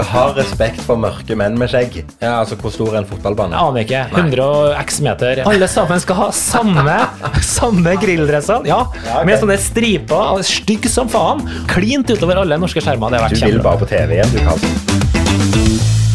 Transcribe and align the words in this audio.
Dere 0.00 0.08
har 0.16 0.30
respekt 0.32 0.80
for 0.80 0.96
mørke 0.96 1.36
menn 1.36 1.58
med 1.60 1.68
skjegg. 1.68 1.98
Ja, 2.22 2.38
altså 2.40 2.56
Hvor 2.56 2.72
stor 2.72 2.94
er 2.94 3.02
en 3.02 3.08
fotballbane? 3.10 3.52
Jeg 3.52 3.68
aner 3.68 3.84
ikke. 3.84 4.00
100 4.16 4.46
og 4.46 4.78
x 4.80 5.00
meter. 5.04 5.42
Alle 5.44 5.68
sammen 5.68 6.00
skal 6.00 6.16
ha 6.22 6.28
samme, 6.32 6.96
samme 7.44 7.94
grilldresser. 8.00 8.64
Ja, 8.70 8.80
Ja, 9.04 9.18
ok. 9.20 9.28
med 9.28 9.42
sånne 9.44 9.58
striper. 9.60 10.40
Stygg 10.48 10.88
som 10.88 11.12
faen. 11.12 11.44
Klint 11.68 12.08
utover 12.16 12.40
alle 12.40 12.56
norske 12.64 12.80
skjermer. 12.80 13.12
Det 13.12 13.20
har 13.26 13.36
Du 13.36 13.44
vil 13.44 13.60
bare 13.68 13.84
på 13.84 13.92
TV 13.92 14.16
igjen, 14.16 14.32
du, 14.32 14.40
Karlsen. 14.48 15.09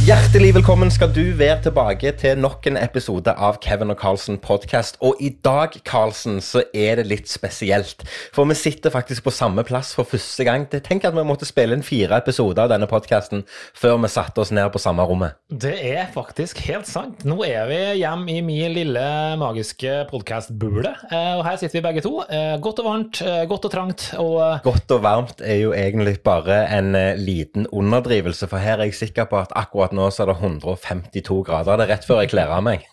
Hjertelig 0.06 0.52
velkommen 0.54 0.92
skal 0.94 1.10
du 1.10 1.32
være 1.34 1.64
tilbake 1.66 2.12
til 2.20 2.38
nok 2.38 2.68
en 2.70 2.76
episode 2.78 3.32
av 3.42 3.56
Kevin 3.64 3.90
og 3.90 3.98
Carlsen 3.98 4.36
podcast. 4.38 5.00
Og 5.02 5.18
i 5.18 5.32
dag, 5.42 5.74
Carlsen, 5.88 6.36
så 6.46 6.62
er 6.78 7.00
det 7.00 7.08
litt 7.10 7.32
spesielt. 7.32 8.04
For 8.36 8.46
vi 8.46 8.54
sitter 8.60 8.94
faktisk 8.94 9.26
på 9.26 9.34
samme 9.34 9.64
plass 9.66 9.96
for 9.98 10.06
første 10.06 10.46
gang. 10.46 10.68
Tenk 10.70 11.08
at 11.10 11.16
vi 11.16 11.24
måtte 11.26 11.48
spille 11.50 11.74
inn 11.74 11.82
fire 11.82 12.20
episoder 12.22 12.68
av 12.68 12.74
denne 12.76 12.86
podcasten 12.92 13.42
før 13.74 13.98
vi 14.04 14.12
satte 14.14 14.44
oss 14.44 14.52
ned 14.54 14.70
på 14.76 14.82
samme 14.84 15.08
rommet. 15.10 15.40
Det 15.50 15.74
er 15.74 16.06
faktisk 16.14 16.62
helt 16.68 16.86
sant. 16.86 17.26
Nå 17.26 17.40
er 17.48 17.66
vi 17.72 17.82
hjemme 18.04 18.30
i 18.36 18.46
min 18.46 18.78
lille 18.78 19.08
magiske 19.42 20.04
podkastbule. 20.12 20.94
Og 21.40 21.44
her 21.50 21.58
sitter 21.64 21.80
vi 21.80 21.86
begge 21.88 22.06
to. 22.06 22.20
Eh, 22.30 22.60
Godt 22.62 22.84
og 22.84 22.92
varmt, 22.92 23.24
eh, 23.26 23.42
godt 23.50 23.66
og 23.72 23.74
trangt. 23.74 24.06
Og 24.22 24.38
eh, 24.52 24.62
Godt 24.70 24.96
og 25.00 25.02
varmt 25.08 25.42
er 25.42 25.64
jo 25.64 25.74
egentlig 25.74 26.20
bare 26.22 26.62
en 26.78 26.94
eh, 26.94 27.18
liten 27.18 27.66
underdrivelse, 27.74 28.46
for 28.54 28.62
her 28.62 28.78
er 28.78 28.92
jeg 28.92 29.00
sikker 29.02 29.32
på 29.34 29.42
at 29.42 29.58
akkurat 29.58 29.95
nå 29.96 30.10
så 30.12 30.26
er 30.26 30.32
det 30.32 30.38
152 30.42 31.42
grader. 31.48 31.80
Det 31.80 31.88
er 31.88 31.94
rett 31.96 32.08
før 32.08 32.24
jeg 32.24 32.34
kler 32.36 32.54
av 32.54 32.66
meg. 32.66 32.86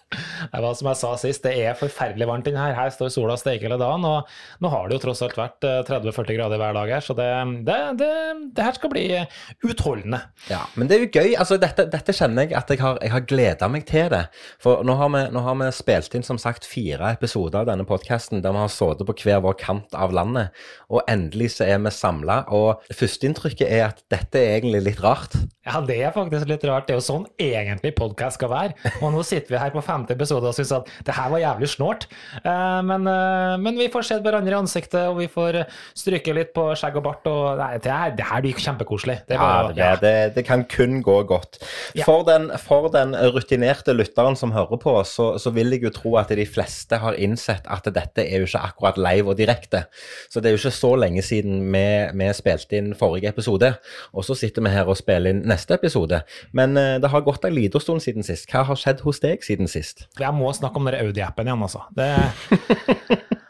Det 0.53 0.63
var 0.65 0.77
som 0.79 0.91
jeg 0.91 1.01
sa 1.01 1.13
sist, 1.21 1.45
det 1.47 1.55
er 1.63 1.79
forferdelig 1.79 2.29
varmt 2.29 2.49
inne 2.51 2.63
her. 2.63 2.77
Her 2.77 2.93
står 2.95 3.13
sola 3.15 3.37
og 3.37 3.43
steker 3.43 3.69
hele 3.69 3.81
dagen, 3.81 4.07
og 4.09 4.63
nå 4.63 4.73
har 4.73 4.89
det 4.89 4.99
jo 4.99 5.05
tross 5.07 5.23
alt 5.25 5.39
vært 5.39 5.67
eh, 5.69 5.81
30-40 5.89 6.39
grader 6.39 6.61
hver 6.63 6.77
dag 6.77 6.95
her, 6.97 7.05
så 7.05 7.17
det, 7.19 7.29
det, 7.69 7.79
det, 8.01 8.11
det 8.57 8.67
her 8.67 8.79
skal 8.79 8.93
bli 8.93 9.05
eh, 9.19 9.41
utholdende. 9.69 10.23
Ja, 10.51 10.63
men 10.77 10.91
det 10.91 10.99
er 10.99 11.07
jo 11.07 11.11
gøy. 11.13 11.37
altså 11.37 11.59
Dette, 11.63 11.87
dette 11.93 12.15
kjenner 12.17 12.47
jeg 12.47 12.57
at 12.59 12.71
jeg 12.73 12.83
har, 12.83 12.99
jeg 13.03 13.15
har 13.15 13.27
gleda 13.29 13.69
meg 13.73 13.87
til 13.89 14.11
det. 14.13 14.25
For 14.63 14.85
nå 14.87 14.97
har, 14.99 15.13
vi, 15.15 15.25
nå 15.35 15.45
har 15.47 15.59
vi 15.61 15.71
spilt 15.75 16.17
inn 16.19 16.27
som 16.27 16.41
sagt 16.41 16.67
fire 16.69 17.13
episoder 17.17 17.63
av 17.63 17.71
denne 17.71 17.87
podkasten 17.89 18.43
der 18.45 18.55
vi 18.55 18.63
har 18.65 18.73
sittet 18.73 19.09
på 19.09 19.17
hver 19.23 19.43
vår 19.45 19.57
kant 19.61 19.97
av 19.99 20.15
landet. 20.15 20.53
Og 20.93 21.03
endelig 21.11 21.53
så 21.57 21.67
er 21.69 21.81
vi 21.83 21.93
samla. 21.95 22.43
Og 22.55 22.83
førsteinntrykket 22.97 23.69
er 23.69 23.89
at 23.91 24.03
dette 24.13 24.41
er 24.41 24.59
egentlig 24.59 24.83
litt 24.89 25.03
rart. 25.05 25.37
Ja, 25.67 25.81
det 25.87 25.99
er 26.03 26.15
faktisk 26.15 26.49
litt 26.51 26.65
rart. 26.67 26.89
Det 26.89 26.97
er 26.97 27.01
jo 27.01 27.07
sånn 27.07 27.27
egentlig 27.41 27.95
podkast 27.99 28.41
skal 28.41 28.51
være. 28.53 28.93
Og 29.01 29.13
nå 29.15 29.23
sitter 29.27 29.55
vi 29.55 29.61
her 29.63 29.75
på 29.75 29.85
femte 30.03 30.17
episode 30.19 30.49
og 30.51 30.57
syntes 30.57 30.75
at 30.75 30.91
det 31.07 31.15
her 31.17 31.31
var 31.33 31.43
jævlig 31.43 31.69
snålt. 31.73 32.07
Eh, 32.43 32.83
Men, 32.83 33.07
eh, 33.07 33.57
men 33.63 33.79
vi 33.79 33.89
får 33.93 34.07
sett 34.09 34.23
hverandre 34.25 34.53
i 34.53 34.59
ansiktet, 34.59 35.01
og 35.09 35.19
vi 35.21 35.29
får 35.31 35.63
stryke 35.95 36.35
litt 36.35 36.53
på 36.55 36.65
skjegg 36.79 36.97
og 36.99 37.05
bart. 37.07 37.27
Og 37.31 37.59
nei, 37.61 37.79
det, 37.83 37.93
her, 37.93 38.15
det 38.17 38.27
her 38.27 38.43
blir 38.43 38.59
kjempekoselig. 38.59 39.19
Det, 39.29 39.37
er 39.37 39.73
Ja, 39.77 39.95
det, 39.97 40.01
det, 40.03 40.35
det 40.37 40.45
kan 40.49 40.65
kun 40.65 41.03
gå 41.05 41.19
godt. 41.29 41.61
For, 42.05 42.25
den, 42.27 42.51
for 42.59 42.89
den 42.93 43.15
rutinerte 43.35 43.95
lytteren 43.95 44.37
som 44.39 44.53
hører 44.53 44.81
på, 44.83 44.97
så, 45.09 45.33
så 45.43 45.53
vil 45.55 45.73
jeg 45.77 45.87
jo 45.87 45.93
tro 45.95 46.17
at 46.21 46.33
de 46.33 46.47
fleste 46.49 46.99
har 47.03 47.19
innsett 47.21 47.67
at 47.71 47.87
dette 47.95 48.25
er 48.25 48.43
jo 48.43 48.49
ikke 48.49 48.65
akkurat 48.71 48.99
live 49.01 49.33
og 49.33 49.39
direkte. 49.39 49.85
Så 50.33 50.41
det 50.41 50.51
er 50.51 50.57
jo 50.57 50.63
ikke 50.63 50.75
så 50.75 50.93
lenge 50.99 51.23
siden 51.27 51.63
vi, 51.73 51.85
vi 52.19 52.31
spilte 52.37 52.79
inn 52.79 52.93
forrige 52.99 53.31
episode, 53.33 53.75
og 54.13 54.27
så 54.27 54.37
sitter 54.39 54.65
vi 54.65 54.73
her 54.75 54.89
og 54.89 54.99
spiller 54.99 55.35
inn 55.35 55.45
neste 55.49 55.77
episode. 55.79 56.23
Men 56.57 56.77
eh, 56.81 56.97
det 57.03 57.13
har 57.13 57.25
gått 57.27 57.45
en 57.47 57.55
liten 57.57 57.83
stund 57.83 58.03
siden 58.05 58.27
sist. 58.27 58.49
Hva 58.51 58.65
har 58.69 58.79
skjedd 58.81 59.03
hos 59.07 59.21
deg 59.23 59.45
siden 59.47 59.71
sist? 59.71 59.92
Jeg 60.19 60.35
må 60.37 60.51
snakke 60.57 60.81
om 60.81 60.89
den 60.89 61.01
Audi-appen 61.03 61.49
igjen, 61.49 61.69
altså. 61.69 61.87
Det... 61.97 62.11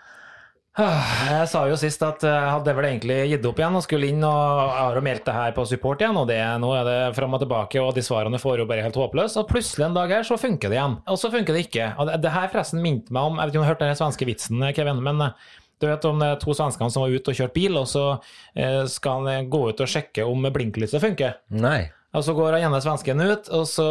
Jeg 0.73 1.49
sa 1.53 1.67
jo 1.69 1.75
sist 1.77 2.01
at 2.01 2.23
jeg 2.25 2.45
hadde 2.49 2.73
vel 2.73 2.87
egentlig 2.89 3.17
gitt 3.29 3.45
opp 3.45 3.59
igjen 3.61 3.75
og 3.77 3.83
skulle 3.85 4.09
inn 4.09 4.23
og 4.25 4.71
har 4.73 4.97
meldt 5.05 5.27
det 5.27 5.35
her 5.37 5.53
på 5.53 5.67
support 5.69 6.01
igjen, 6.01 6.17
og 6.17 6.31
det, 6.31 6.39
nå 6.63 6.71
er 6.79 6.87
det 6.89 6.95
fram 7.19 7.37
og 7.37 7.43
tilbake, 7.43 7.83
og 7.83 7.93
de 7.93 8.05
svarene 8.05 8.41
får 8.41 8.63
jo 8.63 8.67
bare 8.71 8.87
helt 8.87 8.97
håpløse. 8.97 9.37
Og 9.43 9.51
plutselig 9.51 9.85
en 9.91 9.99
dag 9.99 10.15
her 10.17 10.25
så 10.25 10.41
funker 10.41 10.73
det 10.73 10.79
igjen, 10.79 10.97
og 11.05 11.21
så 11.21 11.29
funker 11.35 11.53
det 11.53 11.67
ikke. 11.67 11.91
Og 12.01 12.09
det, 12.09 12.23
det 12.25 12.33
her 12.33 12.49
forresten 12.55 12.81
minte 12.81 13.13
meg 13.13 13.29
om 13.29 13.37
Jeg 13.37 13.45
vet 13.45 13.53
ikke 13.53 13.61
om 13.61 13.67
du 13.67 13.69
har 13.69 13.75
hørt 13.75 13.85
den 13.85 14.01
svenske 14.01 14.29
vitsen, 14.33 14.65
Kevin, 14.73 15.05
men 15.05 15.27
eh, 15.27 15.51
du 15.83 15.91
vet 15.91 16.09
om 16.09 16.25
det 16.25 16.31
er 16.33 16.41
to 16.41 16.57
svenskene 16.57 16.95
som 16.95 17.05
var 17.05 17.13
ute 17.13 17.35
og 17.35 17.41
kjørte 17.43 17.59
bil, 17.59 17.77
og 17.77 17.89
så 17.93 18.07
eh, 18.57 18.83
skal 18.89 19.29
han 19.29 19.53
gå 19.53 19.67
ut 19.69 19.85
og 19.85 19.93
sjekke 19.93 20.25
om 20.25 20.49
blinklyset 20.57 21.05
funker. 21.05 21.37
Nei. 21.53 21.83
Og 22.13 22.25
så 22.27 22.35
går 22.37 22.59
han 22.59 22.67
ene 22.69 22.83
svensken 22.85 23.23
ut, 23.25 23.49
og 23.57 23.65
så 23.69 23.87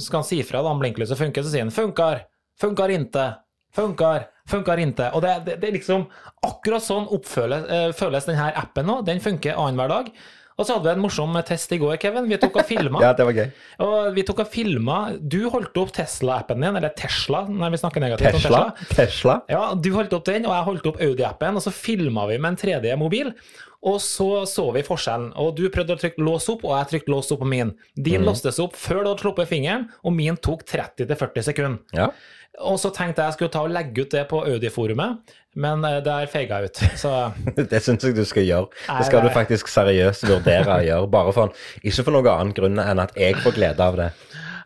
skal 0.00 0.22
han 0.22 0.28
si 0.28 0.40
fra 0.46 0.62
da 0.64 0.72
om 0.72 0.80
blinklyset 0.80 1.20
funker, 1.20 1.44
så 1.44 1.52
sier 1.52 1.66
han 1.66 1.74
'funkar', 1.74 2.24
'funkar 2.60 2.88
inte', 2.94 3.26
'funkar', 3.76 4.24
'funkar 4.48 4.78
inte'. 4.80 5.12
Og 5.12 5.22
det, 5.22 5.34
det, 5.44 5.60
det 5.60 5.68
er 5.68 5.76
liksom 5.76 6.06
akkurat 6.42 6.82
sånn 6.82 7.08
oppføles, 7.12 7.68
eh, 7.68 7.92
føles 7.92 8.24
denne 8.24 8.52
appen 8.56 8.86
nå. 8.86 9.02
Den 9.04 9.20
funker 9.20 9.52
annenhver 9.54 9.88
dag. 9.88 10.12
Og 10.58 10.66
så 10.66 10.74
hadde 10.74 10.88
vi 10.88 10.96
en 10.96 11.02
morsom 11.04 11.36
test 11.46 11.70
i 11.70 11.78
går, 11.78 12.00
Kevin. 12.02 12.26
Vi 12.26 12.36
tok 12.42 12.56
og 12.58 12.66
filma. 12.66 12.98
Ja, 13.04 13.12
det 13.14 13.26
var 13.28 13.36
gøy. 13.36 13.46
Og 13.84 14.08
vi 14.16 14.24
tok 14.26 14.40
og 14.42 14.48
filma 14.50 14.96
Du 15.22 15.38
holdt 15.52 15.76
opp 15.78 15.92
Tesla-appen 15.94 16.64
din, 16.64 16.80
eller 16.80 16.90
Tesla, 16.98 17.44
når 17.46 17.76
vi 17.76 17.80
snakker 17.84 18.02
negativt 18.02 18.34
om 18.34 18.40
Tesla? 18.40 18.62
Tesla. 18.80 18.96
Tesla? 18.98 19.36
Ja, 19.52 19.62
du 19.78 19.92
holdt 19.94 20.16
opp 20.18 20.26
den, 20.26 20.48
og 20.48 20.56
jeg 20.56 20.66
holdt 20.72 20.90
opp 20.90 20.98
Audi-appen, 21.06 21.60
og 21.60 21.62
så 21.62 21.74
filma 21.74 22.26
vi 22.32 22.40
med 22.42 22.56
en 22.56 22.60
3D-mobil. 22.64 23.30
Og 23.86 24.00
så 24.02 24.42
så 24.50 24.64
vi 24.74 24.82
forskjellen. 24.82 25.30
Og 25.38 25.52
du 25.58 25.68
prøvde 25.70 25.94
å 25.94 26.00
trykke 26.00 26.24
lås 26.26 26.48
opp, 26.50 26.64
og 26.66 26.74
jeg 26.74 26.90
trykte 26.92 27.12
lås 27.14 27.30
opp 27.34 27.44
på 27.44 27.50
min. 27.50 27.70
Din 27.94 28.26
låstes 28.26 28.58
opp 28.62 28.74
før 28.78 29.04
du 29.04 29.10
hadde 29.12 29.22
sluppet 29.22 29.50
fingeren, 29.50 29.86
og 30.02 30.16
min 30.16 30.38
tok 30.42 30.64
30-40 30.66 31.46
sekunder. 31.46 31.78
Ja. 31.94 32.10
Og 32.66 32.80
så 32.82 32.90
tenkte 32.90 33.22
jeg 33.22 33.30
jeg 33.30 33.36
skulle 33.36 33.52
ta 33.54 33.62
og 33.62 33.70
legge 33.70 34.02
ut 34.02 34.14
det 34.14 34.24
på 34.30 34.40
Audi-forumet, 34.50 35.34
men 35.62 35.84
eh, 35.86 36.00
der 36.02 36.26
feiga 36.32 36.58
jeg 36.58 36.72
ut. 36.72 36.82
Så 36.98 37.12
Det 37.70 37.82
syns 37.84 38.02
jeg 38.08 38.16
du 38.16 38.24
skal 38.26 38.48
gjøre. 38.48 38.72
Det 38.88 39.06
skal 39.06 39.22
du 39.22 39.30
faktisk 39.34 39.70
seriøst 39.70 40.26
vurdere 40.26 40.80
å 40.80 40.86
gjøre. 40.88 41.12
Bare 41.14 41.34
for, 41.36 41.54
ikke 41.84 42.08
for 42.08 42.18
noen 42.18 42.32
annen 42.34 42.54
grunn 42.56 42.82
enn 42.82 43.04
at 43.04 43.14
jeg 43.18 43.38
får 43.44 43.54
glede 43.60 43.84
av 43.84 44.00
det. 44.00 44.10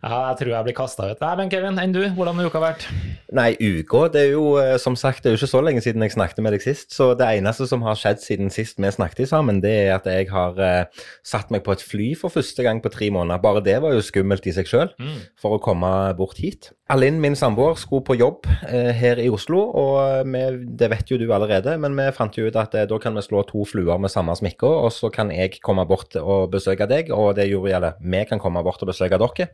Ja, 0.02 0.32
jeg 0.32 0.38
tror 0.40 0.48
jeg 0.50 0.66
blir 0.66 0.74
kasta 0.74 1.12
ut. 1.12 1.20
Nei, 1.22 1.32
men 1.38 1.50
Kevin, 1.52 1.76
enn 1.78 1.92
du? 1.94 2.00
Hvordan 2.16 2.40
har 2.40 2.48
uka 2.50 2.58
vært? 2.58 2.86
Nei, 3.32 3.52
uka 3.54 4.08
Det 4.10 4.24
er 4.26 4.32
jo 4.34 4.56
eh, 4.58 4.74
som 4.82 4.96
sagt, 4.98 5.22
det 5.22 5.30
er 5.30 5.36
jo 5.36 5.38
ikke 5.38 5.50
så 5.52 5.60
lenge 5.62 5.82
siden 5.84 6.02
jeg 6.02 6.16
snakket 6.16 6.42
med 6.42 6.56
deg 6.56 6.64
sist. 6.64 6.90
Så 6.90 7.12
det 7.18 7.28
eneste 7.38 7.68
som 7.70 7.84
har 7.86 7.94
skjedd 8.00 8.18
siden 8.18 8.50
sist 8.50 8.82
vi 8.82 8.91
snakket 8.91 9.30
sammen, 9.30 9.60
det 9.62 9.70
er 9.84 9.92
at 9.94 10.08
jeg 10.10 10.26
har 10.32 10.58
uh, 10.58 11.04
satt 11.22 11.52
meg 11.54 11.62
på 11.62 11.76
et 11.76 11.84
fly 11.86 12.08
for 12.18 12.34
første 12.34 12.66
gang 12.66 12.82
på 12.82 12.91
tre 12.91 13.12
måneder. 13.14 13.38
Bare 13.44 13.62
det 13.62 13.76
var 13.84 13.94
jo 13.94 14.02
skummelt 14.02 14.48
i 14.50 14.56
seg 14.56 14.66
sjøl, 14.66 14.91
for 15.38 15.54
å 15.54 15.62
komme 15.62 15.92
bort 16.18 16.42
hit. 16.42 16.72
Alinn, 16.91 17.22
min 17.22 17.38
samboer, 17.38 17.78
skulle 17.78 18.02
på 18.08 18.18
jobb 18.18 18.50
uh, 18.50 18.91
her 18.98 19.22
i 19.22 19.28
Oslo, 19.30 19.62
og 19.70 20.26
vi, 20.26 20.42
det 20.82 20.91
vet 20.92 21.14
jo 21.14 21.20
du 21.22 21.28
allerede, 21.30 21.76
men 21.78 21.94
vi 22.00 22.08
fant 22.16 22.36
jo 22.36 22.50
ut 22.50 22.58
at 22.58 22.74
uh, 22.74 22.88
da 22.91 22.98
kan 22.98 23.14
vi 23.14 23.22
slå 23.22 23.46
to 23.46 23.62
fluer 23.70 24.02
med 24.02 24.10
samme 24.10 24.34
smykke, 24.34 24.66
og 24.82 24.91
så 24.98 25.14
kan 25.14 25.30
jeg 25.30 25.62
komme 25.62 25.86
bort 25.86 26.18
og 26.18 26.50
besøke 26.58 26.91
deg, 26.91 27.14
og 27.14 27.36
det 27.38 27.46
gjorde 27.52 27.70
gjelder. 27.76 28.02
vi 28.02 28.26
kan 28.26 28.42
komme 28.42 28.66
bort 28.66 28.82
og 28.82 28.91
besøke 28.91 29.22
dere. 29.22 29.50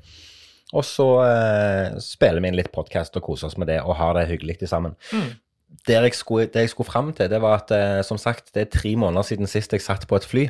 Og 0.76 0.84
så 0.84 1.06
eh, 1.24 1.98
spiller 2.04 2.42
vi 2.44 2.50
inn 2.50 2.58
litt 2.58 2.72
podkast 2.74 3.16
og 3.16 3.24
koser 3.24 3.48
oss 3.48 3.58
med 3.60 3.70
det 3.70 3.78
og 3.80 3.96
har 3.96 4.16
det 4.18 4.28
hyggelig 4.28 4.60
sammen. 4.68 4.96
Der 5.88 6.04
jeg 6.04 6.16
skulle, 6.16 6.48
det 6.52 6.66
jeg 6.66 6.72
skulle 6.72 6.88
fram 6.88 7.12
til, 7.16 7.30
det 7.30 7.40
var 7.44 7.62
at 7.62 7.72
eh, 7.72 8.00
som 8.04 8.20
sagt, 8.20 8.52
det 8.54 8.66
er 8.66 8.72
tre 8.72 8.94
måneder 8.96 9.24
siden 9.24 9.48
sist 9.48 9.72
jeg 9.72 9.84
satt 9.84 10.06
på 10.08 10.16
et 10.16 10.28
fly. 10.28 10.48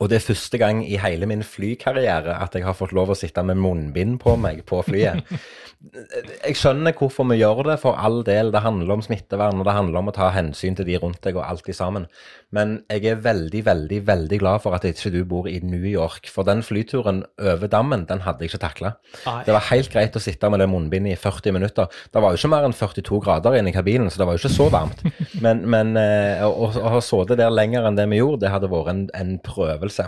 Og 0.00 0.08
det 0.08 0.16
er 0.16 0.24
første 0.24 0.58
gang 0.60 0.80
i 0.86 0.96
hele 0.96 1.28
min 1.28 1.42
flykarriere 1.44 2.38
at 2.40 2.56
jeg 2.56 2.64
har 2.64 2.76
fått 2.76 2.94
lov 2.96 3.12
å 3.12 3.18
sitte 3.18 3.42
med 3.44 3.60
munnbind 3.60 4.16
på 4.22 4.36
meg 4.40 4.64
på 4.68 4.80
flyet. 4.86 5.24
Jeg 5.92 6.56
skjønner 6.56 6.94
hvorfor 6.96 7.26
vi 7.28 7.36
gjør 7.42 7.58
det, 7.66 7.74
for 7.82 7.98
all 8.00 8.22
del. 8.24 8.48
Det 8.54 8.62
handler 8.64 8.94
om 8.94 9.02
smittevern, 9.04 9.58
og 9.60 9.66
det 9.68 9.74
handler 9.76 10.00
om 10.00 10.08
å 10.08 10.14
ta 10.16 10.30
hensyn 10.32 10.78
til 10.78 10.86
de 10.88 10.96
rundt 11.02 11.20
deg 11.26 11.36
og 11.36 11.44
alt 11.44 11.66
de 11.66 11.74
sammen. 11.76 12.06
Men 12.54 12.76
jeg 12.88 13.10
er 13.10 13.20
veldig, 13.24 13.64
veldig, 13.66 13.98
veldig 14.06 14.38
glad 14.40 14.62
for 14.62 14.76
at 14.76 14.86
ikke 14.88 15.12
du 15.12 15.20
bor 15.28 15.48
i 15.50 15.58
New 15.64 15.84
York. 15.88 16.30
For 16.32 16.46
den 16.46 16.62
flyturen 16.64 17.24
over 17.36 17.70
dammen, 17.70 18.06
den 18.08 18.22
hadde 18.24 18.44
jeg 18.44 18.54
ikke 18.54 18.62
takla. 18.64 18.94
Det 19.44 19.54
var 19.54 19.68
helt 19.70 19.90
greit 19.92 20.16
å 20.16 20.22
sitte 20.22 20.48
med 20.52 20.62
det 20.62 20.70
munnbindet 20.70 21.16
i 21.16 21.20
40 21.20 21.56
minutter. 21.56 21.90
Det 22.14 22.22
var 22.22 22.32
jo 22.32 22.40
ikke 22.40 22.52
mer 22.54 22.68
enn 22.68 22.76
42 22.76 23.20
grader 23.24 23.58
inne 23.58 23.72
i 23.72 23.76
kabinen, 23.76 24.08
så 24.12 24.22
det 24.22 24.28
var 24.30 24.38
jo 24.38 24.44
ikke 24.44 24.54
så 24.56 24.70
varmt. 24.72 25.04
Men, 25.44 25.64
men 25.68 25.96
eh, 25.98 26.40
å, 26.46 26.68
å 26.78 26.90
ha 26.94 27.00
sittet 27.02 27.40
der 27.40 27.52
lenger 27.52 27.84
enn 27.88 27.96
det 27.98 28.06
vi 28.08 28.20
gjorde, 28.20 28.44
det 28.44 28.52
hadde 28.52 28.70
vært 28.70 28.90
en, 28.92 29.00
en 29.18 29.32
prøvelse. 29.74 30.06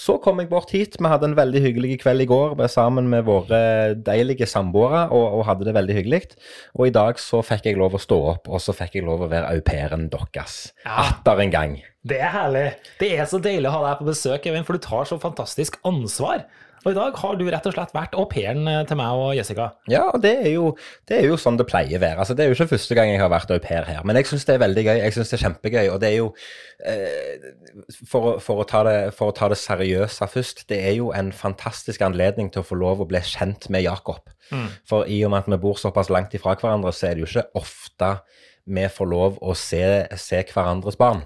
Så 0.00 0.14
kom 0.22 0.38
jeg 0.40 0.48
bort 0.48 0.70
hit. 0.72 0.94
Vi 1.02 1.08
hadde 1.10 1.26
en 1.28 1.34
veldig 1.36 1.60
hyggelig 1.60 1.96
kveld 2.00 2.22
i 2.22 2.26
går 2.30 2.54
med- 2.56 2.70
sammen 2.70 3.08
med 3.10 3.24
våre 3.26 3.94
deilige 3.94 4.46
samboere 4.48 5.10
og, 5.10 5.40
og 5.40 5.44
hadde 5.44 5.64
det 5.66 5.74
veldig 5.74 5.96
hyggelig. 5.98 6.20
Og 6.78 6.86
i 6.86 6.90
dag 6.94 7.18
så 7.18 7.42
fikk 7.44 7.66
jeg 7.66 7.76
lov 7.76 7.92
å 7.98 8.00
stå 8.00 8.18
opp, 8.30 8.48
og 8.48 8.60
så 8.62 8.72
fikk 8.72 8.94
jeg 8.94 9.04
lov 9.04 9.20
å 9.26 9.28
være 9.28 9.50
au 9.50 9.60
pairen 9.60 10.08
deres. 10.08 10.72
Ja. 10.86 11.10
Atter 11.10 11.40
en 11.42 11.50
gang. 11.50 11.74
Det 12.06 12.16
er 12.22 12.32
herlig. 12.32 12.64
Det 13.02 13.10
er 13.18 13.26
så 13.28 13.42
deilig 13.42 13.68
å 13.68 13.74
ha 13.74 13.82
deg 13.90 13.98
på 13.98 14.08
besøk, 14.08 14.42
Kevin, 14.46 14.64
for 14.64 14.78
du 14.78 14.78
tar 14.86 15.04
så 15.04 15.18
fantastisk 15.20 15.76
ansvar. 15.84 16.46
Og 16.80 16.92
i 16.92 16.96
dag 16.96 17.16
har 17.20 17.36
du 17.36 17.44
rett 17.52 17.66
og 17.68 17.74
slett 17.74 17.92
vært 17.92 18.14
au 18.16 18.24
pairen 18.30 18.68
eh, 18.70 18.80
til 18.88 18.96
meg 19.00 19.20
og 19.20 19.34
Jessica. 19.36 19.68
Ja, 19.90 20.06
og 20.14 20.22
det 20.24 20.32
er, 20.38 20.48
jo, 20.54 20.70
det 21.10 21.18
er 21.18 21.28
jo 21.28 21.36
sånn 21.40 21.58
det 21.60 21.66
pleier 21.68 21.98
å 21.98 22.02
være. 22.02 22.22
Altså, 22.24 22.36
det 22.36 22.44
er 22.44 22.50
jo 22.50 22.56
ikke 22.56 22.70
første 22.72 22.96
gang 22.96 23.12
jeg 23.12 23.20
har 23.20 23.32
vært 23.32 23.52
au 23.52 23.60
pair 23.62 23.88
her, 23.88 24.00
men 24.08 24.16
jeg 24.16 24.30
syns 24.30 24.48
det 24.48 24.56
er 24.56 24.62
veldig 24.64 24.84
gøy. 24.86 24.94
Jeg 25.02 25.16
synes 25.16 25.32
det 25.32 25.38
er 25.38 25.44
kjempegøy, 25.44 25.86
og 25.92 26.00
det 26.00 26.10
er 26.10 26.16
jo 26.16 26.28
eh, 26.88 27.48
for, 28.08 28.40
for, 28.44 28.62
å 28.64 28.68
ta 28.68 28.82
det, 28.88 28.98
for 29.16 29.32
å 29.32 29.36
ta 29.36 29.50
det 29.52 29.60
seriøse 29.60 30.30
først, 30.32 30.64
det 30.72 30.80
er 30.88 30.96
jo 30.96 31.10
en 31.16 31.32
fantastisk 31.36 32.04
anledning 32.06 32.48
til 32.54 32.64
å 32.64 32.68
få 32.70 32.80
lov 32.80 33.04
å 33.04 33.08
bli 33.10 33.20
kjent 33.28 33.68
med 33.72 33.84
Jakob. 33.84 34.24
For 34.88 35.06
i 35.06 35.20
og 35.22 35.30
med 35.30 35.44
at 35.44 35.50
vi 35.52 35.60
bor 35.62 35.76
såpass 35.78 36.08
langt 36.10 36.32
ifra 36.34 36.56
hverandre, 36.58 36.90
så 36.94 37.06
er 37.06 37.14
det 37.14 37.22
jo 37.22 37.28
ikke 37.28 37.60
ofte 37.60 38.14
vi 38.70 38.86
får 38.92 39.08
lov 39.08 39.38
å 39.42 39.54
se, 39.58 39.82
se 40.18 40.40
hverandres 40.48 40.98
barn. 41.00 41.22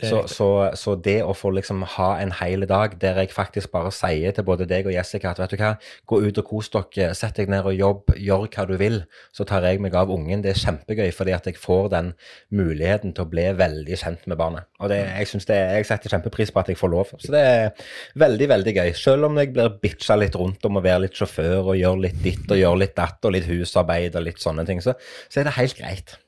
Det 0.00 0.08
Så, 0.10 0.22
så, 0.30 0.48
så 0.78 0.94
det 0.98 1.20
å 1.22 1.34
få 1.36 1.52
liksom 1.54 1.84
ha 1.96 2.08
en 2.18 2.32
hel 2.40 2.66
dag 2.66 2.96
der 3.00 3.20
jeg 3.22 3.30
faktisk 3.34 3.70
bare 3.74 3.92
sier 3.94 4.34
til 4.34 4.46
både 4.46 4.66
deg 4.70 4.88
og 4.88 4.94
Jessica 4.94 5.30
at 5.30 5.42
vet 5.42 5.54
du 5.54 5.60
hva, 5.60 5.74
gå 6.10 6.20
ut 6.24 6.40
og 6.40 6.48
kos 6.48 6.70
dere, 6.74 7.12
sett 7.14 7.38
deg 7.38 7.52
ned 7.52 7.68
og 7.68 7.76
jobb, 7.78 8.14
gjør 8.18 8.48
hva 8.48 8.66
du 8.68 8.74
vil, 8.80 9.00
så 9.34 9.46
tar 9.48 9.66
jeg 9.68 9.82
meg 9.82 9.94
av 9.98 10.10
ungen. 10.10 10.42
Det 10.42 10.54
er 10.54 10.62
kjempegøy 10.62 11.12
fordi 11.14 11.36
at 11.36 11.46
jeg 11.48 11.60
får 11.60 11.92
den 11.94 12.12
muligheten 12.54 13.14
til 13.14 13.26
å 13.26 13.30
bli 13.30 13.46
veldig 13.58 14.00
kjent 14.00 14.26
med 14.30 14.40
barnet. 14.40 14.68
Og 14.82 14.90
det, 14.90 15.00
jeg, 15.04 15.30
synes 15.30 15.48
det, 15.50 15.60
jeg 15.78 15.88
setter 15.88 16.16
kjempepris 16.16 16.52
på 16.54 16.64
at 16.64 16.72
jeg 16.72 16.80
får 16.80 16.94
lov. 16.94 17.14
Så 17.22 17.32
det 17.34 17.44
er 17.44 17.86
veldig, 18.20 18.50
veldig 18.54 18.76
gøy. 18.80 18.92
Selv 18.98 19.30
om 19.30 19.38
jeg 19.40 19.54
blir 19.54 19.78
bitcha 19.82 20.18
litt 20.18 20.36
rundt 20.38 20.66
om 20.66 20.80
å 20.80 20.84
være 20.84 21.06
litt 21.06 21.18
sjåfør 21.18 21.70
og 21.70 21.78
gjøre 21.78 22.06
litt 22.08 22.20
ditt 22.24 22.50
og 22.50 22.60
gjøre 22.60 22.82
litt 22.84 22.98
datt 22.98 23.24
og 23.24 23.36
litt 23.36 23.48
husarbeid 23.48 24.18
og 24.18 24.26
litt 24.26 24.42
sånne 24.42 24.66
ting, 24.68 24.82
så, 24.84 24.96
så 25.28 25.40
er 25.40 25.50
det 25.50 25.58
helt 25.60 25.78
greit. 25.78 26.18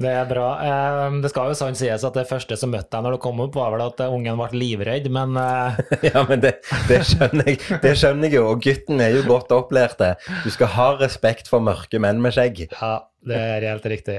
Det 0.00 0.10
er 0.10 0.26
bra. 0.30 0.48
Eh, 0.64 1.18
Det 1.24 1.30
skal 1.32 1.52
jo 1.52 1.58
sant 1.58 1.78
sies 1.78 2.04
at 2.04 2.18
det 2.18 2.26
første 2.30 2.56
som 2.60 2.72
møtte 2.74 2.90
deg 2.94 3.06
når 3.06 3.16
du 3.16 3.22
kom 3.24 3.40
opp, 3.44 3.54
var 3.58 3.72
vel 3.74 3.86
at 3.86 4.02
eh, 4.04 4.12
ungen 4.12 4.38
ble 4.40 4.60
livredd, 4.60 5.08
men 5.14 5.36
eh, 5.40 5.80
Ja, 6.10 6.24
men 6.28 6.42
det, 6.44 6.56
det, 6.90 7.00
skjønner 7.08 7.50
jeg, 7.52 7.60
det 7.82 7.94
skjønner 8.00 8.28
jeg 8.28 8.38
jo, 8.38 8.46
og 8.52 8.62
gutten 8.64 9.02
er 9.04 9.14
jo 9.16 9.24
godt 9.28 9.54
opplærte. 9.54 10.14
Du 10.44 10.50
skal 10.54 10.72
ha 10.76 10.88
respekt 11.00 11.50
for 11.50 11.64
mørke 11.64 12.00
menn 12.02 12.22
med 12.24 12.34
skjegg. 12.36 12.66
ja, 12.74 12.94
det 13.26 13.36
er 13.40 13.64
helt 13.70 13.86
riktig. 13.88 14.16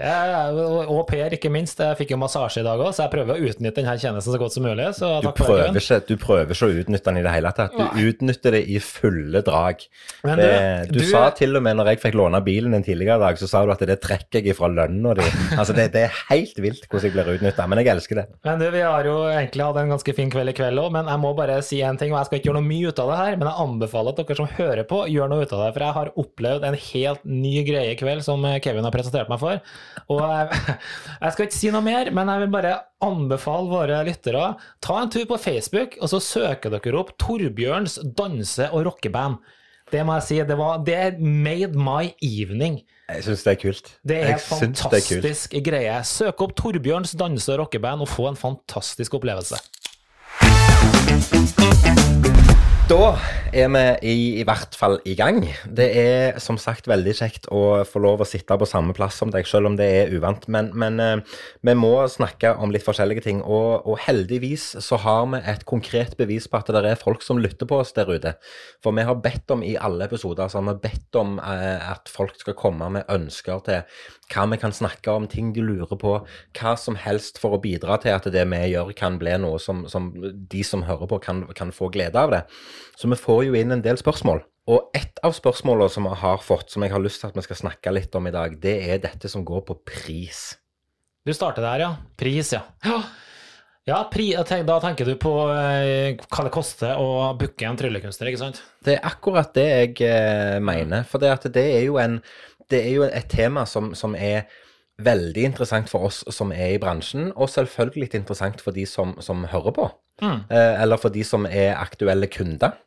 Og 0.90 1.02
Per, 1.10 1.36
ikke 1.38 1.52
minst. 1.54 1.80
Jeg 1.82 1.98
fikk 2.00 2.14
jo 2.16 2.18
massasje 2.22 2.62
i 2.62 2.66
dag 2.66 2.80
òg, 2.82 2.92
så 2.96 3.06
jeg 3.06 3.14
prøver 3.14 3.36
å 3.38 3.50
utnytte 3.52 3.82
denne 3.82 3.96
tjenesten 4.02 4.34
så 4.34 4.40
godt 4.42 4.56
som 4.56 4.66
mulig. 4.66 4.88
Så 4.98 5.10
Du 5.24 5.30
prøver, 5.38 5.70
ikke, 5.78 6.00
du 6.10 6.16
prøver 6.22 6.54
ikke 6.56 6.70
å 6.70 6.78
utnytte 6.82 7.10
den 7.12 7.20
i 7.22 7.26
det 7.26 7.34
hele 7.36 7.52
tatt. 7.58 7.76
Du 7.76 7.84
Nei. 7.84 8.06
utnytter 8.10 8.56
det 8.58 8.64
i 8.72 8.80
fulle 8.84 9.42
drag. 9.46 9.84
Men 10.24 10.38
Det, 10.42 10.50
du- 10.90 10.94
du, 10.94 11.00
du- 11.00 11.06
sa 11.12 11.30
til 11.38 11.56
og 11.56 11.64
med 11.66 11.78
når 11.78 11.92
jeg 11.94 12.02
fikk 12.06 12.18
låne 12.20 12.42
bilen 12.46 12.72
din 12.76 12.84
tidligere 12.84 13.20
i 13.20 13.24
dag, 13.28 13.38
så 13.42 13.48
sa 13.50 13.66
du 13.66 13.72
at 13.76 13.80
det 13.86 14.00
trekker 14.02 14.44
jeg 14.46 14.56
fra 14.58 14.68
lønna 14.72 15.14
di. 15.16 15.28
Altså, 15.60 15.74
det, 15.76 15.92
det 15.94 16.04
er 16.10 16.16
helt 16.30 16.58
vilt 16.60 16.88
hvordan 16.90 17.06
jeg 17.10 17.14
blir 17.16 17.30
utnytta, 17.38 17.68
men 17.70 17.80
jeg 17.80 17.88
elsker 17.94 18.16
det. 18.20 18.26
Men 18.44 18.60
du, 18.60 18.66
vi 18.74 18.82
har 18.84 19.06
jo 19.08 19.16
egentlig 19.30 19.64
hatt 19.66 19.78
en 19.82 19.94
ganske 19.94 20.16
fin 20.18 20.30
kveld 20.34 20.50
i 20.52 20.56
kveld 20.58 20.80
òg, 20.82 20.92
men 20.92 21.08
jeg 21.12 21.22
må 21.22 21.32
bare 21.38 21.62
si 21.66 21.80
en 21.86 21.98
ting, 21.98 22.12
og 22.14 22.20
jeg 22.20 22.26
skal 22.30 22.40
ikke 22.40 22.50
gjøre 22.50 22.60
noe 22.60 22.68
mye 22.70 22.90
ut 22.92 23.00
av 23.04 23.12
det 23.12 23.18
her, 23.22 23.38
men 23.40 23.48
jeg 23.50 23.62
anbefaler 23.66 24.16
at 24.16 24.20
dere 24.22 24.38
som 24.42 24.50
hører 24.58 24.84
på, 24.90 25.00
gjør 25.12 25.32
noe 25.32 25.46
ut 25.46 25.54
av 25.56 25.64
det, 25.66 25.70
for 25.78 25.86
jeg 25.86 25.96
har 26.00 26.12
opplevd 26.26 26.68
en 26.70 26.78
helt 26.90 27.24
ny 27.26 27.54
greie 27.68 27.94
i 27.94 28.00
kveld 28.00 28.26
som 28.26 28.44
Kevin 28.66 28.84
har 28.88 28.95
presentert 28.96 29.32
meg 29.32 29.42
for. 29.42 29.60
Og 30.16 30.24
jeg, 30.24 30.62
jeg 31.24 31.36
skal 31.36 31.50
ikke 31.50 31.58
si 31.60 31.74
noe 31.76 31.86
mer, 31.86 32.10
men 32.16 32.32
jeg 32.32 32.46
vil 32.46 32.56
bare 32.56 32.74
anbefale 33.06 33.70
våre 33.72 34.02
lyttere, 34.08 34.48
ta 34.84 34.98
en 35.02 35.14
tur 35.14 35.28
på 35.30 35.42
Facebook, 35.42 36.00
og 36.02 36.12
så 36.16 36.24
søker 36.24 36.74
dere 36.74 37.04
opp 37.04 37.14
Torbjørns 37.22 38.00
danse- 38.18 38.72
og 38.72 38.88
rockeband. 38.90 39.38
Det 39.92 40.02
må 40.02 40.16
jeg 40.18 40.26
si, 40.26 40.38
det, 40.42 40.58
var, 40.58 40.80
det 40.82 41.20
made 41.22 41.78
my 41.78 42.10
evening. 42.26 42.82
Jeg 43.06 43.22
syns 43.28 43.44
det 43.46 43.52
er 43.52 43.60
kult. 43.62 43.92
Det 44.02 44.18
er 44.18 44.32
en 44.34 44.42
fantastisk 44.42 45.54
er 45.54 45.62
greie. 45.68 46.00
Søk 46.10 46.42
opp 46.42 46.56
Torbjørns 46.58 47.14
danse- 47.20 47.54
og 47.54 47.68
rockeband 47.68 48.02
og 48.02 48.10
få 48.10 48.32
en 48.32 48.40
fantastisk 48.40 49.20
opplevelse. 49.20 49.62
Da 52.86 53.16
er 53.50 53.70
vi 53.74 53.82
i, 54.06 54.18
i 54.38 54.44
hvert 54.46 54.76
fall 54.78 55.00
i 55.10 55.16
gang. 55.18 55.40
Det 55.66 55.88
er 55.98 56.36
som 56.44 56.60
sagt 56.62 56.86
veldig 56.86 57.16
kjekt 57.18 57.48
å 57.50 57.80
få 57.90 57.98
lov 58.04 58.22
å 58.22 58.28
sitte 58.30 58.54
på 58.62 58.68
samme 58.70 58.94
plass 58.94 59.18
som 59.18 59.32
deg, 59.34 59.48
selv 59.50 59.72
om 59.72 59.78
det 59.80 59.88
er 59.90 60.14
uvant. 60.14 60.46
Men, 60.54 60.70
men 60.78 61.02
eh, 61.02 61.40
vi 61.66 61.74
må 61.74 61.90
snakke 62.14 62.52
om 62.62 62.70
litt 62.70 62.86
forskjellige 62.86 63.24
ting. 63.26 63.40
Og, 63.42 63.88
og 63.90 63.98
heldigvis 64.06 64.68
så 64.86 65.00
har 65.02 65.26
vi 65.34 65.42
et 65.50 65.66
konkret 65.66 66.14
bevis 66.20 66.46
på 66.46 66.62
at 66.62 66.70
det 66.76 66.84
er 66.92 67.02
folk 67.02 67.26
som 67.26 67.42
lytter 67.42 67.66
på 67.66 67.82
oss 67.82 67.96
der 67.98 68.12
ute. 68.12 68.36
For 68.86 68.94
vi 68.94 69.08
har 69.10 69.18
bedt 69.24 69.56
om 69.56 69.66
i 69.66 69.74
alle 69.82 70.06
episoder 70.06 70.54
så 70.54 70.62
har 70.62 70.70
vi 70.76 70.86
bedt 70.86 71.18
om 71.18 71.40
eh, 71.42 71.90
at 71.90 72.14
folk 72.14 72.38
skal 72.38 72.60
komme 72.60 72.92
med 73.00 73.10
ønsker 73.10 73.66
til 73.66 73.82
hva 74.34 74.48
vi 74.50 74.58
kan 74.62 74.74
snakke 74.74 75.14
om, 75.14 75.28
ting 75.30 75.52
de 75.54 75.62
lurer 75.62 76.00
på, 76.02 76.16
hva 76.58 76.74
som 76.80 76.98
helst 76.98 77.38
for 77.42 77.56
å 77.56 77.62
bidra 77.62 78.00
til 78.02 78.16
at 78.16 78.26
det 78.34 78.46
vi 78.50 78.62
gjør 78.72 78.92
kan 78.98 79.20
bli 79.22 79.36
noe 79.42 79.60
som, 79.62 79.86
som 79.92 80.10
de 80.16 80.66
som 80.66 80.86
hører 80.88 81.10
på 81.12 81.22
kan, 81.22 81.46
kan 81.58 81.74
få 81.76 81.92
glede 81.94 82.20
av 82.20 82.34
det. 82.34 82.44
Så 82.98 83.12
vi 83.12 83.20
får 83.20 83.46
jo 83.50 83.58
inn 83.60 83.76
en 83.76 83.86
del 83.86 84.00
spørsmål. 84.02 84.42
Og 84.66 84.90
et 84.98 85.20
av 85.22 85.36
spørsmålene 85.38 85.94
som 85.94 86.08
vi 86.10 86.16
har 86.24 86.42
fått, 86.42 86.72
som 86.74 86.82
jeg 86.82 86.94
har 86.96 87.04
lyst 87.04 87.22
til 87.22 87.30
at 87.30 87.38
vi 87.38 87.44
skal 87.46 87.60
snakke 87.60 87.94
litt 87.94 88.16
om 88.18 88.26
i 88.26 88.34
dag, 88.34 88.56
det 88.62 88.80
er 88.90 89.04
dette 89.04 89.30
som 89.30 89.46
går 89.46 89.62
på 89.68 89.78
pris. 89.86 90.56
Du 91.26 91.34
starter 91.34 91.62
der, 91.66 91.84
ja. 91.86 91.92
Pris, 92.18 92.50
ja. 92.54 92.64
Ja, 92.86 92.98
ja 93.86 94.00
pri, 94.10 94.32
tenk- 94.50 94.66
da 94.66 94.80
tenker 94.82 95.06
du 95.06 95.14
på 95.22 95.36
eh, 95.54 96.18
hva 96.18 96.48
det 96.48 96.54
koster 96.54 96.98
å 97.02 97.36
booke 97.38 97.66
en 97.66 97.78
tryllekunstner, 97.78 98.32
ikke 98.32 98.42
sant? 98.42 98.64
Det 98.86 98.98
er 98.98 99.06
akkurat 99.06 99.54
det 99.58 99.68
jeg 99.70 100.02
eh, 100.10 100.58
mener. 100.66 101.06
For 101.10 101.22
det, 101.22 101.34
at 101.34 101.46
det, 101.54 101.66
er 101.78 101.86
jo 101.86 102.02
en, 102.02 102.18
det 102.72 102.82
er 102.84 102.94
jo 102.96 103.06
et 103.08 103.28
tema 103.32 103.66
som, 103.70 103.94
som 103.98 104.16
er 104.16 104.46
veldig 105.04 105.44
interessant 105.50 105.92
for 105.92 106.08
oss 106.08 106.22
som 106.32 106.54
er 106.56 106.76
i 106.76 106.82
bransjen, 106.82 107.32
og 107.36 107.52
selvfølgelig 107.52 108.14
interessant 108.16 108.64
for 108.64 108.76
de 108.76 108.86
som, 108.88 109.16
som 109.24 109.44
hører 109.52 109.76
på. 109.76 109.90
Mm. 110.24 110.40
Eh, 110.48 110.74
eller 110.82 111.00
for 111.02 111.12
de 111.12 111.24
som 111.28 111.48
er 111.50 111.76
aktuelle 111.76 112.30
kunder. 112.32 112.78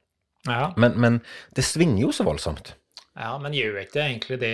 Ja. 0.48 0.70
Men, 0.80 0.96
men 1.00 1.18
det 1.56 1.66
svinger 1.66 2.06
jo 2.06 2.12
så 2.14 2.24
voldsomt. 2.24 2.72
ja, 3.18 3.32
men 3.42 3.52
gjør 3.52 3.80
ikke 3.82 3.96
det 3.96 4.04
egentlig 4.04 4.36
det 4.40 4.52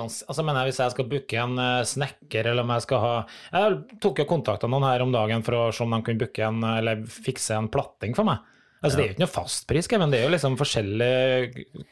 Altså, 0.00 0.42
mener 0.42 0.62
jeg, 0.62 0.72
hvis 0.72 0.80
jeg 0.80 0.94
skal 0.94 1.10
booke 1.12 1.42
en 1.44 1.58
eh, 1.60 1.84
snekker, 1.86 2.48
eller 2.48 2.64
om 2.64 2.72
jeg 2.74 2.86
skal 2.86 3.02
ha 3.04 3.12
Jeg 3.52 4.00
tok 4.02 4.22
jo 4.22 4.30
kontakt 4.30 4.64
med 4.64 4.74
noen 4.74 4.88
her 4.88 5.04
om 5.04 5.12
dagen 5.14 5.44
for 5.46 5.58
å 5.58 5.66
se 5.70 5.84
om 5.84 5.94
de 5.94 6.00
kunne 6.02 6.24
booke 6.24 6.48
en, 6.48 6.64
eller 6.72 7.04
fikse 7.06 7.54
en 7.54 7.70
platting 7.70 8.16
for 8.18 8.26
meg. 8.26 8.42
Altså, 8.82 8.98
Det 8.98 9.02
er 9.02 9.08
jo 9.08 9.14
ikke 9.14 9.22
noe 9.22 9.30
fastpris, 9.30 9.88
men 9.94 10.10
Det 10.10 10.18
er 10.18 10.24
jo 10.26 10.34
liksom 10.34 10.58
forskjellig 10.58 11.10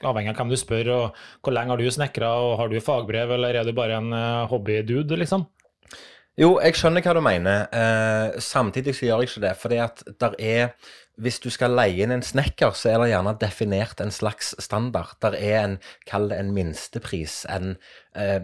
avhengig 0.03 0.33
av 0.33 0.41
hvem 0.41 0.51
du 0.51 0.59
spør, 0.59 0.91
og 0.97 1.21
hvor 1.45 1.55
lenge 1.55 1.71
har 1.71 1.79
du 1.79 1.91
snekra, 1.95 2.31
og 2.43 2.57
har 2.59 2.69
du 2.73 2.81
fagbrev, 2.83 3.31
eller 3.37 3.55
er 3.61 3.65
du 3.69 3.73
bare 3.77 4.01
en 4.01 4.13
eh, 4.13 4.49
hobbydude, 4.51 5.19
liksom? 5.21 5.47
Jo, 6.41 6.55
jeg 6.63 6.77
skjønner 6.79 7.05
hva 7.05 7.15
du 7.15 7.21
mener. 7.25 7.67
Eh, 7.75 8.41
samtidig 8.43 8.95
så 8.97 9.07
gjør 9.07 9.23
jeg 9.23 9.31
ikke 9.31 9.45
det. 9.45 9.55
Fordi 9.61 9.81
at 9.85 10.03
der 10.23 10.37
er 10.39 10.71
Hvis 11.21 11.41
du 11.43 11.51
skal 11.53 11.75
leie 11.77 12.05
inn 12.05 12.15
en 12.15 12.25
snekker, 12.25 12.73
så 12.77 12.93
er 12.93 13.03
det 13.03 13.11
gjerne 13.13 13.35
definert 13.41 14.01
en 14.01 14.13
slags 14.15 14.55
standard. 14.63 15.13
Der 15.23 15.37
er 15.37 15.57
en, 15.63 15.77
kall 16.09 16.31
det 16.31 16.39
en 16.41 16.53
minstepris. 16.57 17.43
En 17.53 17.75
eh, 18.17 18.41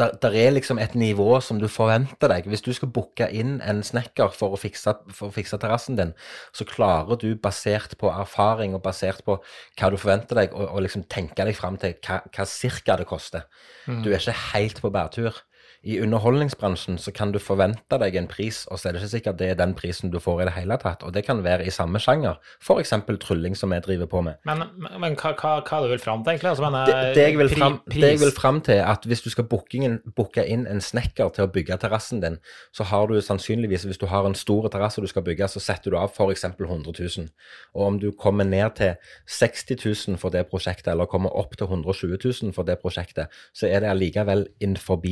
der, 0.00 0.16
der 0.22 0.38
er 0.40 0.54
liksom 0.56 0.80
et 0.82 0.96
nivå 0.98 1.36
som 1.44 1.60
du 1.60 1.68
forventer 1.68 2.32
deg. 2.32 2.48
Hvis 2.50 2.64
du 2.64 2.72
skal 2.76 2.92
booke 2.94 3.28
inn 3.28 3.58
en 3.60 3.84
snekker 3.86 4.32
for 4.36 4.56
å 4.56 4.60
fikse, 4.60 4.96
for 5.12 5.28
å 5.28 5.36
fikse 5.36 5.60
terrassen 5.60 6.00
din, 6.00 6.16
så 6.56 6.66
klarer 6.68 7.20
du, 7.20 7.30
basert 7.36 7.98
på 8.00 8.10
erfaring 8.12 8.76
og 8.76 8.84
basert 8.86 9.24
på 9.28 9.38
hva 9.42 9.92
du 9.92 10.00
forventer 10.00 10.42
deg, 10.42 10.56
å 10.56 10.80
liksom 10.82 11.06
tenke 11.12 11.44
deg 11.44 11.56
fram 11.58 11.78
til 11.82 11.96
hva, 12.00 12.22
hva 12.32 12.48
cirka 12.48 12.96
det 13.00 13.08
koster. 13.10 13.48
Du 13.86 14.12
er 14.12 14.20
ikke 14.20 14.38
helt 14.52 14.80
på 14.80 14.92
bærtur. 14.94 15.42
I 15.82 15.96
underholdningsbransjen 15.98 16.94
så 17.02 17.10
kan 17.10 17.32
du 17.34 17.40
forvente 17.42 17.98
deg 17.98 18.14
en 18.14 18.28
pris, 18.30 18.60
og 18.70 18.78
så 18.78 18.88
er 18.88 18.94
det 18.94 19.00
ikke 19.02 19.10
sikkert 19.16 19.38
det 19.40 19.48
er 19.50 19.56
den 19.58 19.72
prisen 19.74 20.12
du 20.12 20.20
får 20.22 20.42
i 20.42 20.46
det 20.46 20.52
hele 20.54 20.76
tatt. 20.78 21.02
Og 21.02 21.10
det 21.14 21.24
kan 21.26 21.40
være 21.42 21.66
i 21.66 21.72
samme 21.74 21.98
sjanger. 21.98 22.36
F.eks. 22.62 22.92
trylling, 23.24 23.56
som 23.58 23.72
jeg 23.74 23.82
driver 23.82 24.06
på 24.06 24.20
med. 24.22 24.38
Men, 24.46 24.62
men, 24.78 25.16
hva, 25.18 25.32
hva, 25.34 25.56
hva 25.66 25.80
er 25.80 25.88
du 25.88 25.94
vil 25.96 26.02
fram 26.04 26.22
til, 26.22 26.36
egentlig? 26.36 26.52
Altså, 26.52 26.68
mener, 26.68 26.86
Det, 26.86 27.14
det, 27.16 27.24
jeg 27.26 27.38
vil 27.40 27.50
pri- 27.50 27.58
fram, 27.58 27.78
det 27.90 28.12
jeg 28.12 28.20
vil 28.22 28.34
fram 28.36 28.60
til, 28.68 28.78
at 28.92 29.08
hvis 29.10 29.24
du 29.26 29.30
skal 29.34 29.48
booke 29.50 30.44
inn 30.46 30.66
en 30.70 30.80
snekker 30.84 31.34
til 31.34 31.48
å 31.48 31.50
bygge 31.50 31.80
terrassen 31.82 32.22
din, 32.22 32.38
så 32.70 32.86
har 32.92 33.10
du 33.10 33.18
sannsynligvis, 33.20 33.88
hvis 33.90 33.98
du 33.98 34.06
har 34.06 34.28
en 34.28 34.38
stor 34.38 34.68
terrasse 34.70 35.02
du 35.02 35.10
skal 35.10 35.26
bygge, 35.26 35.48
så 35.50 35.60
setter 35.60 35.90
du 35.90 35.98
av 35.98 36.14
f.eks. 36.14 36.44
100 36.62 36.94
000. 36.94 37.26
Og 37.74 37.86
om 37.88 37.98
du 37.98 38.12
kommer 38.14 38.46
ned 38.46 38.76
til 38.78 38.94
60 39.26 39.82
000 40.12 40.18
for 40.22 40.30
det 40.30 40.46
prosjektet, 40.46 40.92
eller 40.94 41.10
kommer 41.10 41.34
opp 41.34 41.56
til 41.58 41.66
120 41.66 42.18
000 42.22 42.54
for 42.54 42.62
det 42.70 42.78
prosjektet, 42.78 43.34
så 43.50 43.66
er 43.66 43.82
det 43.82 43.90
allikevel 43.90 44.46
innenfor 44.62 45.02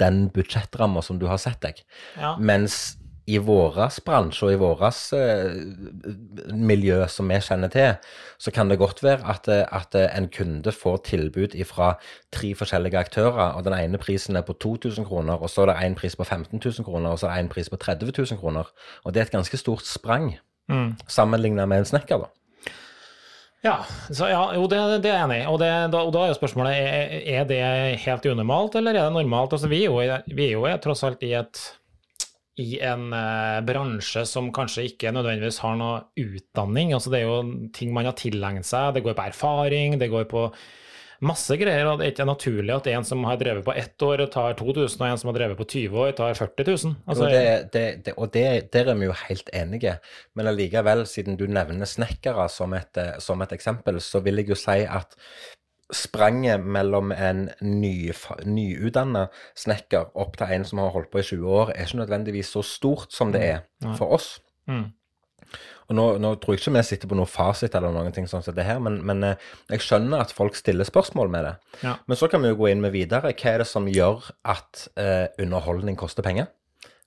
den 0.00 0.28
budsjettramma 0.34 1.02
som 1.02 1.18
du 1.18 1.26
har 1.30 1.40
sett 1.42 1.60
deg. 1.62 1.80
Ja. 2.20 2.36
Mens 2.38 2.96
i 3.26 3.38
våres 3.40 4.02
bransje 4.04 4.44
og 4.44 4.52
i 4.52 4.58
våres 4.60 4.98
eh, 5.16 5.54
miljø 6.52 6.98
som 7.08 7.30
vi 7.32 7.38
kjenner 7.40 7.70
til, 7.72 7.94
så 8.36 8.52
kan 8.52 8.68
det 8.68 8.76
godt 8.82 9.00
være 9.04 9.24
at, 9.32 9.48
eh, 9.48 9.64
at 9.72 9.96
eh, 9.96 10.10
en 10.18 10.28
kunde 10.28 10.72
får 10.76 10.98
tilbud 11.08 11.56
fra 11.64 11.94
tre 12.32 12.52
forskjellige 12.58 13.00
aktører, 13.00 13.54
og 13.56 13.64
den 13.64 13.76
ene 13.78 14.00
prisen 14.02 14.36
er 14.36 14.44
på 14.44 14.52
2000 14.52 15.08
kroner, 15.08 15.40
og 15.40 15.48
så 15.50 15.64
er 15.64 15.72
det 15.72 15.78
en 15.86 15.96
pris 15.96 16.16
på 16.16 16.24
15 16.24 16.60
000 16.60 16.84
kroner, 16.84 17.10
og 17.10 17.18
så 17.18 17.30
er 17.30 17.38
det 17.38 17.46
en 17.46 17.54
pris 17.54 17.70
på 17.72 17.80
30 17.80 18.12
000 18.18 18.40
kroner. 18.40 18.68
Og 19.04 19.14
det 19.14 19.20
er 19.22 19.30
et 19.30 19.38
ganske 19.38 19.56
stort 19.56 19.86
sprang 19.86 20.34
Mm. 20.64 20.94
sammenlignet 21.12 21.68
med 21.68 21.78
en 21.82 21.84
snekker, 21.84 22.22
da. 22.22 22.30
Ja, 23.64 23.78
ja, 24.28 24.42
jo, 24.52 24.66
det, 24.68 24.78
det 25.00 25.08
er 25.08 25.14
jeg 25.14 25.24
enig 25.24 25.38
i. 25.40 25.46
Og, 25.48 25.62
og 25.62 26.10
da 26.12 26.20
er 26.20 26.32
jo 26.32 26.36
spørsmålet 26.36 26.74
er, 26.76 27.14
er 27.38 27.46
det 27.48 27.62
helt 28.02 28.26
unormalt, 28.28 28.76
eller 28.76 28.92
er 28.92 29.06
det 29.08 29.16
normalt? 29.16 29.56
Altså, 29.56 29.70
vi 29.72 29.86
er 29.86 29.88
jo, 29.88 30.34
vi 30.36 30.50
er 30.50 30.58
jo 30.58 30.66
tross 30.84 31.04
alt 31.08 31.24
i, 31.24 31.32
et, 31.38 31.62
i 32.60 32.76
en 32.84 33.08
eh, 33.16 33.62
bransje 33.64 34.26
som 34.28 34.52
kanskje 34.52 34.84
ikke 34.90 35.14
nødvendigvis 35.16 35.62
har 35.64 35.78
noe 35.80 36.02
utdanning. 36.20 36.92
Altså, 36.92 37.14
det 37.14 37.22
er 37.22 37.30
jo 37.30 37.70
ting 37.72 37.96
man 37.96 38.10
har 38.10 38.18
tilegnet 38.20 38.68
seg. 38.68 38.98
Det 38.98 39.04
går 39.06 39.16
på 39.16 39.28
erfaring, 39.32 39.96
det 40.02 40.12
går 40.12 40.28
på 40.28 40.44
masse 41.24 41.56
greier. 41.60 41.86
Og 41.90 42.00
det 42.00 42.06
er 42.06 42.14
ikke 42.14 42.26
naturlig 42.28 42.74
at 42.74 42.88
en 42.92 43.06
som 43.06 43.24
har 43.28 43.38
drevet 43.40 43.64
på 43.66 43.74
ett 43.76 44.06
år, 44.06 44.24
tar 44.32 44.56
2000, 44.58 45.00
og 45.00 45.06
en 45.08 45.20
som 45.20 45.30
har 45.30 45.38
drevet 45.38 45.60
på 45.60 45.68
20 45.76 46.04
år, 46.04 46.14
tar 46.18 46.38
40 46.38 46.68
000. 46.70 46.94
Altså, 47.06 47.24
Jo, 47.24 47.32
det, 47.32 47.72
det, 47.74 47.84
det, 48.06 48.14
og 48.16 48.32
det, 48.34 48.46
der 48.74 48.92
er 48.92 49.00
vi 49.00 49.10
jo 49.10 49.16
helt 49.28 49.50
enige. 49.54 49.98
Men 50.34 50.50
allikevel, 50.50 51.06
siden 51.06 51.38
du 51.40 51.46
nevner 51.46 51.88
snekkere 51.88 52.48
som 52.52 52.74
et, 52.74 52.92
eh, 53.00 53.18
som 53.22 53.42
et 53.42 53.52
eksempel, 53.52 54.00
så 54.00 54.22
vil 54.24 54.42
jeg 54.42 54.54
jo 54.54 54.58
si 54.58 54.80
at 54.84 55.18
spranget 55.92 56.64
mellom 56.64 57.12
en 57.12 57.48
ny, 57.60 58.10
nyutdanna 58.48 59.26
snekker 59.58 60.14
opp 60.16 60.38
til 60.40 60.54
en 60.56 60.64
som 60.66 60.80
har 60.80 60.94
holdt 60.94 61.10
på 61.12 61.20
i 61.20 61.26
20 61.28 61.48
år, 61.60 61.72
er 61.74 61.86
ikke 61.86 62.00
nødvendigvis 62.02 62.52
så 62.56 62.62
stort 62.64 63.12
som 63.12 63.32
det 63.34 63.44
er 63.44 63.58
for 63.98 64.16
oss. 64.16 64.38
Mm. 64.66 64.88
Og 65.90 65.96
nå, 65.98 66.04
nå 66.22 66.32
tror 66.40 66.54
jeg 66.54 66.62
ikke 66.62 66.74
vi 66.78 66.82
sitter 66.88 67.10
på 67.10 67.18
noe 67.18 67.28
fasit 67.28 67.74
eller 67.76 67.92
noen 67.92 68.14
ting 68.16 68.28
sånn 68.30 68.44
som 68.44 68.56
det 68.56 68.64
her, 68.64 68.80
men, 68.82 69.00
men 69.04 69.22
eh, 69.26 69.48
jeg 69.74 69.84
skjønner 69.84 70.24
at 70.24 70.32
folk 70.32 70.56
stiller 70.56 70.88
spørsmål 70.88 71.32
med 71.32 71.48
det. 71.48 71.54
Ja. 71.84 71.96
Men 72.08 72.20
så 72.20 72.30
kan 72.32 72.44
vi 72.44 72.52
jo 72.52 72.60
gå 72.62 72.70
inn 72.72 72.84
med 72.84 72.94
videre. 72.96 73.34
Hva 73.34 73.52
er 73.52 73.64
det 73.64 73.68
som 73.68 73.88
gjør 73.90 74.30
at 74.54 74.86
eh, 75.00 75.26
underholdning 75.44 75.98
koster 76.00 76.24
penger? 76.24 76.48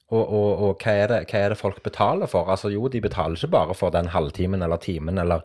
Og, 0.07 0.21
og, 0.21 0.51
og 0.63 0.83
hva, 0.83 0.93
er 0.93 1.09
det, 1.11 1.17
hva 1.27 1.39
er 1.41 1.51
det 1.51 1.59
folk 1.59 1.81
betaler 1.83 2.29
for? 2.31 2.47
Altså 2.53 2.71
Jo, 2.71 2.85
de 2.87 3.01
betaler 3.03 3.35
ikke 3.35 3.51
bare 3.57 3.75
for 3.75 3.91
den 3.91 4.07
halvtimen 4.13 4.63
eller 4.63 4.79
timen 4.79 5.19
eller 5.19 5.43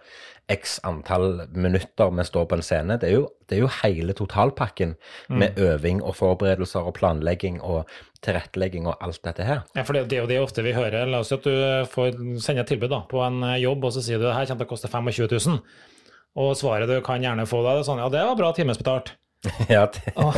x 0.51 0.81
antall 0.83 1.43
minutter 1.55 2.11
vi 2.11 2.25
står 2.25 2.47
på 2.51 2.59
en 2.59 2.65
scene. 2.67 2.97
Det 3.01 3.09
er 3.09 3.15
jo, 3.15 3.29
det 3.49 3.57
er 3.57 3.63
jo 3.63 3.71
hele 3.83 4.15
totalpakken 4.17 4.97
med 5.31 5.59
øving 5.61 6.03
og 6.03 6.17
forberedelser 6.19 6.89
og 6.89 6.97
planlegging 6.99 7.61
og 7.63 7.89
tilrettelegging 8.23 8.87
og 8.91 8.99
alt 9.03 9.23
dette 9.25 9.47
her. 9.47 9.63
Ja, 9.77 9.87
for 9.87 9.97
det, 9.97 10.07
det 10.11 10.19
er 10.19 10.27
jo 10.27 10.31
det 10.31 10.43
ofte 10.43 10.67
vi 10.67 10.75
hører. 10.77 11.09
La 11.11 11.23
oss 11.23 11.33
si 11.33 11.39
at 11.39 11.47
du 11.47 11.89
får 11.93 12.19
sende 12.43 12.67
et 12.67 12.71
tilbud 12.71 12.93
da, 12.93 13.03
på 13.09 13.23
en 13.25 13.43
eh, 13.47 13.63
jobb, 13.65 13.89
og 13.89 13.95
så 13.95 14.05
sier 14.05 14.21
du 14.21 14.29
det 14.29 14.37
her 14.37 14.51
kommer 14.51 14.65
til 14.65 14.71
å 14.71 14.75
koste 14.75 14.93
25 14.93 15.33
000. 15.33 15.65
Og 16.43 16.55
svaret 16.57 16.89
du 16.89 17.01
kan 17.05 17.23
gjerne 17.23 17.49
få 17.49 17.61
da, 17.65 17.77
det 17.77 17.83
er 17.83 17.91
sånn 17.91 18.01
ja, 18.01 18.13
det 18.13 18.23
var 18.29 18.39
bra 18.39 18.53
timesbetalt. 18.57 19.15
ja, 19.69 19.89
det, 19.91 20.13
Og, 20.23 20.37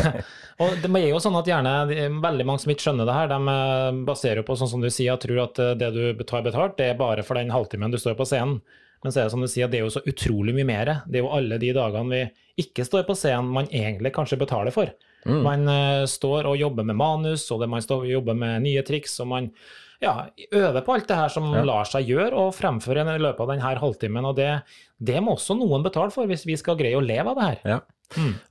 og 0.64 0.78
det 0.80 0.88
er 0.88 1.10
jo 1.10 1.20
sånn 1.20 1.36
at 1.36 1.48
gjerne 1.50 1.74
veldig 2.22 2.46
mange 2.48 2.62
som 2.62 2.70
ikke 2.72 2.86
skjønner 2.86 3.08
det 3.08 3.16
her, 3.18 3.28
de 3.32 3.56
eh, 3.56 4.00
baserer 4.06 4.40
jo 4.40 4.46
på 4.48 4.56
sånn 4.58 4.70
som 4.70 4.84
du 4.84 4.88
sier, 4.92 5.18
tror 5.20 5.44
at 5.48 5.60
eh, 5.60 5.74
det 5.80 5.90
du 5.96 6.24
tar 6.24 6.46
betalt, 6.46 6.78
det 6.78 6.92
er 6.92 7.00
bare 7.00 7.26
for 7.26 7.38
den 7.38 7.52
halvtimen 7.52 7.92
du 7.92 8.00
står 8.00 8.16
på 8.18 8.26
scenen. 8.28 8.60
Men 9.04 9.12
så 9.12 9.20
er 9.20 9.28
det 9.28 9.34
som 9.34 9.44
du 9.44 9.50
sier, 9.52 9.68
det 9.68 9.78
er 9.78 9.84
jo 9.84 9.92
så 9.92 10.02
utrolig 10.08 10.54
mye 10.56 10.68
mer. 10.68 10.90
Det 11.04 11.20
er 11.20 11.26
jo 11.26 11.32
alle 11.36 11.60
de 11.60 11.74
dagene 11.76 12.08
vi 12.10 12.64
ikke 12.64 12.86
står 12.88 13.04
på 13.04 13.16
scenen 13.18 13.52
man 13.52 13.68
egentlig 13.68 14.14
kanskje 14.16 14.40
betaler 14.40 14.74
for. 14.74 14.92
Man 15.24 15.68
uh, 15.68 16.04
står 16.08 16.48
og 16.50 16.58
jobber 16.60 16.84
med 16.84 16.98
manus, 17.00 17.46
og 17.52 17.62
det, 17.62 17.70
man 17.72 17.84
står 17.84 18.04
og 18.04 18.12
jobber 18.12 18.36
med 18.36 18.64
nye 18.66 18.82
triks, 18.84 19.16
og 19.24 19.30
man 19.30 19.50
ja, 20.02 20.26
øver 20.52 20.84
på 20.84 20.96
alt 20.96 21.08
det 21.08 21.16
her 21.16 21.32
som 21.32 21.48
lar 21.64 21.88
seg 21.88 22.10
gjøre, 22.10 22.32
og 22.36 22.54
fremføre 22.56 23.06
i 23.08 23.22
løpet 23.22 23.40
av 23.40 23.52
denne 23.54 23.74
halvtimen. 23.80 24.28
Og 24.28 24.36
det, 24.36 24.50
det 25.00 25.22
må 25.24 25.36
også 25.38 25.56
noen 25.56 25.84
betale 25.86 26.12
for, 26.12 26.28
hvis 26.28 26.44
vi 26.48 26.58
skal 26.60 26.76
greie 26.80 26.98
å 26.98 27.04
leve 27.04 27.32
av 27.32 27.40
det 27.40 27.50
her. 27.50 27.60
ja. 27.76 27.82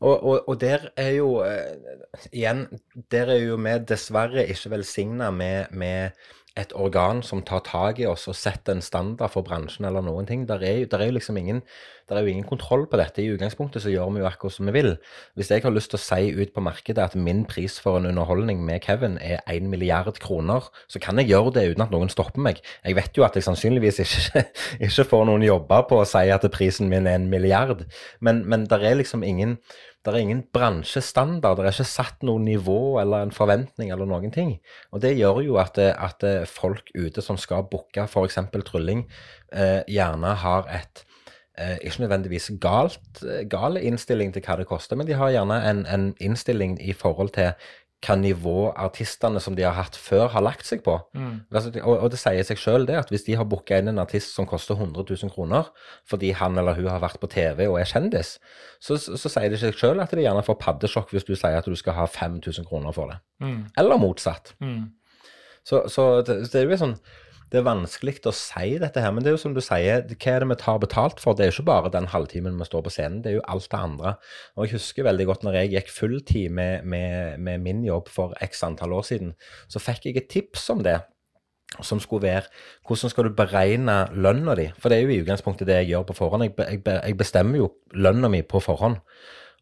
Og, 0.02 0.16
og, 0.18 0.48
og 0.50 0.56
der 0.60 0.88
er 1.00 1.12
jo 1.14 1.28
uh, 1.46 2.24
Igjen, 2.34 2.66
der 3.14 3.30
er 3.32 3.38
jo 3.46 3.60
vi 3.62 3.76
dessverre 3.88 4.44
ikke 4.50 4.74
velsigna 4.74 5.30
med, 5.32 5.70
med 5.78 6.18
et 6.54 6.74
organ 6.78 7.24
som 7.26 7.42
tar 7.42 7.64
tak 7.66 7.98
i 7.98 8.06
oss 8.06 8.28
og 8.30 8.36
setter 8.38 8.76
en 8.76 8.84
standard 8.86 9.32
for 9.34 9.46
bransjen 9.46 9.88
eller 9.90 10.04
noen 10.06 10.28
ting. 10.30 10.44
Der 10.46 10.62
er, 10.62 10.84
der 10.86 11.02
er 11.02 11.10
jo 11.10 11.16
liksom 11.16 11.38
ingen, 11.40 11.64
der 12.10 12.20
er 12.20 12.28
jo 12.28 12.30
ingen 12.30 12.46
kontroll 12.46 12.86
på 12.90 13.00
dette. 13.00 13.24
I 13.24 13.32
utgangspunktet 13.34 13.82
så 13.82 13.90
gjør 13.90 14.12
vi 14.14 14.22
jo 14.22 14.28
akkurat 14.30 14.54
som 14.54 14.70
vi 14.70 14.76
vil. 14.76 14.92
Hvis 15.34 15.50
jeg 15.50 15.64
har 15.66 15.74
lyst 15.74 15.90
til 15.94 15.98
å 15.98 16.04
si 16.04 16.30
ut 16.38 16.54
på 16.54 16.62
markedet 16.62 17.02
at 17.02 17.16
min 17.18 17.42
pris 17.50 17.80
for 17.82 17.98
en 17.98 18.06
underholdning 18.12 18.62
med 18.66 18.84
Kevin 18.86 19.18
er 19.18 19.42
1 19.50 19.66
milliard 19.72 20.20
kroner, 20.22 20.70
så 20.86 21.02
kan 21.02 21.18
jeg 21.18 21.32
gjøre 21.32 21.56
det 21.58 21.66
uten 21.72 21.88
at 21.88 21.96
noen 21.96 22.14
stopper 22.14 22.46
meg. 22.46 22.62
Jeg 22.86 23.00
vet 23.02 23.18
jo 23.18 23.26
at 23.26 23.40
jeg 23.40 23.48
sannsynligvis 23.48 24.04
ikke, 24.06 24.46
ikke 24.86 25.08
får 25.10 25.26
noen 25.32 25.48
jobber 25.48 25.88
på 25.90 26.04
å 26.04 26.06
si 26.06 26.30
at 26.30 26.46
prisen 26.54 26.92
min 26.92 27.10
er 27.10 27.18
en 27.18 27.32
milliard, 27.34 27.88
men, 28.22 28.46
men 28.46 28.70
der 28.70 28.86
er 28.86 29.02
liksom 29.02 29.26
ingen 29.26 29.58
det 30.04 30.12
er 30.12 30.20
ingen 30.20 30.44
bransjestandard, 30.52 31.58
det 31.58 31.70
er 31.70 31.78
ikke 31.78 31.88
satt 31.88 32.26
noe 32.28 32.42
nivå 32.44 33.00
eller 33.00 33.24
en 33.24 33.32
forventning 33.36 33.94
eller 33.94 34.10
noen 34.10 34.34
ting. 34.36 34.58
Og 34.92 35.04
det 35.04 35.14
gjør 35.16 35.40
jo 35.46 35.58
at, 35.62 35.80
eh, 35.80 35.96
at 35.96 36.26
eh, 36.28 36.44
folk 36.50 36.92
ute 36.96 37.24
som 37.24 37.40
skal 37.40 37.64
booke 37.72 38.04
f.eks. 38.04 38.40
trylling, 38.68 39.06
eh, 39.56 39.80
gjerne 39.88 40.36
har 40.44 40.68
et 40.76 41.06
eh, 41.56 41.78
ikke 41.80 42.04
nødvendigvis 42.04 42.52
galt, 42.60 43.24
gal 43.50 43.80
innstilling 43.80 44.34
til 44.36 44.44
hva 44.44 44.60
det 44.60 44.68
koster, 44.68 45.00
men 45.00 45.08
de 45.08 45.16
har 45.16 45.32
gjerne 45.32 45.62
en, 45.70 45.86
en 45.88 46.10
innstilling 46.20 46.76
i 46.84 46.92
forhold 46.98 47.32
til 47.38 47.54
hva 48.04 48.16
nivå 48.20 48.58
artistene 48.76 49.40
som 49.44 49.56
de 49.56 49.64
har 49.64 49.76
hatt 49.78 49.96
før, 50.00 50.26
har 50.34 50.44
lagt 50.44 50.68
seg 50.68 50.84
på. 50.86 50.98
Mm. 51.16 51.46
og, 51.84 51.94
og 51.94 52.10
det 52.12 52.20
sier 52.20 52.44
seg 52.48 52.60
sjøl 52.60 52.88
det, 52.90 52.98
at 53.00 53.14
hvis 53.14 53.26
de 53.28 53.38
har 53.40 53.48
booka 53.50 53.80
inn 53.80 53.92
en 53.92 54.02
artist 54.04 54.36
som 54.36 54.48
koster 54.50 54.76
100 54.76 55.06
000 55.08 55.34
kroner, 55.34 55.70
fordi 56.10 56.34
han 56.38 56.60
eller 56.60 56.78
hun 56.80 56.90
har 56.92 57.04
vært 57.04 57.22
på 57.22 57.32
TV 57.32 57.66
og 57.70 57.80
er 57.80 57.90
kjendis, 57.90 58.36
så, 58.84 58.98
så, 59.00 59.16
så 59.20 59.32
sier 59.32 59.54
det 59.54 59.62
seg 59.64 59.78
sjøl 59.80 60.04
at 60.04 60.12
de 60.12 60.26
gjerne 60.26 60.44
får 60.46 60.60
paddesjokk 60.62 61.16
hvis 61.16 61.28
du 61.30 61.36
sier 61.36 61.60
at 61.60 61.70
du 61.70 61.78
skal 61.80 61.98
ha 62.02 62.10
5000 62.10 62.68
kroner 62.68 62.96
for 62.96 63.14
det. 63.14 63.22
Mm. 63.44 63.62
Eller 63.80 64.02
motsatt. 64.02 64.56
Mm. 64.64 64.92
Så, 65.64 65.86
så 65.88 66.10
det, 66.28 66.42
det 66.52 66.60
er 66.60 66.68
jo 66.68 66.82
sånn 66.82 66.98
det 67.54 67.60
er 67.60 67.68
vanskelig 67.68 68.16
å 68.26 68.32
si 68.34 68.80
dette 68.82 69.02
her, 69.04 69.12
men 69.14 69.22
det 69.22 69.30
er 69.30 69.36
jo 69.36 69.42
som 69.44 69.54
du 69.54 69.60
sier, 69.62 70.00
hva 70.10 70.32
er 70.32 70.42
det 70.42 70.48
vi 70.50 70.56
tar 70.58 70.80
betalt 70.82 71.20
for? 71.22 71.38
Det 71.38 71.46
er 71.46 71.52
jo 71.52 71.60
ikke 71.60 71.68
bare 71.68 71.92
den 71.94 72.08
halvtimen 72.10 72.56
vi 72.58 72.66
står 72.66 72.82
på 72.88 72.94
scenen, 72.96 73.20
det 73.22 73.30
er 73.30 73.36
jo 73.36 73.44
alt 73.54 73.68
det 73.70 73.78
andre. 73.78 74.14
Og 74.58 74.66
jeg 74.66 74.80
husker 74.80 75.06
veldig 75.06 75.28
godt 75.30 75.46
når 75.46 75.60
jeg 75.60 75.70
gikk 75.76 75.92
fulltid 75.94 76.56
med, 76.58 76.88
med, 76.90 77.38
med 77.46 77.62
min 77.62 77.84
jobb 77.86 78.10
for 78.10 78.34
x 78.42 78.66
antall 78.66 78.96
år 78.98 79.06
siden, 79.06 79.36
så 79.70 79.82
fikk 79.84 80.10
jeg 80.10 80.18
et 80.18 80.32
tips 80.34 80.66
om 80.74 80.82
det. 80.82 80.98
Som 81.82 82.02
skulle 82.02 82.26
være 82.26 82.50
hvordan 82.86 83.14
skal 83.14 83.30
du 83.30 83.38
beregne 83.38 84.00
lønna 84.14 84.58
di? 84.58 84.68
For 84.82 84.90
det 84.90 84.98
er 84.98 85.06
jo 85.06 85.14
i 85.14 85.22
utgangspunktet 85.22 85.70
det 85.70 85.78
jeg 85.84 85.92
gjør 85.94 86.10
på 86.10 86.18
forhånd. 86.24 86.46
Jeg, 86.46 87.16
bestemmer 87.18 87.62
jo 87.62 87.70
lønna 87.94 88.30
mi 88.34 88.42
på 88.46 88.62
forhånd. 88.62 88.98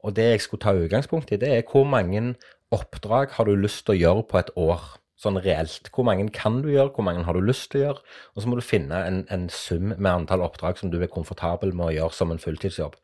Og 0.03 0.15
det 0.15 0.29
jeg 0.29 0.48
skulle 0.48 0.63
ta 0.63 0.75
utgangspunkt 0.75 1.31
i, 1.31 1.39
det 1.39 1.51
er 1.55 1.67
hvor 1.67 1.88
mange 1.88 2.33
oppdrag 2.71 3.36
har 3.36 3.48
du 3.48 3.55
lyst 3.55 3.83
til 3.86 3.95
å 3.95 4.01
gjøre 4.01 4.27
på 4.31 4.39
et 4.41 4.51
år? 4.60 5.00
Sånn 5.21 5.37
reelt. 5.37 5.91
Hvor 5.93 6.07
mange 6.07 6.25
kan 6.33 6.63
du 6.63 6.71
gjøre, 6.71 6.89
hvor 6.95 7.05
mange 7.05 7.23
har 7.27 7.37
du 7.37 7.45
lyst 7.45 7.69
til 7.71 7.83
å 7.83 7.85
gjøre? 7.85 8.05
Og 8.33 8.41
så 8.41 8.49
må 8.49 8.57
du 8.57 8.65
finne 8.65 9.03
en, 9.05 9.19
en 9.29 9.47
sum 9.53 9.91
med 9.93 10.11
antall 10.11 10.41
oppdrag 10.41 10.79
som 10.81 10.89
du 10.89 10.97
er 10.97 11.11
komfortabel 11.11 11.75
med 11.77 11.91
å 11.91 11.95
gjøre 11.99 12.17
som 12.17 12.33
en 12.33 12.41
fulltidsjobb. 12.41 12.97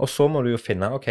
Og 0.00 0.08
så 0.08 0.26
må 0.32 0.42
du 0.44 0.50
jo 0.52 0.60
finne, 0.60 0.88
ok, 0.96 1.08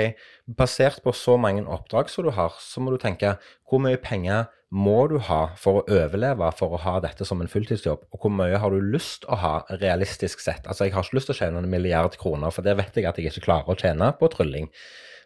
basert 0.58 1.04
på 1.06 1.14
så 1.14 1.36
mange 1.38 1.66
oppdrag 1.70 2.10
som 2.10 2.26
du 2.26 2.32
har, 2.34 2.56
så 2.62 2.82
må 2.82 2.94
du 2.94 3.02
tenke 3.02 3.36
hvor 3.70 3.82
mye 3.84 4.00
penger 4.02 4.48
må 4.70 5.08
du 5.10 5.18
ha 5.26 5.40
for 5.58 5.80
å 5.80 5.84
overleve 5.90 6.50
for 6.58 6.74
å 6.74 6.82
ha 6.84 6.96
dette 7.02 7.26
som 7.26 7.42
en 7.42 7.50
fulltidsjobb, 7.50 8.06
og 8.14 8.22
hvor 8.22 8.34
mye 8.34 8.58
har 8.62 8.74
du 8.74 8.82
lyst 8.94 9.26
å 9.30 9.38
ha 9.42 9.54
realistisk 9.82 10.42
sett? 10.44 10.66
Altså, 10.66 10.86
jeg 10.86 10.94
har 10.94 11.06
ikke 11.06 11.18
lyst 11.18 11.32
til 11.32 11.38
å 11.38 11.40
tjene 11.42 11.64
en 11.64 11.70
milliard 11.70 12.18
kroner, 12.22 12.54
for 12.54 12.66
det 12.66 12.78
vet 12.78 12.98
jeg 12.98 13.10
at 13.10 13.18
jeg 13.18 13.32
ikke 13.32 13.48
klarer 13.48 13.74
å 13.74 13.78
tjene 13.80 14.12
på 14.20 14.30
trylling. 14.34 14.70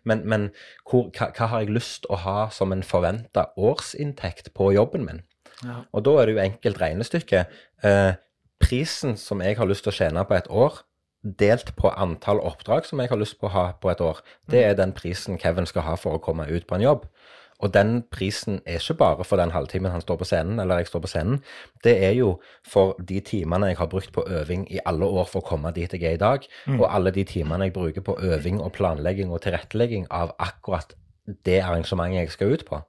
Men, 0.03 0.23
men 0.29 0.49
hvor, 0.89 1.09
hva, 1.15 1.29
hva 1.35 1.49
har 1.51 1.63
jeg 1.63 1.75
lyst 1.77 2.07
å 2.11 2.19
ha 2.23 2.37
som 2.53 2.75
en 2.75 2.83
forventa 2.83 3.49
årsinntekt 3.57 4.51
på 4.57 4.71
jobben 4.75 5.07
min? 5.07 5.21
Ja. 5.63 5.83
Og 5.91 6.03
da 6.05 6.17
er 6.19 6.27
det 6.27 6.35
jo 6.35 6.43
enkelt 6.43 6.81
regnestykke. 6.81 7.45
Eh, 7.87 8.15
prisen 8.63 9.17
som 9.19 9.43
jeg 9.43 9.57
har 9.59 9.69
lyst 9.69 9.85
til 9.87 9.93
å 9.93 9.97
tjene 9.97 10.25
på 10.27 10.37
et 10.37 10.49
år, 10.51 10.81
delt 11.23 11.71
på 11.79 11.87
antall 11.95 12.41
oppdrag 12.43 12.87
som 12.87 12.99
jeg 12.99 13.11
har 13.11 13.19
lyst 13.19 13.37
på 13.39 13.47
å 13.47 13.53
ha 13.53 13.65
på 13.79 13.91
et 13.91 14.01
år, 14.03 14.19
det 14.51 14.63
er 14.65 14.75
den 14.75 14.91
prisen 14.95 15.39
Kevin 15.39 15.67
skal 15.69 15.87
ha 15.87 15.95
for 15.99 16.17
å 16.17 16.23
komme 16.23 16.49
ut 16.51 16.67
på 16.67 16.75
en 16.75 16.83
jobb. 16.83 17.07
Og 17.63 17.71
den 17.73 18.01
prisen 18.11 18.59
er 18.65 18.81
ikke 18.81 18.97
bare 18.99 19.27
for 19.27 19.39
den 19.39 19.53
halvtimen 19.55 19.93
han 19.93 20.03
står 20.03 20.19
på 20.19 20.27
scenen, 20.27 20.59
eller 20.59 20.81
jeg 20.81 20.89
står 20.91 21.03
på 21.05 21.11
scenen. 21.13 21.39
Det 21.83 21.95
er 22.05 22.11
jo 22.17 22.33
for 22.67 22.97
de 22.99 23.21
timene 23.23 23.71
jeg 23.71 23.79
har 23.79 23.91
brukt 23.91 24.11
på 24.15 24.25
øving 24.27 24.65
i 24.73 24.81
alle 24.85 25.07
år 25.07 25.29
for 25.31 25.39
å 25.39 25.47
komme 25.47 25.71
dit 25.75 25.93
jeg 25.95 26.03
er 26.03 26.17
i 26.17 26.23
dag, 26.25 26.49
og 26.75 26.89
alle 26.89 27.13
de 27.15 27.23
timene 27.23 27.69
jeg 27.69 27.77
bruker 27.77 28.03
på 28.03 28.17
øving 28.19 28.59
og 28.61 28.73
planlegging 28.75 29.31
og 29.31 29.45
tilrettelegging 29.45 30.09
av 30.11 30.35
akkurat 30.43 30.95
det 31.25 31.61
arrangementet 31.63 32.19
jeg 32.19 32.31
skal 32.33 32.53
ut 32.53 32.65
på. 32.67 32.79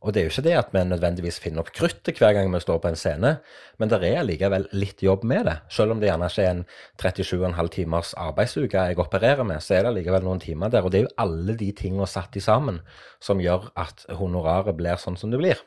Og 0.00 0.12
det 0.14 0.20
er 0.20 0.24
jo 0.24 0.32
ikke 0.32 0.44
det 0.46 0.54
at 0.56 0.70
vi 0.72 0.84
nødvendigvis 0.88 1.38
finner 1.42 1.60
opp 1.60 1.72
kruttet 1.76 2.16
hver 2.20 2.32
gang 2.32 2.48
vi 2.52 2.60
står 2.62 2.78
på 2.80 2.88
en 2.88 2.96
scene, 2.96 3.34
men 3.78 3.90
det 3.90 4.00
er 4.00 4.22
allikevel 4.22 4.68
litt 4.72 5.02
jobb 5.04 5.24
med 5.28 5.44
det. 5.50 5.56
Selv 5.68 5.92
om 5.92 6.00
det 6.00 6.08
gjerne 6.08 6.30
ikke 6.32 6.46
er 6.46 6.54
en 6.54 6.64
37,5 7.02 7.70
timers 7.76 8.14
arbeidsuke 8.16 8.86
jeg 8.88 9.00
opererer 9.02 9.44
med, 9.44 9.60
så 9.60 9.76
er 9.76 9.84
det 9.84 9.92
allikevel 9.92 10.24
noen 10.24 10.40
timer 10.40 10.72
der. 10.72 10.86
Og 10.86 10.94
det 10.94 11.02
er 11.02 11.06
jo 11.08 11.14
alle 11.26 11.58
de 11.60 11.70
tingene 11.76 12.08
satt 12.08 12.36
i 12.36 12.44
sammen 12.44 12.80
som 13.20 13.42
gjør 13.42 13.68
at 13.76 14.06
honoraret 14.16 14.76
blir 14.78 15.00
sånn 15.00 15.20
som 15.20 15.34
det 15.34 15.42
blir. 15.42 15.60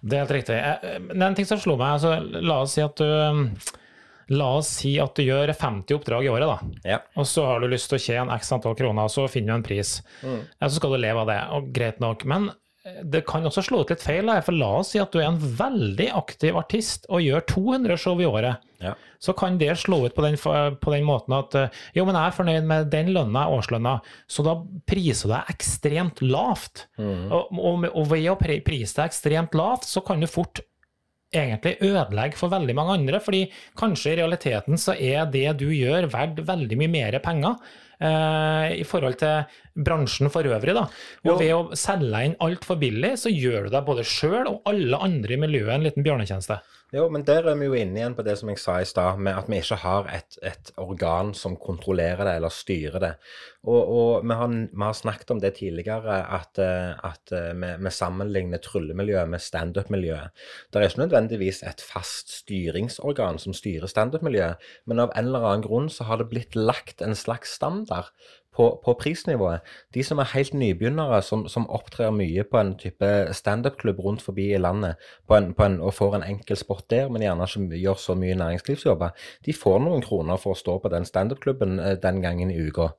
Det 0.00 0.16
er 0.16 0.24
helt 0.24 0.36
riktig. 0.38 0.56
Eh, 0.56 1.00
det 1.10 1.18
er 1.18 1.26
en 1.28 1.36
ting 1.36 1.48
som 1.48 1.60
slo 1.60 1.76
meg. 1.80 1.98
Altså, 1.98 2.14
la 2.22 2.62
oss 2.62 2.76
si 2.76 2.84
at 2.84 2.96
du 2.96 3.06
La 4.34 4.48
oss 4.58 4.72
si 4.80 4.96
at 4.98 5.14
du 5.14 5.22
gjør 5.22 5.52
50 5.54 5.94
oppdrag 6.00 6.26
i 6.26 6.30
året, 6.32 6.50
da. 6.50 6.90
Ja. 6.96 7.00
Og 7.14 7.28
så 7.30 7.44
har 7.46 7.62
du 7.62 7.70
lyst 7.70 7.92
til 7.92 8.00
å 8.00 8.02
tjene 8.02 8.34
x 8.40 8.50
antall 8.56 8.74
kroner, 8.78 9.06
og 9.06 9.12
så 9.14 9.28
finner 9.30 9.54
du 9.54 9.60
en 9.60 9.66
pris. 9.66 10.00
Ja, 10.24 10.66
så 10.66 10.80
skal 10.80 10.96
du 10.96 11.02
leve 11.02 11.22
av 11.22 11.30
det, 11.30 11.42
og 11.54 11.68
greit 11.76 12.02
nok. 12.02 12.24
Men 12.26 12.48
eh, 12.50 13.04
det 13.06 13.22
kan 13.30 13.46
også 13.46 13.62
slå 13.68 13.84
ut 13.84 13.94
litt 13.94 14.02
feil, 14.02 14.32
for 14.42 14.58
la 14.58 14.72
oss 14.80 14.90
si 14.96 15.02
at 15.02 15.14
du 15.14 15.20
er 15.22 15.28
en 15.28 15.38
veldig 15.38 16.10
aktiv 16.18 16.58
artist 16.58 17.06
og 17.06 17.22
gjør 17.22 17.46
200 17.54 18.02
show 18.02 18.18
i 18.18 18.26
året. 18.26 18.66
Ja. 18.82 18.96
Så 19.22 19.32
kan 19.38 19.60
det 19.62 19.70
slå 19.78 20.02
ut 20.08 20.18
på 20.18 20.26
den, 20.26 20.34
på 20.36 20.92
den 20.92 21.06
måten 21.06 21.38
at 21.38 21.54
eh, 21.54 21.82
jo, 21.94 22.02
men 22.08 22.18
jeg 22.18 22.26
er 22.26 22.38
fornøyd 22.42 22.70
med 22.74 22.90
den 22.98 23.14
lønna, 23.14 23.46
årslønna, 23.54 24.00
så 24.26 24.42
da 24.42 24.58
priser 24.90 25.30
du 25.30 25.36
deg 25.36 25.54
ekstremt 25.54 26.26
lavt. 26.26 26.88
Og, 26.98 27.54
og, 27.54 27.86
og 27.94 28.10
ved 28.10 28.26
å 28.34 28.40
prise 28.42 28.98
deg 28.98 29.06
ekstremt 29.06 29.54
lavt, 29.54 29.86
så 29.86 30.02
kan 30.02 30.18
du 30.18 30.26
fort 30.26 30.66
egentlig 31.36 31.76
ødelegge 31.86 32.38
for 32.40 32.52
veldig 32.52 32.76
mange 32.78 32.98
andre, 32.98 33.20
fordi 33.22 33.42
kanskje 33.78 34.14
i 34.14 34.20
realiteten 34.20 34.80
så 34.80 34.94
er 34.96 35.26
det 35.32 35.48
du 35.60 35.68
gjør 35.70 36.08
verdt 36.12 36.40
veldig 36.48 36.78
mye 36.82 36.92
mer 36.92 37.18
penger 37.24 37.56
eh, 38.00 38.76
i 38.80 38.86
forhold 38.88 39.18
til 39.20 39.44
bransjen 39.86 40.30
for 40.32 40.46
øvrig. 40.48 40.74
da. 40.76 40.86
Og 41.26 41.32
Jo. 41.32 41.36
ved 41.38 41.52
å 41.56 41.76
selge 41.76 42.24
inn 42.24 42.36
altfor 42.40 42.80
billig, 42.80 43.16
så 43.20 43.32
gjør 43.32 43.68
du 43.68 43.76
deg 43.76 43.86
både 43.86 44.04
sjøl 44.04 44.46
og 44.50 44.62
alle 44.66 44.96
andre 45.08 45.36
i 45.36 45.40
miljøet 45.40 45.74
en 45.76 45.86
liten 45.86 46.06
bjørnetjeneste. 46.06 46.58
Jo, 46.94 47.08
men 47.10 47.24
der 47.26 47.48
er 47.50 47.56
vi 47.58 47.66
jo 47.66 47.74
inne 47.74 47.98
igjen 47.98 48.14
på 48.14 48.22
det 48.22 48.36
som 48.38 48.50
jeg 48.52 48.60
sa 48.62 48.76
i 48.78 48.86
stad, 48.86 49.18
med 49.18 49.34
at 49.34 49.48
vi 49.50 49.58
ikke 49.58 49.78
har 49.82 50.06
et, 50.14 50.36
et, 50.46 50.68
organ 50.78 51.32
som 51.34 51.56
kontrollerer 51.58 52.22
det 52.28 52.34
eller 52.38 52.54
styrer 52.54 53.02
det. 53.02 53.10
Og, 53.66 53.80
og 53.80 54.22
vi, 54.22 54.36
har, 54.38 54.52
vi, 54.54 54.82
har, 54.84 54.94
snakket 54.94 55.32
om 55.34 55.40
det 55.42 55.56
tidligere, 55.58 56.20
at, 56.38 56.60
eh, 56.62 56.94
at 57.08 57.34
eh, 57.34 57.50
vi, 57.58 57.72
vi, 57.82 57.90
sammenligner 57.90 58.62
tryllemiljøet 58.62 59.32
med 59.34 59.42
standup-miljøet. 59.42 60.46
Det 60.70 60.78
er 60.78 60.86
ikke 60.86 61.02
nødvendigvis 61.02 61.64
et 61.66 61.82
fast 61.82 62.30
styringsorgan 62.44 63.42
som 63.42 63.56
styrer 63.56 63.90
standup-miljøet, 63.90 64.62
men 64.86 65.02
av 65.02 65.10
en 65.10 65.26
eller 65.26 65.50
annen 65.50 65.66
grunn 65.66 65.90
så 65.90 66.06
har 66.06 66.22
det 66.22 66.30
blitt 66.30 66.54
lagt 66.54 67.02
en 67.02 67.18
slags 67.18 67.58
standard 67.58 68.14
på, 68.56 68.68
på, 68.84 68.94
prisnivået. 69.00 69.60
De 69.94 70.02
som 70.04 70.18
er 70.18 70.30
helt 70.32 70.54
nybegynnere, 70.54 71.20
som, 71.22 71.46
som 71.48 71.68
opptrer 71.70 72.10
mye 72.14 72.44
på 72.48 72.60
en 72.60 72.74
type 72.80 73.10
standup-klubb 73.36 74.00
rundt 74.04 74.24
forbi 74.24 74.48
i 74.54 74.60
landet, 74.60 74.96
på 75.28 75.36
en, 75.36 75.52
på 75.54 75.68
en, 75.68 75.80
og 75.80 75.94
får 75.94 76.16
en 76.16 76.26
enkel 76.30 76.56
sport 76.56 76.88
der, 76.90 77.10
men 77.12 77.22
gjerne 77.22 77.48
ikke 77.48 77.82
gjør 77.82 78.00
så 78.00 78.16
mye 78.18 78.38
næringslivsjobber, 78.40 79.28
de 79.46 79.56
får 79.56 79.80
noen 79.84 80.04
kroner 80.04 80.40
for 80.40 80.56
å 80.56 80.60
stå 80.60 80.78
på 80.80 80.92
den 80.92 81.08
standup-klubben 81.08 81.78
eh, 81.80 81.96
den 82.02 82.22
gangen 82.24 82.50
i 82.50 82.60
uka. 82.68 82.92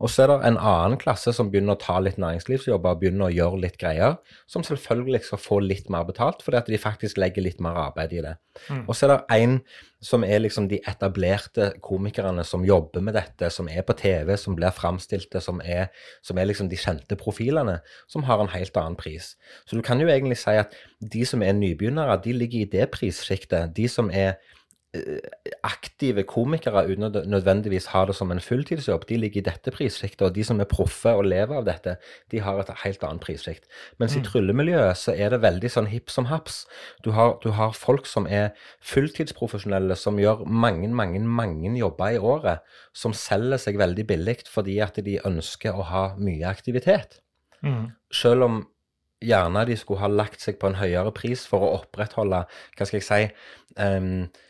Og 0.00 0.08
så 0.08 0.24
er 0.24 0.30
det 0.30 0.36
en 0.48 0.56
annen 0.56 0.96
klasse 1.00 1.32
som 1.36 1.50
begynner 1.52 1.76
å 1.76 1.80
ta 1.80 1.98
litt 2.00 2.16
næringslivsjobber, 2.20 2.94
og 2.94 3.02
begynner 3.02 3.28
å 3.28 3.34
gjøre 3.34 3.60
litt 3.66 3.76
greier, 3.80 4.16
som 4.48 4.64
selvfølgelig 4.64 5.22
skal 5.26 5.42
få 5.42 5.58
litt 5.60 5.90
mer 5.92 6.06
betalt, 6.08 6.40
fordi 6.44 6.60
at 6.60 6.70
de 6.72 6.80
faktisk 6.80 7.20
legger 7.20 7.44
litt 7.44 7.60
mer 7.60 7.76
arbeid 7.82 8.14
i 8.16 8.22
det. 8.24 8.34
Mm. 8.70 8.86
Og 8.86 8.96
så 8.96 9.06
er 9.06 9.12
det 9.12 9.40
en 9.42 9.58
som 10.00 10.24
er 10.24 10.40
liksom 10.40 10.70
de 10.70 10.78
etablerte 10.88 11.74
komikerne 11.84 12.44
som 12.48 12.64
jobber 12.64 13.04
med 13.04 13.18
dette, 13.18 13.50
som 13.52 13.68
er 13.68 13.84
på 13.84 13.96
TV, 14.00 14.32
som 14.40 14.56
blir 14.56 14.72
framstilte, 14.72 15.42
som 15.44 15.60
er, 15.60 15.90
som 16.24 16.40
er 16.40 16.48
liksom 16.48 16.70
de 16.72 16.80
kjente 16.80 17.18
profilene, 17.20 17.80
som 18.08 18.24
har 18.28 18.40
en 18.40 18.52
helt 18.54 18.80
annen 18.80 18.96
pris. 18.96 19.34
Så 19.68 19.76
du 19.76 19.84
kan 19.84 20.00
jo 20.00 20.08
egentlig 20.08 20.40
si 20.40 20.56
at 20.56 20.72
de 21.00 21.26
som 21.28 21.44
er 21.44 21.52
nybegynnere, 21.58 22.16
de 22.24 22.32
ligger 22.36 22.64
i 22.64 22.70
det 22.72 22.88
prissjiktet. 22.96 23.76
De 23.76 23.84
som 23.88 24.08
er 24.08 24.38
aktive 25.62 26.24
komikere 26.26 26.82
uten 26.88 27.06
å 27.06 27.22
nødvendigvis 27.30 27.86
ha 27.92 28.00
det 28.08 28.16
som 28.18 28.32
en 28.34 28.42
fulltidsjobb, 28.42 29.04
de 29.06 29.20
ligger 29.22 29.38
i 29.38 29.44
dette 29.46 29.70
prissjiktet. 29.70 30.24
Og 30.26 30.34
de 30.34 30.42
som 30.46 30.58
er 30.58 30.66
proffe 30.70 31.12
og 31.14 31.28
lever 31.30 31.60
av 31.60 31.68
dette, 31.68 31.94
de 32.32 32.40
har 32.42 32.58
et 32.58 32.72
helt 32.82 33.04
annet 33.06 33.22
prissjikt. 33.22 33.68
Mens 34.02 34.16
mm. 34.16 34.18
i 34.18 34.24
tryllemiljøet 34.26 34.98
så 34.98 35.14
er 35.14 35.30
det 35.30 35.42
veldig 35.44 35.70
sånn 35.70 35.90
hipp 35.92 36.10
som 36.10 36.26
haps. 36.32 36.64
Du 37.06 37.12
har, 37.14 37.36
du 37.44 37.52
har 37.54 37.76
folk 37.76 38.10
som 38.10 38.26
er 38.26 38.50
fulltidsprofesjonelle, 38.82 39.94
som 39.94 40.18
gjør 40.18 40.42
mange, 40.46 40.90
mange, 40.90 41.22
mange 41.22 41.76
jobber 41.78 42.18
i 42.18 42.18
året, 42.18 42.66
som 42.90 43.14
selger 43.14 43.62
seg 43.62 43.78
veldig 43.78 44.08
billig 44.10 44.38
fordi 44.50 44.80
at 44.82 44.98
de 45.04 45.20
ønsker 45.26 45.74
å 45.76 45.86
ha 45.86 46.04
mye 46.18 46.50
aktivitet. 46.50 47.20
Mm. 47.62 47.92
Selv 48.10 48.48
om 48.48 48.60
gjerne 49.22 49.66
de 49.68 49.76
skulle 49.78 50.02
ha 50.02 50.10
lagt 50.10 50.42
seg 50.42 50.58
på 50.58 50.70
en 50.70 50.80
høyere 50.80 51.12
pris 51.14 51.44
for 51.46 51.62
å 51.62 51.74
opprettholde, 51.78 52.46
hva 52.74 52.86
skal 52.88 52.98
jeg 52.98 53.06
si 53.06 53.26
um, 53.78 54.24
Eh, 54.24 54.49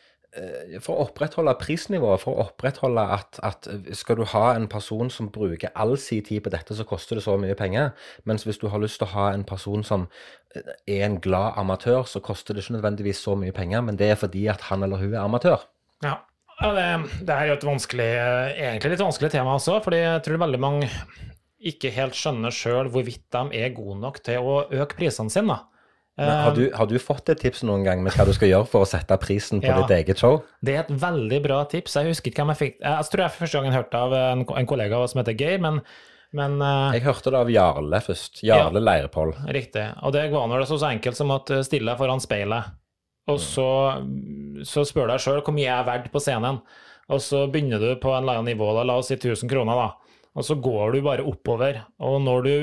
for 0.85 0.95
å 0.95 1.07
opprettholde 1.09 1.57
prisnivået, 1.59 2.23
for 2.23 2.37
å 2.37 2.45
opprettholde 2.47 3.03
at, 3.17 3.41
at, 3.47 3.67
skal 3.99 4.21
du 4.21 4.25
ha 4.31 4.53
en 4.55 4.69
person 4.71 5.11
som 5.11 5.31
bruker 5.33 5.73
all 5.75 5.97
sin 5.99 6.23
tid 6.27 6.45
på 6.45 6.53
dette, 6.55 6.77
så 6.77 6.87
koster 6.87 7.19
det 7.19 7.25
så 7.25 7.35
mye 7.41 7.57
penger. 7.59 7.91
Mens 8.29 8.47
hvis 8.47 8.61
du 8.63 8.69
har 8.71 8.83
lyst 8.83 9.01
til 9.01 9.09
å 9.09 9.15
ha 9.17 9.27
en 9.35 9.43
person 9.47 9.83
som 9.87 10.07
eh, 10.55 10.71
er 10.87 11.07
en 11.09 11.19
glad 11.23 11.59
amatør, 11.61 12.05
så 12.07 12.23
koster 12.23 12.55
det 12.55 12.63
ikke 12.65 12.79
nødvendigvis 12.79 13.25
så 13.27 13.35
mye 13.39 13.55
penger, 13.57 13.83
men 13.87 13.99
det 13.99 14.13
er 14.13 14.21
fordi 14.21 14.47
at 14.53 14.69
han 14.71 14.87
eller 14.87 15.03
hun 15.03 15.17
er 15.17 15.25
amatør. 15.25 15.67
Ja, 16.07 16.21
ja 16.61 16.73
det, 16.79 16.87
det, 17.25 17.35
er 17.35 17.51
jo 17.51 17.59
et 17.59 17.67
vanskelig, 17.73 18.11
egentlig 18.55 18.95
litt 18.95 19.05
vanskelig 19.09 19.35
tema 19.35 19.59
også, 19.59 19.81
fordi 19.83 20.05
jeg 20.05 20.25
tror 20.29 20.45
veldig 20.47 20.63
mange 20.63 20.93
ikke 21.61 21.91
helt 21.93 22.17
skjønner 22.17 22.55
sjøl 22.55 22.89
hvorvidt 22.93 23.27
de 23.35 23.61
er 23.61 23.75
gode 23.77 23.99
nok 24.01 24.23
til 24.25 24.47
å 24.47 24.63
øke 24.71 24.97
prisene 24.97 25.33
sine. 25.33 25.59
Har 26.21 26.55
du, 26.57 26.67
har, 26.75 26.89
du, 26.91 26.99
fått 27.01 27.31
et 27.33 27.41
tips 27.41 27.63
noen 27.65 27.85
gang 27.87 28.03
med 28.05 28.13
hva 28.13 28.27
du 28.29 28.33
skal 28.37 28.51
gjøre 28.51 28.69
for 28.69 28.85
å 28.85 28.89
sette 28.89 29.17
prisen 29.23 29.63
på 29.63 29.71
ja, 29.71 29.79
ditt 29.81 29.95
eget 29.97 30.21
show? 30.21 30.43
Det 30.61 30.75
er 30.75 30.83
et 30.83 30.93
veldig 31.03 31.41
bra 31.47 31.63
tips. 31.71 31.97
Jeg 31.97 32.13
husker 32.13 32.33
ikke 32.33 32.45
hvem 32.45 32.53
jeg 32.53 32.61
fikk 32.61 32.77
Jeg 32.83 33.09
tror 33.13 33.25
jeg 33.25 33.37
første 33.39 33.61
gangen 33.61 33.77
hørte 33.77 34.03
av 34.05 34.17
en, 34.19 34.45
en 34.45 34.69
kollega 34.69 35.01
som 35.09 35.23
heter 35.23 35.39
Geir, 35.39 35.63
men, 35.65 35.81
men 36.37 36.59
uh, 36.61 36.91
Jeg 36.97 37.07
hørte 37.07 37.33
det 37.33 37.41
av 37.41 37.53
Jarle 37.55 38.03
først. 38.05 38.43
Jarle 38.45 38.83
ja, 38.83 38.87
Leirpoll. 38.91 39.33
Riktig. 39.57 39.87
Og 40.05 40.13
det 40.17 40.27
var 40.35 40.51
nå 40.51 40.61
så, 40.69 40.77
så 40.77 40.91
enkelt 40.91 41.17
som 41.17 41.33
at 41.33 41.55
eh, 41.55 41.65
stille 41.65 41.89
deg 41.89 42.03
foran 42.03 42.21
speilet, 42.21 42.77
og 43.31 43.41
så, 43.41 43.71
så 44.67 44.85
spør 44.89 45.09
du 45.09 45.15
deg 45.15 45.25
sjøl 45.25 45.43
hvor 45.45 45.55
mye 45.57 45.69
jeg 45.69 45.77
er 45.77 45.89
verdt 45.89 46.13
på 46.13 46.23
scenen. 46.23 46.61
Og 47.11 47.23
så 47.25 47.47
begynner 47.51 47.83
du 47.83 47.95
på 48.01 48.13
en 48.13 48.23
eller 48.23 48.41
annen 48.41 48.53
nivå, 48.53 48.69
da, 48.77 48.85
la 48.87 49.01
oss 49.01 49.11
si 49.11 49.17
1000 49.19 49.51
kroner, 49.51 49.79
da. 49.79 50.21
Og 50.39 50.47
så 50.47 50.57
går 50.63 50.95
du 50.95 51.01
bare 51.05 51.27
oppover. 51.27 51.81
Og 52.07 52.21
når 52.23 52.47
du, 52.47 52.55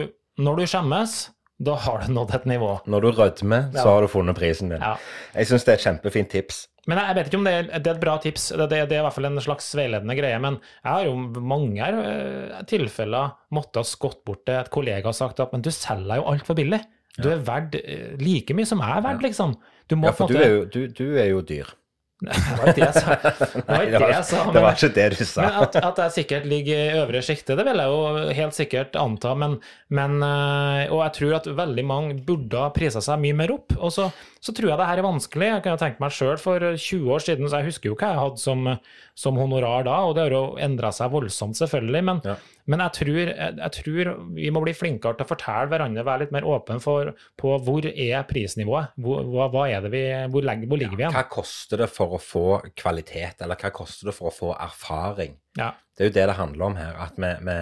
når 0.43 0.62
du 0.62 0.69
skjemmes 0.69 1.17
da 1.57 1.73
har 1.81 2.03
du 2.05 2.13
nådd 2.13 2.33
et 2.37 2.49
nivå. 2.49 2.71
Når 2.85 3.01
du 3.03 3.11
rødmer, 3.17 3.69
så 3.73 3.87
har 3.89 4.05
du 4.05 4.09
funnet 4.11 4.37
prisen 4.37 4.69
din. 4.69 4.83
Ja. 4.83 4.93
Jeg 5.33 5.49
syns 5.49 5.65
det 5.65 5.73
er 5.73 5.79
et 5.79 5.85
kjempefint 5.87 6.29
tips. 6.33 6.65
Men 6.87 7.01
jeg 7.01 7.17
vet 7.17 7.29
ikke 7.29 7.39
om 7.41 7.47
det 7.47 7.53
er, 7.53 7.65
det 7.67 7.89
er 7.89 7.97
et 7.97 8.03
bra 8.03 8.13
tips, 8.23 8.45
det, 8.53 8.67
det, 8.71 8.83
det, 8.87 8.95
er 8.95 9.01
i 9.01 9.05
hvert 9.07 9.15
fall 9.17 9.27
en 9.27 9.41
slags 9.43 9.65
veiledende 9.75 10.15
greie. 10.15 10.37
Men 10.43 10.59
jeg 10.61 10.87
har 10.87 11.07
jo 11.09 11.15
mange 11.43 11.89
uh, 11.97 12.61
tilfeller 12.69 13.33
måttet 13.55 13.81
ha 13.81 13.89
skått 13.89 14.21
bort 14.27 14.45
til 14.47 14.61
et 14.61 14.71
kollega 14.71 15.11
og 15.11 15.17
sagt 15.17 15.41
at 15.43 15.51
men 15.55 15.65
du 15.65 15.71
selger 15.73 16.21
jo 16.21 16.29
altfor 16.31 16.59
billig. 16.59 16.79
Du 17.17 17.27
er 17.33 17.41
verdt 17.43 17.75
uh, 17.81 18.13
like 18.21 18.55
mye 18.55 18.69
som 18.69 18.85
jeg 18.85 18.93
er 18.93 19.03
verdt, 19.09 19.25
liksom. 19.25 19.57
ja, 19.91 20.13
for 20.15 20.31
du 20.31 20.39
er, 20.39 20.53
jo, 20.53 20.63
du, 20.71 20.79
du 20.93 21.05
er 21.17 21.31
jo 21.33 21.43
dyr. 21.43 21.73
Det 22.17 22.34
var 22.34 22.69
ikke 22.71 22.73
det 22.73 22.86
jeg 22.86 22.93
sa. 22.97 23.15
Det 23.53 23.62
var, 23.67 23.84
ikke 23.84 23.99
det 24.01 24.08
Men, 24.10 24.53
det 24.56 24.62
var 24.63 24.77
ikke 24.77 24.89
det 24.95 25.06
du 25.13 25.19
sa. 25.21 25.43
Men 25.43 25.58
at, 25.62 25.75
at 25.86 25.99
jeg 26.01 26.13
sikkert 26.15 26.47
ligger 26.49 26.80
i 26.80 26.95
øvre 27.03 27.21
sjiktet, 27.21 27.53
det 27.60 27.65
vil 27.67 27.82
jeg 27.84 27.93
jo 27.93 28.23
helt 28.39 28.58
sikkert 28.58 28.97
anta. 28.97 29.36
Men, 29.38 29.53
men, 29.93 30.15
eh, 30.25 30.89
og 30.89 31.03
jeg 31.03 31.13
tror 31.19 31.36
at 31.38 31.49
veldig 31.60 31.86
mange 31.86 32.17
burde 32.25 32.63
ha 32.63 32.71
prisa 32.73 33.03
seg 33.06 33.21
mye 33.21 33.38
mer 33.38 33.53
opp. 33.53 33.77
Og 33.77 33.93
så, 33.93 34.10
så, 34.47 34.53
tror 34.55 34.71
jeg 34.71 34.79
det 34.79 34.88
her 34.88 35.01
er 35.01 35.05
vanskelig. 35.05 35.47
Jeg 35.49 35.63
kan 35.65 35.75
jo 35.75 35.81
tenke 35.81 36.03
meg 36.03 36.13
sjøl 36.15 36.38
for 36.41 36.63
20 36.63 37.13
år 37.13 37.23
siden, 37.23 37.49
så 37.49 37.60
jeg 37.60 37.71
husker 37.71 37.91
jo 37.91 37.97
hva 37.99 38.12
jeg 38.13 38.21
hadde 38.21 38.41
som, 38.41 38.69
som 39.17 39.39
honorar 39.39 39.88
da, 39.88 39.97
og 40.07 40.15
det 40.15 40.27
har 40.27 40.36
jo 40.36 40.43
endra 40.63 40.91
seg 40.95 41.12
voldsomt, 41.13 41.60
selvfølgelig. 41.60 42.03
Men, 42.10 42.21
ja. 42.25 42.38
men 42.71 42.83
jeg, 42.86 42.95
tror, 42.99 43.19
jeg, 43.23 43.57
jeg, 43.60 43.73
tror, 43.79 44.12
vi 44.38 44.53
må 44.55 44.63
bli 44.63 44.75
flinkere 44.77 45.19
til 45.19 45.27
å 45.27 45.31
fortelle 45.33 45.71
hverandre, 45.73 46.05
være 46.07 46.25
litt 46.25 46.36
mer 46.38 46.47
åpne 46.47 46.79
for, 46.83 47.12
på 47.39 47.57
hvor 47.67 47.89
er 47.91 48.27
prisnivået? 48.29 48.95
Hvor, 49.03 49.27
hva, 49.33 49.49
hva 49.53 49.67
er 49.71 49.83
det 49.83 49.93
vi, 49.95 50.05
hvor, 50.31 50.47
hvor 50.63 50.81
ligger 50.83 50.95
vi 50.95 51.05
igjen? 51.05 51.17
Hva 51.17 51.27
koster 51.31 51.83
det 51.83 51.91
for 51.91 52.15
å 52.15 52.21
få 52.21 52.47
kvalitet, 52.77 53.43
eller 53.43 53.60
hva 53.60 53.73
koster 53.75 54.12
det 54.12 54.17
for 54.17 54.31
å 54.31 54.38
få 54.38 54.53
erfaring? 54.55 55.36
Ja. 55.57 55.73
Det 55.97 56.05
er 56.05 56.11
jo 56.11 56.13
det 56.13 56.27
det 56.29 56.37
handler 56.37 56.65
om 56.65 56.75
her. 56.77 56.93
at 57.01 57.15
vi, 57.17 57.31
vi 57.41 57.55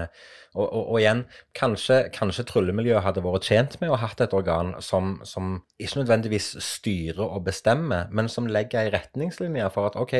og, 0.55 0.73
og, 0.73 0.83
og, 0.93 0.97
igjen, 1.01 1.23
kanskje, 1.55 1.97
kanskje 2.15 2.45
tryllemiljøet 2.47 3.03
hadde 3.03 3.23
vært 3.25 3.47
tjent 3.49 3.75
med 3.81 3.91
å 3.91 3.97
ha 3.99 4.07
hatt 4.07 4.21
et 4.23 4.35
organ 4.35 4.73
som, 4.83 5.17
som, 5.27 5.57
ikke 5.81 5.99
nødvendigvis 5.99 6.53
styrer 6.63 7.23
og 7.25 7.43
bestemmer, 7.49 8.07
men 8.15 8.29
som 8.31 8.47
legger 8.47 8.85
ei 8.85 8.93
retningslinje 8.93 9.67
for 9.75 9.89
at 9.89 9.97
OK, 9.99 10.13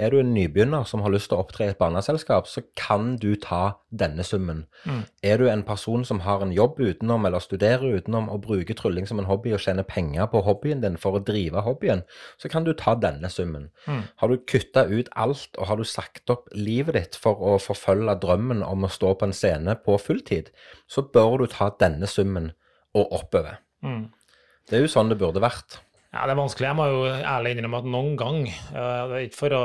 er 0.00 0.12
du 0.12 0.20
en 0.22 0.32
nybegynner 0.32 0.86
som 0.88 1.04
har 1.04 1.12
lyst 1.12 1.28
til 1.28 1.36
å 1.36 1.44
opptre 1.44 1.66
i 1.66 1.72
et 1.74 1.80
barneselskap, 1.80 2.48
så 2.48 2.64
kan 2.78 3.18
du 3.20 3.34
ta 3.36 3.76
denne 3.92 4.24
summen. 4.24 4.64
Mm. 4.88 5.02
Er 5.28 5.42
du 5.42 5.46
en 5.52 5.64
person 5.68 6.06
som 6.08 6.22
har 6.24 6.40
en 6.40 6.54
jobb 6.56 6.80
utenom, 6.80 7.28
eller 7.28 7.44
studerer 7.44 8.00
utenom, 8.00 8.30
og 8.32 8.46
bruker 8.48 8.76
trylling 8.78 9.08
som 9.08 9.20
en 9.20 9.28
hobby 9.28 9.52
og 9.52 9.60
tjener 9.60 9.84
penger 9.84 10.30
på 10.32 10.40
hobbyen 10.46 10.80
din 10.80 10.96
for 11.00 11.20
å 11.20 11.24
drive 11.24 11.66
hobbyen, 11.68 12.06
så 12.40 12.48
kan 12.52 12.64
du 12.64 12.72
ta 12.72 12.96
denne 12.96 13.28
summen. 13.32 13.68
Mm. 13.84 14.06
Har 14.24 14.32
du 14.32 14.40
kutta 14.40 14.88
ut 14.88 15.12
alt, 15.12 15.52
og 15.58 15.68
har 15.68 15.76
du 15.76 15.84
sagt 15.84 16.32
opp 16.32 16.48
livet 16.56 16.96
ditt 16.96 17.20
for 17.22 17.38
å 17.38 17.54
forfølge 17.62 18.16
drømmen 18.22 18.64
om 18.66 18.86
å 18.86 18.90
stå 18.90 19.14
på 19.18 19.28
en 19.28 19.36
scene 19.36 19.76
på 19.84 19.94
fulltid, 20.00 20.50
så 20.90 21.04
bør 21.14 21.42
du 21.42 21.46
ta 21.52 21.70
denne 21.80 22.08
summen 22.10 22.50
og 22.98 23.14
oppover. 23.20 23.60
Mm. 23.86 24.10
Det 24.68 24.78
er 24.78 24.84
jo 24.84 24.92
sånn 24.92 25.10
det 25.12 25.18
burde 25.20 25.42
vært. 25.42 25.80
Ja, 26.12 26.26
Det 26.26 26.34
er 26.34 26.40
vanskelig. 26.42 26.68
Jeg 26.68 26.76
må 26.76 26.86
jo 26.90 27.04
ærlig 27.08 27.54
innrømme 27.54 27.78
at 27.80 27.88
noen 27.88 28.16
gang, 28.20 28.42
uh, 28.74 29.14
er 29.16 29.22
ikke 29.24 29.38
for 29.38 29.56
å 29.56 29.62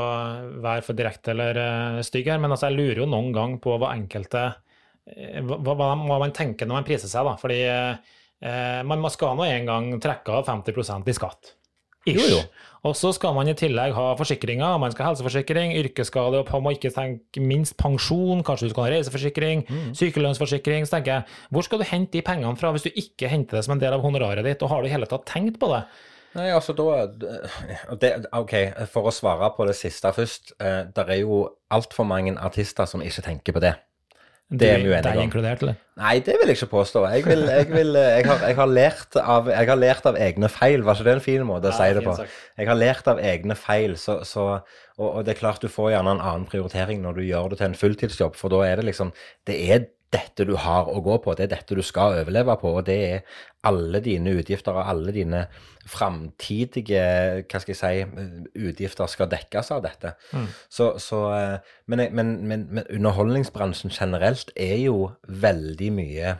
være 0.63 0.85
for 0.85 0.95
direkte 0.95 1.33
eller 1.33 1.59
uh, 1.59 2.05
stygg 2.07 2.29
her, 2.31 2.39
men 2.39 2.53
altså 2.55 2.69
jeg 2.69 2.77
lurer 2.77 3.01
jo 3.03 3.09
noen 3.11 3.33
gang 3.35 3.57
på 3.63 3.75
hva 3.75 3.91
enkelte 3.97 4.45
uh, 4.47 5.41
hva, 5.43 5.59
hva, 5.59 5.91
hva, 5.91 6.21
man 6.23 6.35
tenker 6.35 6.69
når 6.69 6.79
man 6.79 6.87
priser 6.87 7.11
seg. 7.11 7.27
da, 7.27 7.35
fordi 7.39 7.59
man 8.85 9.01
skal 9.09 9.33
nå 9.33 9.47
en 9.49 9.63
gang 9.65 9.85
trekke 9.97 10.29
av 10.29 10.43
50% 10.45 11.07
i 11.09 11.13
skatt. 11.17 11.55
Ish. 12.07 12.17
Jo, 12.17 12.37
jo. 12.37 12.67
Og 12.87 12.95
så 12.95 13.11
skal 13.15 13.33
man 13.35 13.49
i 13.49 13.55
tillegg 13.57 13.95
ha 13.97 14.11
forsikringer. 14.19 14.77
Man 14.79 14.93
skal 14.93 15.07
ha 15.07 15.11
helseforsikring, 15.11 15.73
yrkesskade 15.79 16.39
og 16.39 16.51
må 16.63 16.75
ikke 16.75 16.91
tenke 16.93 17.41
minst 17.43 17.75
pensjon. 17.79 18.43
Kanskje 18.47 18.69
du 18.69 18.75
skal 18.75 18.85
ha 18.85 18.91
reiseforsikring, 18.93 19.65
mm. 19.67 19.87
sykelønnsforsikring. 19.97 20.85
Så 20.87 20.97
tenker 20.97 21.17
jeg, 21.17 21.39
hvor 21.51 21.65
skal 21.67 21.81
du 21.81 21.87
hente 21.89 22.15
de 22.15 22.23
pengene 22.25 22.55
fra 22.59 22.71
hvis 22.75 22.87
du 22.87 22.91
ikke 22.93 23.31
henter 23.31 23.59
det 23.59 23.65
som 23.67 23.75
en 23.75 23.81
del 23.81 23.97
av 23.97 24.05
honoraret 24.05 24.45
ditt, 24.45 24.63
og 24.63 24.71
har 24.71 24.83
du 24.83 24.89
i 24.89 24.93
hele 24.93 25.09
tatt 25.09 25.27
tenkt 25.29 25.59
på 25.61 25.71
det? 25.73 25.83
Nei, 26.37 26.51
altså 26.53 26.75
da 26.77 27.07
det, 27.97 28.11
OK, 28.35 28.53
for 28.93 29.09
å 29.09 29.13
svare 29.15 29.49
på 29.55 29.65
det 29.67 29.73
siste 29.79 30.11
først. 30.13 30.53
Eh, 30.61 30.83
det 30.93 31.07
er 31.07 31.21
jo 31.23 31.43
altfor 31.73 32.05
mange 32.07 32.35
artister 32.37 32.87
som 32.89 33.01
ikke 33.03 33.25
tenker 33.25 33.57
på 33.57 33.63
det. 33.63 33.73
Det 34.47 34.67
er 34.71 34.77
vi 34.79 34.87
uenige 34.87 35.11
om. 35.11 35.25
inkludert, 35.27 35.63
eller? 35.65 35.75
Nei, 35.99 36.19
det 36.23 36.37
vil 36.39 36.47
jeg 36.47 36.55
ikke 36.55 36.69
påstå. 36.71 37.01
Jeg, 37.11 37.25
vil, 37.25 37.41
jeg, 37.51 37.67
vil, 37.67 37.89
jeg, 37.99 38.25
har, 38.29 38.43
jeg, 38.47 38.55
har 38.55 38.69
av, 39.19 39.49
jeg, 39.51 39.67
har, 39.67 39.79
lært 39.81 40.05
av, 40.07 40.19
egne 40.23 40.47
feil. 40.47 40.85
Var 40.87 40.95
ikke 40.95 41.07
det 41.07 41.15
en 41.17 41.23
fin 41.25 41.43
måte 41.49 41.67
å 41.67 41.73
ja, 41.73 41.79
si 41.81 41.97
det 41.97 42.03
på? 42.05 42.13
Jeg 42.55 42.69
har 42.69 42.79
lært 42.79 43.09
av 43.11 43.19
egne 43.19 43.57
feil, 43.59 43.97
så, 43.99 44.21
så, 44.23 44.45
og, 44.95 45.07
og, 45.09 45.19
det 45.27 45.33
er 45.33 45.41
klart 45.41 45.65
du 45.65 45.67
får 45.73 45.91
gjerne 45.97 46.15
en 46.15 46.23
annen 46.23 46.47
prioritering 46.47 47.03
når 47.03 47.19
du 47.19 47.25
gjør 47.27 47.51
det 47.51 47.59
til 47.59 47.67
en 47.67 47.79
fulltidsjobb, 47.81 48.39
for 48.39 48.53
da 48.53 48.61
er 48.69 48.79
det 48.79 48.87
liksom 48.87 49.11
Det 49.49 49.57
er 49.67 49.89
dette 50.13 50.45
du 50.47 50.53
har 50.55 50.87
å 50.87 51.01
gå 51.03 51.17
på, 51.23 51.33
det 51.35 51.47
er 51.47 51.53
dette 51.57 51.75
du 51.75 51.83
skal 51.83 52.21
overleve 52.21 52.55
på, 52.61 52.71
og 52.79 52.85
det 52.87 52.97
er 53.07 53.39
alle 53.67 53.99
dine 54.03 54.37
utgifter 54.39 54.77
og 54.77 54.87
alle 54.87 55.13
dine 55.15 55.41
framtidige 55.87 57.01
hva 57.43 57.61
skal 57.63 57.73
jeg 57.73 57.79
si, 57.79 58.27
utgifter 58.69 59.11
skal 59.11 59.31
dekkes 59.31 59.71
av 59.75 59.83
dette. 59.83 60.13
Mm. 60.31 60.47
Så, 60.71 60.93
så, 61.03 61.23
eh, 61.35 61.73
men, 61.91 62.05
men, 62.15 62.35
men, 62.47 62.67
men 62.71 62.87
underholdningsbransjen 62.87 63.91
generelt 63.95 64.53
er 64.55 64.77
jo 64.85 65.11
veldig 65.27 65.91
mye 65.99 66.37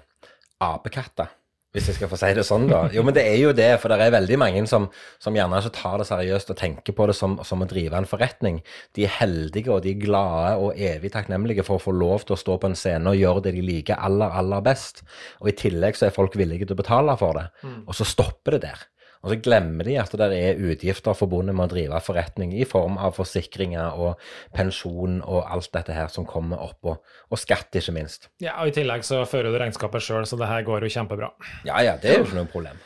apekatter. 0.64 1.37
Hvis 1.78 1.92
jeg 1.92 2.00
skal 2.00 2.10
få 2.10 2.18
si 2.18 2.32
det 2.34 2.42
sånn, 2.48 2.64
da. 2.72 2.80
Jo, 2.90 3.04
men 3.06 3.14
det 3.14 3.22
er 3.30 3.36
jo 3.38 3.52
det, 3.54 3.68
for 3.78 3.94
det 3.94 4.02
er 4.02 4.16
veldig 4.16 4.40
mange 4.42 4.64
som, 4.66 4.88
som 5.22 5.36
gjerne 5.38 5.60
ikke 5.62 5.76
tar 5.76 6.02
det 6.02 6.08
seriøst 6.10 6.50
og 6.50 6.58
tenker 6.58 6.96
på 6.98 7.06
det 7.06 7.14
som, 7.14 7.36
som 7.46 7.62
å 7.62 7.68
drive 7.70 8.00
en 8.00 8.10
forretning. 8.10 8.58
De 8.98 9.06
er 9.06 9.14
heldige 9.20 9.70
og 9.76 9.84
de 9.86 9.94
er 9.94 10.02
glade 10.02 10.56
og 10.58 10.82
evig 10.90 11.12
takknemlige 11.14 11.68
for 11.68 11.78
å 11.78 11.84
få 11.84 11.94
lov 11.94 12.26
til 12.26 12.34
å 12.34 12.42
stå 12.42 12.58
på 12.58 12.72
en 12.72 12.78
scene 12.80 13.14
og 13.14 13.22
gjøre 13.22 13.46
det 13.46 13.54
de 13.60 13.66
liker 13.68 14.02
aller, 14.10 14.34
aller 14.42 14.66
best. 14.66 15.04
Og 15.44 15.52
i 15.52 15.58
tillegg 15.62 16.00
så 16.00 16.10
er 16.10 16.18
folk 16.18 16.40
villige 16.40 16.66
til 16.66 16.74
å 16.74 16.82
betale 16.82 17.14
for 17.22 17.38
det. 17.38 17.46
Og 17.86 17.94
så 18.00 18.10
stopper 18.10 18.58
det 18.58 18.66
der. 18.66 18.88
Og 19.24 19.32
så 19.32 19.40
glemmer 19.44 19.88
de 19.88 19.96
at 20.02 20.14
det 20.20 20.28
er 20.36 20.60
utgifter 20.62 21.18
forbundet 21.18 21.56
med 21.58 21.68
å 21.68 21.74
drive 21.74 22.02
forretning 22.06 22.54
i 22.58 22.68
form 22.68 23.00
av 23.02 23.16
forsikringer 23.18 23.98
og 23.98 24.22
pensjon 24.56 25.22
og 25.24 25.42
alt 25.46 25.72
dette 25.74 25.96
her 25.96 26.12
som 26.14 26.28
kommer 26.28 26.62
oppå. 26.64 26.98
Og 27.32 27.42
skatt, 27.42 27.72
ikke 27.76 27.96
minst. 27.96 28.30
Ja, 28.44 28.60
og 28.62 28.72
I 28.72 28.78
tillegg 28.78 29.06
så 29.08 29.24
fører 29.30 29.52
du 29.52 29.60
regnskapet 29.62 30.06
sjøl, 30.06 30.28
så 30.30 30.40
det 30.40 30.50
her 30.52 30.66
går 30.68 30.86
jo 30.86 30.94
kjempebra. 31.00 31.32
Ja 31.68 31.82
ja, 31.86 31.98
det 32.02 32.14
er 32.14 32.22
jo 32.22 32.28
ikke 32.30 32.40
noe 32.42 32.52
problem. 32.52 32.80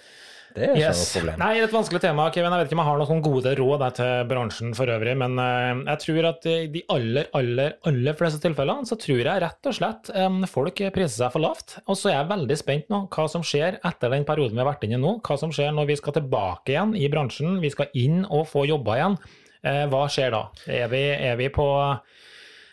Det 0.56 0.64
er 0.66 0.74
ikke 0.76 0.82
Yes. 0.82 1.02
noe 1.02 1.22
problem. 1.22 1.40
Nei, 1.42 1.52
et 1.64 1.72
vanskelig 1.76 2.02
tema, 2.04 2.26
Kevin. 2.34 2.52
Jeg 2.52 2.60
vet 2.62 2.70
ikke 2.72 2.78
om 2.78 2.82
jeg 2.84 2.90
har 2.90 3.02
noen 3.02 3.22
gode 3.26 3.54
råd 3.60 3.80
der 3.84 3.96
til 4.00 4.28
bransjen 4.32 4.74
for 4.76 4.92
øvrig, 4.94 5.16
men 5.18 5.38
eh, 5.40 5.84
jeg 5.92 6.00
tror 6.06 6.28
at 6.32 6.46
i 6.52 6.56
de 6.74 6.82
aller, 6.96 7.30
aller, 7.38 7.76
aller 7.88 8.18
fleste 8.20 8.42
tilfellene 8.44 8.86
så 8.90 8.98
tror 9.00 9.22
jeg 9.24 9.42
rett 9.46 9.70
og 9.72 9.78
slett 9.78 10.12
eh, 10.14 10.40
folk 10.52 10.82
priser 10.96 11.16
seg 11.24 11.32
for 11.36 11.46
lavt. 11.46 11.78
Og 11.88 11.96
så 12.00 12.12
er 12.12 12.18
jeg 12.20 12.32
veldig 12.34 12.58
spent 12.60 12.90
nå 12.92 13.04
hva 13.12 13.28
som 13.32 13.46
skjer 13.46 13.80
etter 13.84 14.12
den 14.16 14.26
perioden 14.28 14.58
vi 14.58 14.64
har 14.66 14.72
vært 14.74 14.84
inne 14.90 15.00
i 15.00 15.04
nå. 15.06 15.18
Hva 15.24 15.38
som 15.40 15.52
skjer 15.56 15.72
når 15.76 15.92
vi 15.94 16.00
skal 16.02 16.18
tilbake 16.20 16.76
igjen 16.76 16.96
i 17.00 17.08
bransjen, 17.12 17.60
vi 17.64 17.72
skal 17.74 17.92
inn 17.94 18.24
og 18.30 18.48
få 18.52 18.66
jobba 18.70 18.98
igjen. 19.00 19.18
Eh, 19.64 19.84
Hva 19.92 20.08
skjer 20.10 20.32
da? 20.34 20.46
Er 20.68 20.88
vi, 20.90 21.04
er 21.14 21.36
vi 21.38 21.48
på 21.54 21.68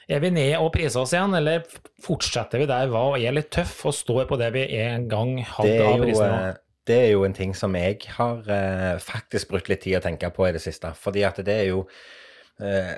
er 0.08 0.22
vi 0.24 0.30
ned 0.32 0.54
og 0.56 0.70
priser 0.72 1.02
oss 1.02 1.12
igjen, 1.12 1.34
eller 1.36 1.66
fortsetter 2.00 2.62
vi 2.62 2.68
der 2.70 2.88
vi 2.88 3.26
er 3.28 3.34
litt 3.36 3.50
tøff 3.52 3.82
og 3.90 3.92
står 3.92 4.24
på 4.30 4.38
det 4.40 4.48
vi 4.54 4.62
en 4.80 5.04
gang 5.10 5.34
hadde 5.44 5.84
av 5.84 6.06
eh, 6.08 6.54
det 6.88 6.96
er 6.98 7.10
jo 7.12 7.26
en 7.26 7.36
ting 7.36 7.52
som 7.56 7.76
jeg 7.76 8.00
har 8.16 8.46
eh, 8.52 8.94
faktisk 9.02 9.52
brukt 9.52 9.68
litt 9.70 9.84
tid 9.84 9.98
å 9.98 10.04
tenke 10.04 10.30
på 10.34 10.48
i 10.48 10.54
det 10.56 10.62
siste. 10.64 10.94
Fordi 10.96 11.26
at 11.28 11.40
det 11.44 11.54
er 11.54 11.68
jo 11.68 11.82
eh, 12.64 12.94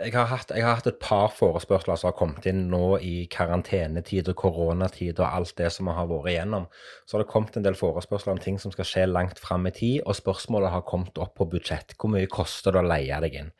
jeg, 0.00 0.14
har 0.16 0.30
hatt, 0.30 0.54
jeg 0.54 0.64
har 0.64 0.78
hatt 0.78 0.88
et 0.90 1.00
par 1.02 1.32
forespørsler 1.36 2.00
som 2.00 2.10
har 2.10 2.16
kommet 2.18 2.48
inn 2.50 2.64
nå 2.72 2.96
i 3.04 3.14
karantenetid 3.32 4.30
og 4.32 4.38
koronatid 4.40 5.20
og 5.20 5.28
alt 5.28 5.54
det 5.60 5.70
som 5.74 5.90
vi 5.90 5.96
har 5.98 6.08
vært 6.10 6.32
igjennom. 6.32 6.68
Så 7.04 7.18
har 7.18 7.24
det 7.24 7.32
kommet 7.34 7.58
en 7.60 7.66
del 7.66 7.78
forespørsler 7.78 8.36
om 8.36 8.42
ting 8.42 8.60
som 8.62 8.74
skal 8.74 8.88
skje 8.88 9.08
langt 9.10 9.42
fram 9.42 9.68
i 9.68 9.74
tid, 9.76 10.00
og 10.04 10.18
spørsmålet 10.18 10.72
har 10.74 10.86
kommet 10.88 11.20
opp 11.20 11.36
på 11.38 11.48
budsjett. 11.56 11.96
Hvor 11.98 12.14
mye 12.16 12.30
koster 12.32 12.74
det 12.74 12.84
å 12.84 12.92
leie 12.94 13.20
deg 13.26 13.42
inn? 13.44 13.52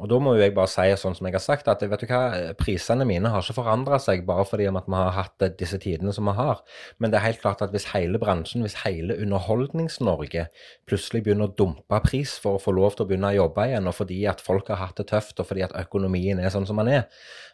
Og 0.00 0.08
da 0.08 0.16
må 0.24 0.32
jo 0.32 0.40
jeg 0.40 0.54
bare 0.56 0.70
si 0.72 0.86
sånn 0.96 1.12
som 1.12 1.26
jeg 1.28 1.34
har 1.36 1.42
sagt, 1.44 1.66
at 1.68 1.82
vet 1.84 2.00
du 2.00 2.08
hva, 2.08 2.22
prisene 2.56 3.04
mine 3.04 3.28
har 3.28 3.44
ikke 3.44 3.58
forandra 3.58 3.98
seg 4.00 4.22
bare 4.24 4.46
fordi 4.48 4.64
om 4.70 4.78
at 4.80 4.86
vi 4.88 4.96
har 4.96 5.12
hatt 5.18 5.44
disse 5.60 5.76
tidene 5.82 6.14
som 6.16 6.30
vi 6.30 6.32
har. 6.38 6.62
Men 6.96 7.12
det 7.12 7.18
er 7.18 7.26
helt 7.26 7.42
klart 7.42 7.60
at 7.60 7.74
hvis 7.74 7.90
hele 7.90 8.20
bransjen, 8.22 8.64
hvis 8.64 8.78
hele 8.86 9.18
Underholdnings-Norge 9.20 10.46
plutselig 10.88 11.26
begynner 11.26 11.50
å 11.50 11.56
dumpe 11.58 12.00
pris 12.06 12.38
for 12.40 12.56
å 12.56 12.62
få 12.62 12.72
lov 12.72 12.96
til 12.96 13.04
å 13.04 13.10
begynne 13.10 13.34
å 13.34 13.38
jobbe 13.42 13.68
igjen, 13.68 13.90
og 13.90 13.98
fordi 13.98 14.22
at 14.32 14.40
folk 14.40 14.72
har 14.72 14.80
hatt 14.80 14.96
det 14.96 15.10
tøft, 15.12 15.36
og 15.44 15.50
fordi 15.50 15.66
at 15.68 15.76
økonomien 15.84 16.40
er 16.40 16.54
sånn 16.56 16.68
som 16.70 16.80
den 16.80 16.94
er, 16.94 17.04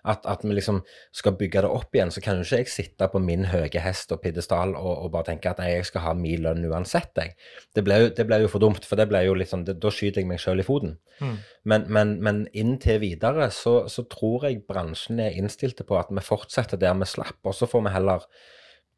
at, 0.07 0.22
at 0.31 0.46
vi 0.46 0.55
liksom 0.55 0.85
skal 1.11 1.35
bygge 1.40 1.66
det 1.66 1.74
opp 1.74 1.98
igjen, 1.98 2.14
så 2.14 2.22
kan 2.22 2.38
jo 2.38 2.46
ikke 2.46 2.62
jeg 2.62 2.70
sitte 2.70 3.11
på 3.11 3.18
min 3.18 3.48
høye 3.51 3.83
hest 3.83 4.14
og 4.14 4.22
pidestall 4.22 4.77
og, 4.79 4.92
og 4.94 5.12
bare 5.16 5.33
tenke 5.33 5.51
at 5.51 5.61
jeg 5.66 5.90
skal 5.90 6.07
ha 6.07 6.14
min 6.14 6.46
lønn 6.46 6.62
uansett, 6.70 7.11
jeg. 7.18 7.35
Det 7.74 7.83
ble, 7.83 7.98
jo, 8.07 8.40
jo 8.44 8.55
for 8.55 8.62
dumt, 8.62 8.87
for 8.87 9.01
det 9.01 9.09
blir 9.11 9.27
jo 9.27 9.35
litt 9.35 9.51
sånn, 9.51 9.66
det, 9.66 9.81
da 9.83 9.90
skyter 9.90 10.22
jeg 10.22 10.31
meg 10.31 10.38
sjøl 10.42 10.62
i 10.62 10.66
foten. 10.70 10.94
Men, 11.64 11.85
men, 11.92 12.14
men 12.28 12.44
inntil 12.52 13.00
videre 13.02 13.48
så, 13.54 13.86
så 13.88 14.04
tror 14.10 14.48
jeg 14.48 14.64
bransjen 14.68 15.20
er 15.24 15.36
innstilte 15.38 15.86
på 15.88 15.96
at 15.98 16.12
vi 16.12 16.24
fortsetter 16.24 16.80
der 16.80 16.96
vi 16.98 17.08
slapp, 17.08 17.40
og 17.44 17.56
så 17.56 17.68
får 17.70 17.86
vi 17.86 17.94
heller 17.96 18.26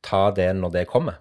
ta 0.05 0.29
det 0.35 0.51
når 0.59 0.75
det 0.79 0.89
kommer. 0.91 1.21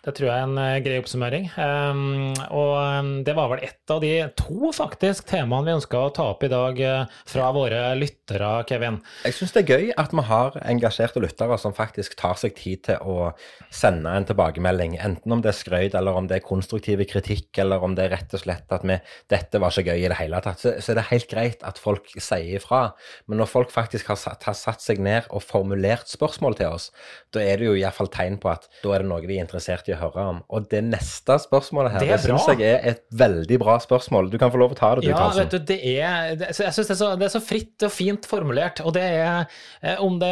Det 0.00 0.14
tror 0.16 0.30
jeg 0.30 0.32
er 0.32 0.46
en 0.46 0.58
eh, 0.60 0.78
grei 0.80 0.96
oppsummering. 0.96 1.50
Um, 1.60 2.30
og 2.56 2.70
um, 2.80 3.08
det 3.26 3.34
var 3.36 3.50
vel 3.52 3.64
ett 3.66 3.92
av 3.92 3.98
de 4.00 4.12
to 4.38 4.70
faktisk 4.72 5.26
temaene 5.28 5.68
vi 5.68 5.74
ønska 5.76 5.98
å 6.00 6.12
ta 6.16 6.30
opp 6.32 6.44
i 6.46 6.48
dag 6.48 6.78
eh, 6.80 7.18
fra 7.28 7.50
våre 7.52 7.82
lyttere, 8.00 8.48
Kevin. 8.70 8.96
Jeg 9.26 9.36
syns 9.36 9.52
det 9.52 9.60
er 9.60 9.74
gøy 9.74 9.90
at 10.00 10.14
vi 10.16 10.24
har 10.30 10.56
engasjerte 10.62 11.20
lyttere 11.20 11.58
som 11.60 11.76
faktisk 11.76 12.16
tar 12.20 12.38
seg 12.40 12.56
tid 12.56 12.86
til 12.88 13.04
å 13.04 13.32
sende 13.68 14.14
en 14.16 14.24
tilbakemelding, 14.24 14.96
enten 15.04 15.36
om 15.36 15.42
det 15.44 15.52
er 15.52 15.58
skrøyt, 15.58 15.98
eller 15.98 16.16
om 16.16 16.30
det 16.30 16.38
er 16.38 16.46
konstruktive 16.48 17.04
kritikk, 17.10 17.50
eller 17.60 17.84
om 17.84 17.92
det 17.98 18.08
er 18.08 18.14
rett 18.16 18.32
og 18.38 18.44
slett 18.46 18.72
at 18.72 18.88
vi, 18.88 18.96
dette 19.28 19.60
var 19.60 19.76
så 19.76 19.84
gøy 19.84 19.98
i 19.98 20.08
det 20.08 20.16
hele 20.22 20.40
tatt. 20.40 20.64
Så, 20.64 20.74
så 20.80 20.94
er 20.94 21.02
det 21.02 21.06
helt 21.10 21.28
greit 21.28 21.68
at 21.68 21.80
folk 21.82 22.08
sier 22.16 22.56
ifra. 22.56 22.86
Men 23.28 23.42
når 23.42 23.52
folk 23.52 23.76
faktisk 23.76 24.08
har 24.14 24.20
satt, 24.24 24.48
har 24.48 24.56
satt 24.56 24.80
seg 24.80 25.04
ned 25.04 25.28
og 25.28 25.44
formulert 25.44 26.08
spørsmål 26.08 26.56
til 26.56 26.72
oss, 26.72 26.88
da 27.36 27.44
er 27.44 27.60
det 27.60 27.68
jo 27.68 27.76
iallfall 27.76 28.08
tegn 28.08 28.40
på 28.40 28.48
at 28.56 28.64
da 28.80 28.96
er 28.96 29.04
det 29.04 29.12
noe 29.12 29.20
de 29.28 29.36
er 29.36 29.44
interessert 29.44 29.89
i 29.89 29.89
å 29.94 29.98
høre 30.00 30.24
om. 30.32 30.38
Og 30.54 30.68
det 30.72 30.80
neste 30.86 31.36
spørsmålet 31.42 31.92
her, 31.94 32.00
Det 32.04 32.08
det, 32.08 32.16
er 32.18 32.24
syns 32.24 32.46
jeg 32.50 32.60
er 32.68 32.88
et 32.92 33.02
veldig 33.22 33.58
bra 33.62 33.76
spørsmål. 33.82 34.30
Du 34.32 34.36
kan 34.40 34.50
få 34.52 34.60
lov 34.62 34.72
å 34.74 34.78
ta 34.78 34.94
det, 34.96 35.04
du, 35.04 35.08
Ja, 35.10 35.16
Karlsen. 35.18 35.44
vet 35.44 35.50
du, 35.50 35.58
det 35.70 35.78
er 35.96 36.34
det, 36.40 36.48
Jeg 36.58 36.72
syns 36.76 36.86
det, 36.88 36.96
er 36.96 37.00
så- 37.00 37.16
det 37.18 37.26
er 37.28 37.34
så 37.38 37.42
fritt 37.44 37.82
og 37.88 37.90
fint 37.94 38.26
formulert, 38.26 38.80
og 38.84 38.92
det 38.94 39.02
er 39.02 39.46
eh, 39.82 39.96
om 40.02 40.18
det 40.18 40.30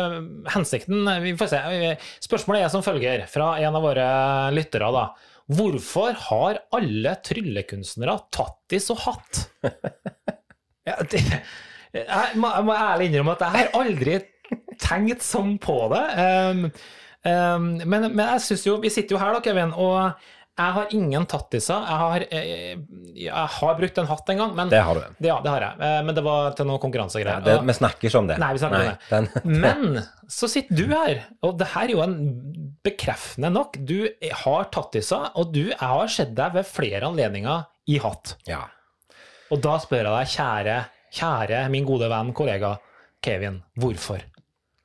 hensikten 0.55 1.05
Vi 1.23 1.33
får 1.37 1.49
se. 1.49 1.97
Spørsmålet 2.29 2.64
er 2.64 2.68
som 2.68 2.83
følger, 2.83 3.27
fra 3.29 3.57
en 3.59 3.75
av 3.77 3.83
våre 3.83 4.09
lyttere, 4.53 4.92
da. 4.92 5.07
Hvorfor 5.49 6.12
har 6.29 6.59
alle 6.77 7.16
tryllekunstnere 7.25 8.18
tattis 8.31 8.90
og 8.90 8.99
hatt? 9.07 9.47
Ja, 10.88 10.94
det, 11.05 11.21
jeg, 11.92 12.37
må, 12.40 12.49
jeg 12.49 12.64
må 12.64 12.73
ærlig 12.73 13.09
innrømme 13.11 13.35
at 13.37 13.42
jeg 13.44 13.53
har 13.59 13.75
aldri 13.77 14.14
tenkt 14.81 15.21
sånn 15.27 15.59
på 15.61 15.75
det. 15.92 16.01
Um, 16.16 16.62
um, 17.29 17.69
men, 17.85 18.09
men 18.14 18.25
jeg 18.35 18.41
syns 18.49 18.67
jo 18.67 18.77
Vi 18.83 18.91
sitter 18.93 19.17
jo 19.17 19.21
her, 19.23 19.37
da, 19.37 19.41
Kevin, 19.45 19.73
og 19.77 20.25
jeg 20.59 20.75
har 20.75 20.88
ingen 20.91 21.23
tattiser. 21.31 21.85
Jeg 21.87 21.99
har, 22.03 22.23
jeg, 22.35 22.79
jeg 23.14 23.51
har 23.55 23.77
brukt 23.79 23.99
en 24.03 24.09
hatt 24.11 24.31
en 24.33 24.41
gang, 24.43 24.55
men 24.59 24.73
Det 24.73 24.81
har 24.83 24.99
du. 24.99 25.05
ja, 25.23 25.37
det 25.45 25.51
har 25.53 25.62
jeg. 25.69 25.79
Eh, 25.87 25.99
Men 26.09 26.17
det 26.17 26.25
var 26.27 26.57
til 26.59 26.67
noen 26.67 26.81
konkurransegreier. 26.83 27.45
Ja, 27.47 27.61
vi 27.62 27.77
snakker 27.79 28.09
ikke 28.09 28.19
om 28.19 28.27
det. 28.27 28.38
Nei, 28.43 28.49
vi 28.57 28.62
snakker 28.64 28.88
om 28.88 28.97
den, 29.12 29.29
Men 29.62 30.01
så 30.27 30.49
sitter 30.51 30.75
du 30.81 30.91
her, 30.91 31.21
og 31.47 31.61
det 31.61 31.69
her 31.77 31.85
er 31.87 31.95
jo 31.95 32.03
en 32.03 32.17
bekreftende 32.83 33.53
nok. 33.55 33.79
Du 33.87 34.09
har 34.43 34.67
tattiser, 34.75 35.29
og 35.38 35.53
du, 35.55 35.69
jeg 35.71 35.79
har 35.79 36.11
sett 36.11 36.35
deg 36.38 36.59
ved 36.59 36.67
flere 36.67 37.07
anledninger 37.07 37.62
i 37.95 38.01
hatt. 38.03 38.35
ja. 38.51 38.64
Og 39.49 39.62
da 39.64 39.79
spør 39.81 40.03
jeg 40.05 40.11
deg, 40.12 40.33
kjære, 40.35 40.73
kjære 41.23 41.61
min 41.73 41.87
gode 41.88 42.11
venn, 42.12 42.35
kollega 42.37 42.75
Kevin, 43.25 43.62
hvorfor? 43.81 44.21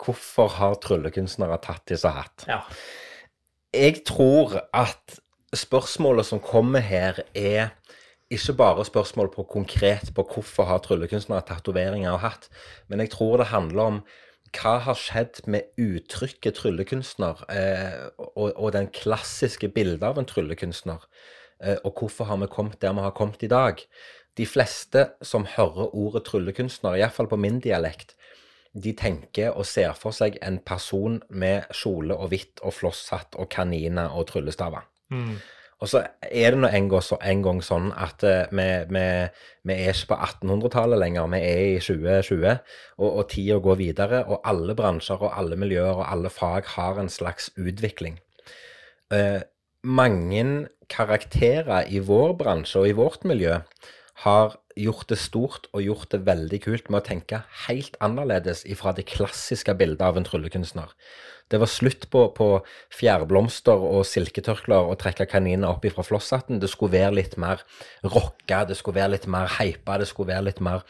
Hvorfor 0.04 0.52
har 0.58 0.80
tryllekunstnere 0.84 1.60
tattis 1.64 2.04
og 2.08 2.18
hatt? 2.20 2.46
Ja. 2.50 2.60
Jeg 3.74 4.04
tror 4.06 4.60
at 4.76 5.20
spørsmålet 5.54 6.28
som 6.28 6.42
kommer 6.44 6.84
her, 6.84 7.24
er 7.34 7.72
ikke 8.34 8.56
bare 8.58 8.86
spørsmål 8.86 9.30
på 9.34 9.44
konkret 9.44 10.12
på 10.16 10.26
hvorfor 10.34 10.68
har 10.70 10.82
tryllekunstnere 10.84 11.46
tatoveringer 11.48 12.12
og 12.12 12.24
hatt, 12.24 12.50
men 12.88 13.04
jeg 13.04 13.14
tror 13.14 13.38
det 13.38 13.52
handler 13.54 13.84
om 13.84 14.00
hva 14.54 14.74
har 14.86 14.98
skjedd 14.98 15.42
med 15.50 15.70
uttrykket 15.82 16.60
tryllekunstner, 16.60 17.46
eh, 17.50 18.10
og, 18.20 18.52
og 18.54 18.74
den 18.76 18.90
klassiske 18.94 19.70
bildet 19.74 20.06
av 20.06 20.20
en 20.22 20.30
tryllekunstner, 20.30 21.06
eh, 21.64 21.80
og 21.82 21.98
hvorfor 21.98 22.30
har 22.30 22.42
vi 22.42 22.52
kommet 22.52 22.82
der 22.82 22.94
vi 22.94 23.06
har 23.06 23.16
kommet 23.18 23.44
i 23.46 23.50
dag? 23.50 23.82
De 24.38 24.46
fleste 24.50 25.08
som 25.26 25.48
hører 25.56 25.94
ordet 25.94 26.26
tryllekunstner, 26.30 27.00
iallfall 27.00 27.30
på 27.30 27.42
min 27.42 27.60
dialekt, 27.66 28.16
de 28.74 28.94
tenker 28.98 29.54
og 29.54 29.68
ser 29.70 29.94
for 29.98 30.16
seg 30.16 30.40
en 30.42 30.58
person 30.66 31.20
med 31.30 31.70
kjole 31.76 32.16
og 32.18 32.32
hvitt 32.34 32.64
og 32.66 32.74
flosshatt 32.74 33.38
og 33.38 33.52
kaniner 33.54 34.16
og 34.18 34.32
tryllestaver. 34.32 34.88
Mm. 35.14 35.36
Og 35.84 35.90
så 35.92 36.00
er 36.22 36.54
det 36.56 36.60
nå 36.64 36.70
en, 36.72 36.88
en 36.88 37.42
gang 37.44 37.60
sånn 37.66 37.90
at 38.00 38.24
eh, 38.24 38.52
vi, 38.56 38.68
vi, 38.96 39.08
vi 39.68 39.76
er 39.76 39.92
ikke 39.92 40.14
på 40.14 40.20
1800-tallet 40.30 41.02
lenger, 41.02 41.28
vi 41.34 41.42
er 41.44 41.64
i 41.74 41.80
2020, 41.84 42.62
og, 43.02 43.10
og 43.10 43.26
tida 43.34 43.58
går 43.66 43.80
videre, 43.82 44.22
og 44.24 44.48
alle 44.48 44.78
bransjer 44.80 45.26
og 45.28 45.36
alle 45.36 45.60
miljøer 45.60 45.98
og 45.98 46.06
alle 46.08 46.32
fag 46.32 46.72
har 46.78 47.02
en 47.02 47.12
slags 47.12 47.52
utvikling. 47.60 48.16
Eh, 49.12 49.42
mange 49.84 50.46
karakterer 50.88 51.92
i 51.92 52.00
vår 52.00 52.38
bransje 52.40 52.80
og 52.80 52.88
i 52.88 52.96
vårt 52.96 53.28
miljø 53.28 53.60
har 54.24 54.56
gjort 54.80 55.10
det 55.12 55.20
stort 55.22 55.68
og 55.74 55.84
gjort 55.86 56.10
det 56.14 56.24
veldig 56.28 56.60
kult 56.64 56.90
med 56.90 57.02
å 57.02 57.06
tenke 57.08 57.44
helt 57.68 57.98
annerledes 58.04 58.64
ifra 58.70 58.94
det 58.96 59.08
klassiske 59.12 59.76
bildet 59.78 60.04
av 60.06 60.18
en 60.18 60.28
tryllekunstner. 60.28 60.92
Det 61.52 61.60
var 61.62 61.70
slutt 61.70 62.08
på, 62.10 62.24
på 62.34 62.48
fjærblomster 62.98 63.84
og 63.86 64.06
silketørklær 64.10 64.88
og 64.90 64.98
trekke 65.04 65.28
kaniner 65.30 65.70
opp 65.70 65.84
ifra 65.86 66.06
flosshatten. 66.06 66.62
Det 66.62 66.70
skulle 66.72 66.96
være 66.96 67.18
litt 67.20 67.36
mer 67.42 67.62
rocka, 68.02 68.64
det 68.70 68.80
skulle 68.80 69.02
være 69.02 69.14
litt 69.18 69.28
mer 69.30 69.52
hypa, 69.60 70.00
det 70.02 70.08
skulle 70.10 70.32
være 70.34 70.48
litt 70.48 70.64
mer 70.64 70.82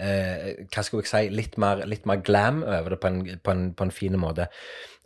eh, 0.00 0.62
Hva 0.70 0.86
skal 0.86 1.02
jeg 1.02 1.10
si 1.10 1.34
litt 1.34 1.58
mer, 1.60 1.84
litt 1.90 2.06
mer 2.08 2.22
glam 2.24 2.62
over 2.64 2.94
det 2.94 3.00
på 3.02 3.10
en, 3.12 3.20
på 3.36 3.56
en, 3.56 3.66
på 3.76 3.88
en 3.88 3.94
fin 3.94 4.16
måte. 4.20 4.48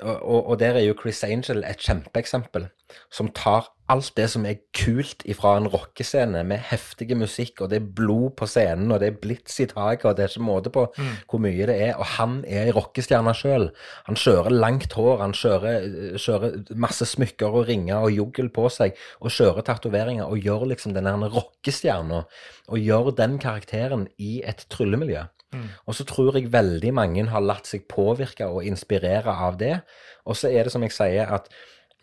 Og, 0.03 0.49
og, 0.49 0.59
der 0.61 0.79
er 0.79 0.87
jo 0.87 0.97
Chris 1.01 1.23
Angel 1.25 1.65
et 1.67 1.83
kjempeeksempel, 1.85 2.69
som 3.13 3.29
tar 3.37 3.69
alt 3.91 4.13
det 4.17 4.27
som 4.31 4.45
er 4.47 4.61
kult 4.77 5.25
ifra 5.29 5.57
en 5.59 5.67
rockescene, 5.71 6.43
med 6.47 6.63
heftig 6.71 7.17
musikk, 7.19 7.61
og 7.61 7.73
det 7.73 7.81
er 7.81 7.89
blod 7.99 8.37
på 8.39 8.47
scenen, 8.47 8.93
og 8.95 9.01
det 9.03 9.09
er 9.11 9.19
blits 9.23 9.59
i 9.63 9.67
taket, 9.71 10.07
og 10.07 10.17
det 10.17 10.25
er 10.25 10.33
ikke 10.33 10.47
måte 10.47 10.73
på 10.75 10.85
mm. 10.95 11.11
hvor 11.31 11.43
mye 11.43 11.67
det 11.69 11.77
er. 11.89 11.97
Og 11.99 12.07
han 12.17 12.39
er 12.47 12.69
ei 12.69 12.77
rockestjerne 12.77 13.35
sjøl. 13.37 13.69
Han 14.07 14.21
kjører 14.21 14.55
langt 14.55 14.95
hår, 14.99 15.19
han 15.25 15.35
kjører, 15.37 15.89
kjører, 16.23 16.57
masse 16.87 17.09
smykker 17.11 17.61
og 17.61 17.67
ringer 17.71 18.07
og 18.07 18.15
juggel 18.15 18.53
på 18.55 18.69
seg, 18.73 18.99
og 19.21 19.35
kjører 19.35 19.67
tatoveringer, 19.67 20.31
og 20.31 20.39
gjør 20.39 20.69
liksom 20.71 20.95
den 20.97 21.11
rockestjerna, 21.11 22.25
og 22.71 22.79
gjør 22.79 23.13
den 23.19 23.39
karakteren 23.43 24.07
i 24.23 24.39
et 24.47 24.69
tryllemiljø. 24.71 25.27
Mm. 25.55 25.67
Og 25.91 25.97
så 25.99 26.07
tror 26.07 26.37
jeg 26.39 26.53
veldig 26.53 26.93
mange 26.95 27.27
har 27.33 27.43
latt 27.43 27.67
seg 27.71 27.89
påvirke 27.91 28.47
og 28.47 28.67
inspirere 28.67 29.35
av 29.47 29.59
det. 29.61 29.81
Og 30.29 30.39
så 30.39 30.51
er 30.53 30.67
det 30.67 30.75
som 30.75 30.85
jeg 30.87 30.95
sier, 30.95 31.31
at 31.31 31.51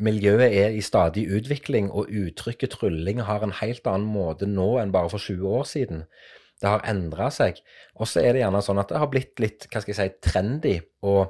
miljøet 0.03 0.49
er 0.51 0.75
i 0.75 0.83
stadig 0.85 1.25
utvikling, 1.33 1.89
og 1.89 2.11
uttrykket 2.11 2.75
trylling 2.75 3.23
har 3.25 3.45
en 3.45 3.55
helt 3.61 3.87
annen 3.89 4.09
måte 4.11 4.49
nå 4.49 4.75
enn 4.81 4.93
bare 4.93 5.11
for 5.13 5.23
20 5.23 5.55
år 5.59 5.69
siden. 5.69 6.03
Det 6.61 6.69
har 6.69 6.85
endra 6.89 7.29
seg. 7.33 7.61
Og 7.97 8.09
så 8.09 8.21
er 8.23 8.33
det 8.33 8.43
gjerne 8.43 8.63
sånn 8.65 8.81
at 8.81 8.91
det 8.91 9.01
har 9.01 9.11
blitt 9.13 9.41
litt 9.41 9.69
hva 9.71 9.81
skal 9.81 9.93
jeg 9.93 9.99
si, 9.99 10.29
trendy 10.29 10.75
å 11.05 11.29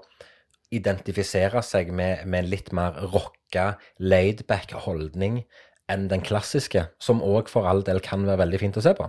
identifisere 0.74 1.62
seg 1.64 1.94
med, 1.96 2.26
med 2.28 2.48
litt 2.50 2.74
mer 2.76 2.98
rocka, 3.14 3.76
laidback 4.00 4.74
holdning 4.88 5.44
enn 5.92 6.10
den 6.12 6.24
klassiske, 6.26 6.90
som 7.00 7.24
òg 7.24 7.48
for 7.52 7.68
all 7.70 7.86
del 7.88 8.02
kan 8.04 8.26
være 8.28 8.44
veldig 8.44 8.60
fint 8.66 8.80
å 8.80 8.84
se 8.84 8.92
på. 8.98 9.08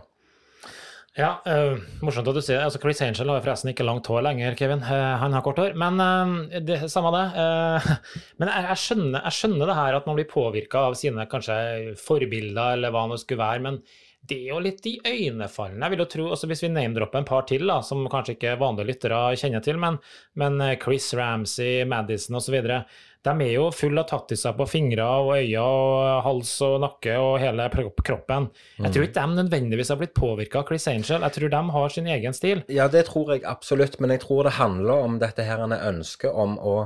Ja, 1.18 1.32
uh, 1.50 1.80
morsomt 1.98 2.28
at 2.30 2.36
du 2.36 2.38
sier 2.38 2.60
det. 2.60 2.66
altså 2.68 2.78
Chris 2.78 3.00
Angel 3.02 3.32
har 3.32 3.40
forresten 3.42 3.72
ikke 3.72 3.86
langt 3.86 4.06
hår 4.06 4.22
lenger, 4.22 4.54
Kevin. 4.58 4.84
Uh, 4.86 5.16
han 5.18 5.32
har 5.34 5.42
kort 5.42 5.58
hår. 5.58 5.72
Men 5.74 5.98
uh, 5.98 6.58
det, 6.62 6.84
samme 6.92 7.10
det. 7.10 7.24
men 8.38 8.52
jeg, 8.52 8.66
jeg, 8.68 8.80
skjønner, 8.84 9.24
jeg, 9.24 9.34
skjønner, 9.34 9.64
det 9.66 9.78
her 9.80 9.98
at 9.98 10.06
man 10.06 10.18
blir 10.18 10.28
påvirka 10.30 10.84
av 10.86 10.94
sine 11.00 11.26
kanskje 11.30 11.96
forbilder, 11.98 12.76
eller 12.76 12.94
hva 12.94 13.08
det 13.10 13.18
skulle 13.24 13.42
være. 13.42 13.64
men 13.66 13.82
det 14.28 14.36
er 14.44 14.48
jo 14.50 14.60
litt 14.60 14.84
iøynefallende. 14.84 15.86
Jeg 15.86 15.94
vil 15.94 16.02
jo 16.02 16.06
tro, 16.12 16.24
også 16.34 16.48
Hvis 16.50 16.62
vi 16.64 16.68
name-dropper 16.74 17.22
en 17.22 17.26
par 17.26 17.46
til, 17.48 17.64
da, 17.70 17.78
som 17.86 18.02
kanskje 18.12 18.34
ikke 18.36 18.56
vanlige 18.60 18.90
lyttere 18.90 19.20
kjenner 19.40 19.62
til, 19.64 19.78
men, 19.80 19.98
men 20.38 20.58
Chris 20.82 21.06
Ramsey, 21.16 21.86
Madison 21.88 22.36
osv. 22.36 22.58
De 23.26 23.32
er 23.42 23.52
jo 23.56 23.68
fulle 23.74 24.02
av 24.02 24.08
tattiser 24.10 24.54
på 24.56 24.66
fingre 24.70 25.04
og 25.04 25.32
øyne 25.34 25.62
og 25.62 26.22
hals 26.24 26.52
og 26.64 26.76
nakke 26.84 27.16
og 27.18 27.38
hele 27.42 27.66
kroppen. 28.06 28.48
Jeg 28.78 28.92
tror 28.94 29.02
mm. 29.02 29.08
ikke 29.08 29.24
de 29.24 29.38
nødvendigvis 29.40 29.90
har 29.92 30.00
blitt 30.00 30.14
påvirka 30.16 30.62
av 30.62 30.68
Chris 30.70 30.86
Angel. 30.90 31.26
Jeg 31.26 31.36
tror 31.36 31.52
de 31.54 31.62
har 31.76 31.94
sin 31.94 32.10
egen 32.14 32.36
stil. 32.36 32.62
Ja, 32.72 32.86
det 32.92 33.06
tror 33.10 33.34
jeg 33.34 33.44
absolutt, 33.48 33.98
men 34.00 34.14
jeg 34.14 34.22
tror 34.24 34.46
det 34.46 34.56
handler 34.60 35.04
om 35.08 35.18
dette 35.22 35.46
her 35.46 35.64
en 35.64 35.74
ønske 35.74 36.30
om 36.30 36.56
å 36.62 36.76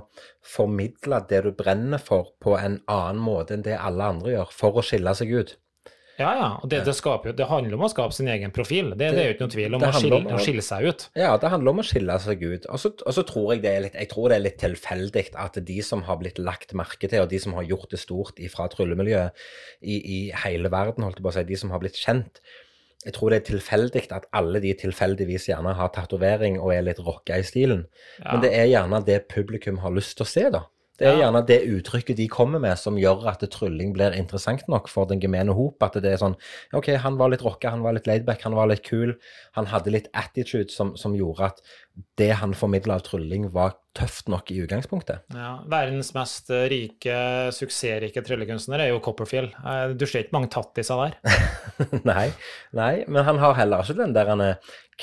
formidle 0.43 1.21
det 1.29 1.45
du 1.45 1.53
brenner 1.57 2.01
for, 2.03 2.33
på 2.43 2.57
en 2.59 2.81
annen 2.91 3.21
måte 3.23 3.57
enn 3.57 3.67
det 3.67 3.77
alle 3.79 4.13
andre 4.15 4.37
gjør, 4.37 4.57
for 4.57 4.81
å 4.81 4.87
skille 4.87 5.15
seg 5.19 5.37
ut. 5.37 5.57
Ja, 6.21 6.31
ja. 6.37 6.49
Og 6.61 6.69
det, 6.69 6.83
det, 6.87 6.93
skaper, 6.97 7.33
det, 7.37 7.47
handler 7.49 7.79
om 7.79 7.87
å 7.87 7.91
skape 7.91 8.15
sin 8.15 8.29
egen 8.31 8.53
profil. 8.55 8.91
Det, 8.93 9.09
det 9.15 9.23
er 9.23 9.31
jo 9.31 9.35
ikke 9.37 9.47
noe 9.47 9.55
tvil 9.55 9.77
om, 9.79 9.85
å 9.85 9.93
skille, 9.97 10.19
om 10.19 10.37
å 10.37 10.41
skille, 10.43 10.65
seg 10.65 10.89
ut. 10.89 11.07
Ja, 11.19 11.31
det 11.41 11.53
handler 11.53 11.73
om 11.73 11.81
å 11.83 11.87
skille 11.87 12.17
seg 12.23 12.43
ut. 12.45 12.67
Og 12.69 12.83
så 13.17 13.25
tror 13.29 13.55
jeg 13.55 13.63
det 13.65 13.73
er 13.73 13.85
litt, 13.87 13.97
jeg 13.99 14.11
tror 14.13 14.29
det 14.29 14.39
er 14.39 14.45
litt 14.45 14.59
tilfeldig 14.63 15.25
at 15.41 15.57
de 15.73 15.79
som 15.87 16.05
har 16.09 16.21
blitt 16.21 16.41
lagt 16.43 16.77
merke 16.79 17.09
til, 17.09 17.25
og 17.25 17.33
de 17.33 17.41
som 17.43 17.57
har 17.57 17.69
gjort 17.69 17.89
det 17.95 18.03
stort 18.03 18.43
fra 18.53 18.69
tryllemiljøet 18.73 19.47
i, 19.81 19.97
i, 19.97 20.21
hele 20.45 20.73
verden, 20.73 21.07
holdt 21.07 21.21
jeg 21.21 21.27
på 21.27 21.33
å 21.33 21.37
si, 21.39 21.47
de 21.49 21.61
som 21.65 21.73
har 21.73 21.83
blitt 21.83 22.01
kjent, 22.01 22.43
jeg 23.03 23.17
tror 23.17 23.33
det 23.33 23.41
er 23.41 23.49
tilfeldig 23.49 24.05
at 24.15 24.29
alle 24.37 24.61
de 24.63 24.77
tilfeldigvis 24.79 25.49
gjerne 25.49 25.73
har 25.75 25.91
tatovering 25.95 26.61
og 26.61 26.71
er 26.75 26.85
litt 26.87 27.01
rocka 27.03 27.41
i 27.41 27.47
stilen. 27.47 27.87
Ja. 28.21 28.29
Men 28.29 28.45
det 28.45 28.53
er 28.55 28.69
gjerne 28.71 29.01
det 29.09 29.25
publikum 29.33 29.81
har 29.83 29.95
lyst 29.95 30.15
til 30.19 30.27
å 30.27 30.31
se, 30.31 30.45
da. 30.55 30.67
Det 31.01 31.07
er 31.09 31.17
gjerne 31.17 31.41
det 31.49 31.57
uttrykket 31.73 32.19
de 32.19 32.27
kommer 32.31 32.61
med 32.61 32.77
som 32.77 32.99
gjør 33.01 33.25
at 33.31 33.41
trylling 33.51 33.95
blir 33.97 34.13
interessant 34.13 34.67
nok 34.69 34.91
for 34.93 35.09
den 35.09 35.23
gemene 35.23 35.55
hop. 35.57 35.81
At 35.83 35.97
det 36.05 36.11
er 36.13 36.21
sånn 36.21 36.37
OK, 36.77 36.91
han 37.01 37.17
var 37.21 37.33
litt 37.33 37.45
rocka, 37.47 37.73
han 37.73 37.85
var 37.85 37.97
litt 37.97 38.11
laidback, 38.11 38.45
han 38.45 38.57
var 38.59 38.69
litt 38.69 38.85
kul. 38.85 39.15
Han 39.57 39.71
hadde 39.73 39.95
litt 39.95 40.11
attitude 40.13 40.69
som, 40.75 40.93
som 41.01 41.17
gjorde 41.17 41.49
at 41.49 41.65
det 42.17 42.31
han 42.41 42.55
formidla 42.57 42.97
av 42.97 43.03
trylling, 43.05 43.49
var 43.53 43.75
tøft 43.97 44.31
nok 44.33 44.49
i 44.53 44.59
utgangspunktet. 44.65 45.27
Ja, 45.37 45.51
Verdens 45.69 46.13
mest 46.17 46.49
rike, 46.73 47.17
suksessrike 47.53 48.23
tryllekunstner 48.25 48.81
er 48.81 48.93
jo 48.93 49.01
Copperfield. 49.05 49.53
Eh, 49.61 49.93
du 49.97 50.07
ser 50.09 50.25
ikke 50.25 50.37
mange 50.39 50.49
tattiser 50.53 51.03
der? 51.03 51.43
nei, 52.13 52.31
nei, 52.77 52.93
men 53.05 53.27
han 53.29 53.41
har 53.43 53.59
heller 53.59 53.85
ikke 53.85 53.99
den 54.01 54.17
der 54.17 54.33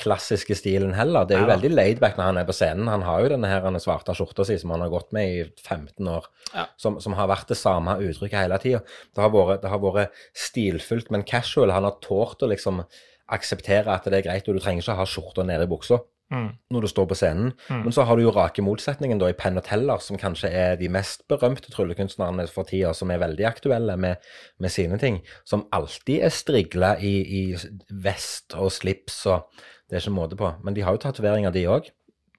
klassiske 0.00 0.56
stilen 0.58 0.96
heller. 0.98 1.28
Det 1.28 1.36
er 1.36 1.44
jo 1.44 1.48
ja, 1.48 1.54
veldig 1.54 1.72
laidback 1.74 2.18
når 2.18 2.30
han 2.32 2.42
er 2.42 2.50
på 2.50 2.56
scenen. 2.58 2.90
Han 2.90 3.06
har 3.06 3.22
jo 3.22 3.32
denne 3.36 3.50
her 3.52 3.80
svarte 3.82 4.16
skjorta 4.18 4.46
si 4.48 4.58
som 4.58 4.74
han 4.74 4.82
har 4.86 4.92
gått 4.92 5.14
med 5.14 5.30
i 5.30 5.42
15 5.62 6.10
år, 6.10 6.30
ja. 6.54 6.66
som, 6.80 6.98
som, 7.02 7.14
har 7.18 7.30
vært 7.30 7.52
det 7.52 7.60
samme 7.60 8.00
uttrykket 8.00 8.40
hele 8.42 8.62
tida. 8.62 8.84
Det, 9.14 9.32
det, 9.62 9.70
har 9.70 9.84
vært 9.86 10.22
stilfullt, 10.48 11.14
men 11.14 11.26
casual. 11.26 11.74
Han 11.74 11.86
har 11.86 12.00
tålt 12.02 12.42
å 12.42 12.50
liksom 12.50 12.82
akseptere 13.30 13.94
at 13.94 14.08
det 14.10 14.24
er 14.24 14.26
greit, 14.26 14.48
og 14.50 14.58
du 14.58 14.64
trenger 14.64 14.82
ikke 14.82 14.98
ha 14.98 15.06
skjorta 15.06 15.46
nede 15.46 15.68
i 15.68 15.70
buksa 15.70 16.00
mm. 16.32 16.48
når 16.72 16.84
du 16.84 16.88
står 16.90 17.08
på 17.10 17.18
scenen. 17.18 17.52
Mm. 17.68 17.82
Men 17.86 17.94
så 17.94 18.06
har 18.08 18.16
du 18.16 18.24
jo 18.24 18.34
rake 18.34 18.64
motsetningen 18.64 19.20
da 19.20 19.30
i 19.30 19.36
Penn 19.36 19.58
og 19.60 19.66
Teller, 19.66 20.02
som 20.04 20.18
kanskje 20.20 20.50
er 20.54 20.78
de 20.80 20.90
mest 20.92 21.26
berømte 21.30 21.72
tryllekunstnerne 21.74 22.46
for 22.52 22.68
tida, 22.68 22.94
som 22.96 23.12
er 23.12 23.22
veldig 23.22 23.46
aktuelle 23.48 23.96
med, 24.00 24.20
med 24.62 24.74
sine 24.74 24.98
ting. 25.02 25.20
Som 25.48 25.66
alltid 25.76 26.26
er 26.26 26.34
strigla 26.34 26.96
i, 26.98 27.14
i, 27.20 27.42
vest 27.90 28.56
og 28.58 28.72
slips 28.74 29.24
og 29.30 29.66
Det 29.90 29.98
er 29.98 30.04
ikke 30.04 30.14
måte 30.14 30.36
på. 30.38 30.52
Men 30.62 30.74
de 30.76 30.84
har 30.86 30.94
jo 30.94 31.00
tatoveringer, 31.02 31.50
de 31.50 31.64
òg. 31.66 31.88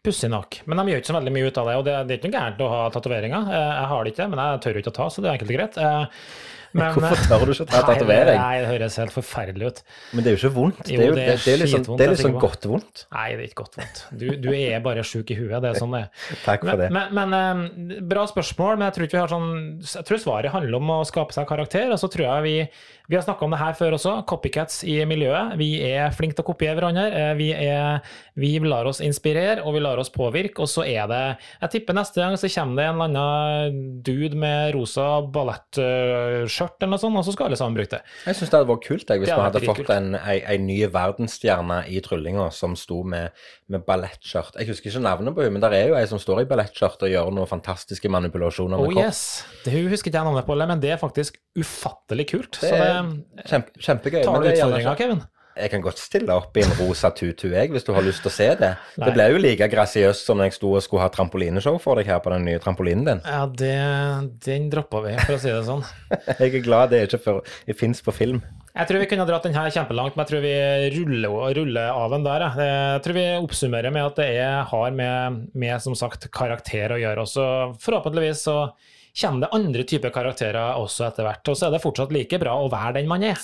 Pussig 0.06 0.30
nok. 0.32 0.62
Men 0.65 0.80
de 0.80 0.93
gjør 0.93 1.01
ikke 1.01 1.10
så 1.10 1.15
veldig 1.17 1.34
mye 1.36 1.49
ut 1.51 1.58
av 1.60 1.67
det. 1.67 1.73
Og 1.77 1.84
det, 1.84 1.95
det 2.08 2.13
er 2.13 2.19
ikke 2.21 2.30
noe 2.30 2.38
gærent 2.38 2.63
å 2.63 2.69
ha 2.71 2.80
tatoveringer. 2.95 3.49
Eh, 3.51 3.73
jeg 3.75 3.89
har 3.91 4.06
det 4.08 4.13
ikke, 4.13 4.27
men 4.32 4.41
jeg 4.41 4.62
tør 4.63 4.80
ikke 4.80 4.93
å 4.93 4.95
ta, 4.95 5.08
så 5.12 5.21
det 5.21 5.27
er 5.27 5.36
enkelt 5.36 5.51
og 5.51 5.58
greit. 5.60 5.82
Eh, 6.80 6.80
men, 6.80 6.94
Hvorfor 6.96 7.20
tør 7.28 7.42
du 7.44 7.52
ikke 7.52 7.66
ta 7.68 7.82
tatovering? 7.84 8.38
Nei, 8.40 8.60
det 8.64 8.68
høres 8.70 8.96
helt 9.02 9.12
forferdelig 9.12 9.68
ut. 9.68 9.80
Men 10.16 10.24
det 10.24 10.32
er 10.32 10.36
jo 10.36 10.40
ikke 10.40 10.52
vondt. 10.56 10.80
Jo, 10.88 11.02
det 11.02 11.04
er 11.04 11.10
jo 11.10 11.18
det 11.18 11.24
er, 11.24 11.42
det 11.44 11.52
er 11.52 11.84
det 12.00 12.06
er 12.06 12.14
liksom 12.14 12.38
godt 12.40 12.68
vondt. 12.72 13.04
Nei, 13.12 13.26
det 13.34 13.44
er 13.44 13.50
ikke 13.50 13.60
godt 13.64 13.76
vondt. 13.82 14.00
Du, 14.22 14.26
du 14.40 14.48
er 14.56 14.84
bare 14.86 15.04
sjuk 15.08 15.34
i 15.34 15.38
huet. 15.40 15.58
Det 15.64 15.74
er 15.74 15.82
sånn 15.82 15.92
det 15.98 16.06
er. 16.06 16.24
Takk 16.48 16.64
for 16.64 16.72
men, 16.72 16.80
det. 16.86 16.88
Men, 16.96 17.20
men, 17.34 17.36
eh, 17.98 18.00
bra 18.14 18.24
spørsmål. 18.32 18.80
Men 18.80 18.88
jeg 18.88 18.98
tror 18.98 19.10
ikke 19.10 19.18
vi 19.18 19.24
har 19.26 19.34
sånn 19.34 19.52
Jeg 19.84 20.08
tror 20.08 20.24
svaret 20.24 20.56
handler 20.56 20.80
om 20.80 20.96
å 20.96 21.02
skape 21.12 21.36
seg 21.36 21.50
karakter. 21.52 21.92
Og 21.92 22.00
så 22.00 22.12
tror 22.14 22.28
jeg 22.30 22.48
vi 22.48 22.56
vi 23.12 23.17
har 23.17 23.24
snakka 23.26 23.43
om 23.43 23.52
det 23.52 23.58
her 23.60 23.74
før 23.76 23.97
også, 23.97 24.12
copycats 24.24 24.86
i 24.88 24.93
miljøet. 25.04 25.58
Vi 25.60 25.82
er 25.84 26.13
flinke 26.15 26.38
til 26.38 26.45
å 26.45 26.47
kopiere 26.47 26.78
hverandre. 26.78 27.10
Eh, 27.12 27.32
vi, 27.36 27.50
er, 27.52 27.97
vi 28.39 28.54
lar 28.63 28.88
oss 28.88 29.02
inspirere, 29.04 29.65
og 29.67 29.76
vi 29.76 29.82
lar 29.84 30.00
oss 30.00 30.08
påvirke. 30.13 30.63
Og 30.63 30.69
så 30.71 30.86
er 30.88 31.10
det 31.12 31.19
Jeg 31.60 31.74
tipper 31.74 31.97
neste 31.97 32.21
gang 32.24 32.38
så 32.39 32.47
kommer 32.54 32.80
det 32.80 32.86
en 32.88 33.02
eller 33.02 33.10
annen 33.10 33.82
dude 34.08 34.39
med 34.39 34.71
rosa 34.78 35.08
ballettskjørt 35.28 36.78
eller 36.80 36.93
noe 36.93 37.02
sånt, 37.04 37.19
og 37.19 37.28
så 37.28 37.34
skal 37.36 37.50
alle 37.50 37.60
sammen 37.60 37.76
bruke 37.82 37.97
det. 37.97 38.00
Jeg 38.30 38.39
syns 38.39 38.54
det 38.54 38.62
hadde 38.62 38.71
vært 38.71 38.88
kult 38.88 39.12
jeg, 39.12 39.24
hvis 39.26 39.34
vi 39.34 39.41
hadde 39.41 39.63
fått 39.67 39.93
en, 39.97 40.10
en, 40.21 40.41
en 40.56 40.65
ny 40.69 40.80
verdensstjerne 40.95 41.82
i 41.91 42.00
tryllinga 42.08 42.47
som 42.56 42.80
sto 42.80 43.02
med, 43.04 43.36
med 43.67 43.84
ballettskjørt. 43.91 44.56
Jeg 44.56 44.71
husker 44.71 44.88
ikke 44.88 45.04
navnet 45.04 45.36
på 45.36 45.43
henne, 45.43 45.58
men 45.58 45.65
der 45.67 45.76
er 45.82 45.91
jo 45.91 46.00
ei 46.00 46.08
som 46.08 46.21
står 46.21 46.45
i 46.45 46.47
ballettskjørt 46.47 47.04
og 47.10 47.12
gjør 47.12 47.36
noen 47.36 47.52
fantastiske 47.52 48.08
manipulasjoner 48.15 48.80
med 48.80 48.88
oh, 48.88 48.95
kropp. 48.95 49.12
Yes. 49.12 49.43
Det 49.67 49.76
husker 49.76 50.13
ikke 50.13 50.21
jeg 50.21 50.32
navnet 50.32 50.47
på, 50.47 50.56
men 50.63 50.80
det 50.80 50.95
er 50.95 51.04
faktisk 51.04 51.43
ufattelig 51.60 52.30
kult. 52.32 52.63
Det 52.63 52.71
er 52.71 53.01
kjempe, 53.46 53.78
kjempegøy. 53.78 54.24
Tar 54.26 54.42
du 54.42 54.52
utfordringa, 54.52 54.98
Kevin? 55.00 55.24
Jeg 55.52 55.68
kan 55.74 55.82
godt 55.84 56.00
stille 56.00 56.32
opp 56.32 56.56
i 56.56 56.64
en 56.64 56.72
rosa 56.80 57.10
tutu, 57.12 57.50
jeg, 57.52 57.70
hvis 57.74 57.84
du 57.84 57.92
har 57.92 58.06
lyst 58.06 58.24
til 58.24 58.32
å 58.32 58.34
se 58.34 58.48
det. 58.56 58.70
Nei. 58.96 59.08
Det 59.10 59.16
ble 59.18 59.26
jo 59.34 59.42
like 59.42 59.68
grasiøst 59.74 60.30
som 60.30 60.40
når 60.40 60.48
jeg 60.48 60.58
sto 60.58 60.72
og 60.78 60.86
skulle 60.86 61.04
ha 61.04 61.12
trampolineshow 61.12 61.76
for 61.84 62.00
deg 62.00 62.08
her 62.08 62.22
på 62.24 62.32
den 62.32 62.48
nye 62.48 62.62
trampolinen 62.64 63.04
din. 63.10 63.22
Ja, 63.28 63.44
det, 63.60 63.76
den 64.48 64.70
droppa 64.72 65.04
vi, 65.04 65.18
for 65.20 65.36
å 65.36 65.42
si 65.42 65.52
det 65.52 65.66
sånn. 65.68 65.84
jeg 66.40 66.48
er 66.48 66.64
glad 66.64 66.94
det 66.94 67.02
er 67.02 67.18
ikke 67.20 67.78
fins 67.82 68.00
på 68.06 68.16
film. 68.16 68.40
Jeg 68.72 68.88
tror 68.88 69.04
vi 69.04 69.10
kunne 69.12 69.28
dratt 69.28 69.44
den 69.44 69.58
her 69.58 69.68
kjempelangt, 69.76 70.16
men 70.16 70.24
jeg 70.24 70.32
tror 70.32 70.46
vi 70.46 70.56
ruller, 70.96 71.36
ruller 71.58 71.92
av 71.92 72.16
den 72.16 72.24
der. 72.24 72.48
Jeg 72.56 73.04
tror 73.04 73.20
vi 73.20 73.28
oppsummerer 73.42 73.92
med 73.92 74.08
at 74.08 74.22
det 74.22 74.30
er, 74.40 74.58
har 74.72 74.96
med, 74.96 75.44
med 75.52 75.84
som 75.84 75.98
sagt 76.00 76.30
karakter 76.32 76.96
å 76.96 77.02
gjøre. 77.02 77.28
også. 77.28 77.46
forhåpentligvis 77.84 78.48
så 78.48 78.58
kommer 79.17 79.45
det 79.45 79.50
andre 79.56 79.84
typer 79.88 80.13
karakterer 80.13 80.78
også 80.80 81.08
etter 81.10 81.28
hvert. 81.28 81.43
Og 81.52 81.58
så 81.58 81.67
er 81.67 81.76
det 81.76 81.82
fortsatt 81.84 82.13
like 82.15 82.39
bra 82.41 82.56
å 82.62 82.69
være 82.71 83.00
den 83.00 83.10
man 83.12 83.26
er. 83.28 83.39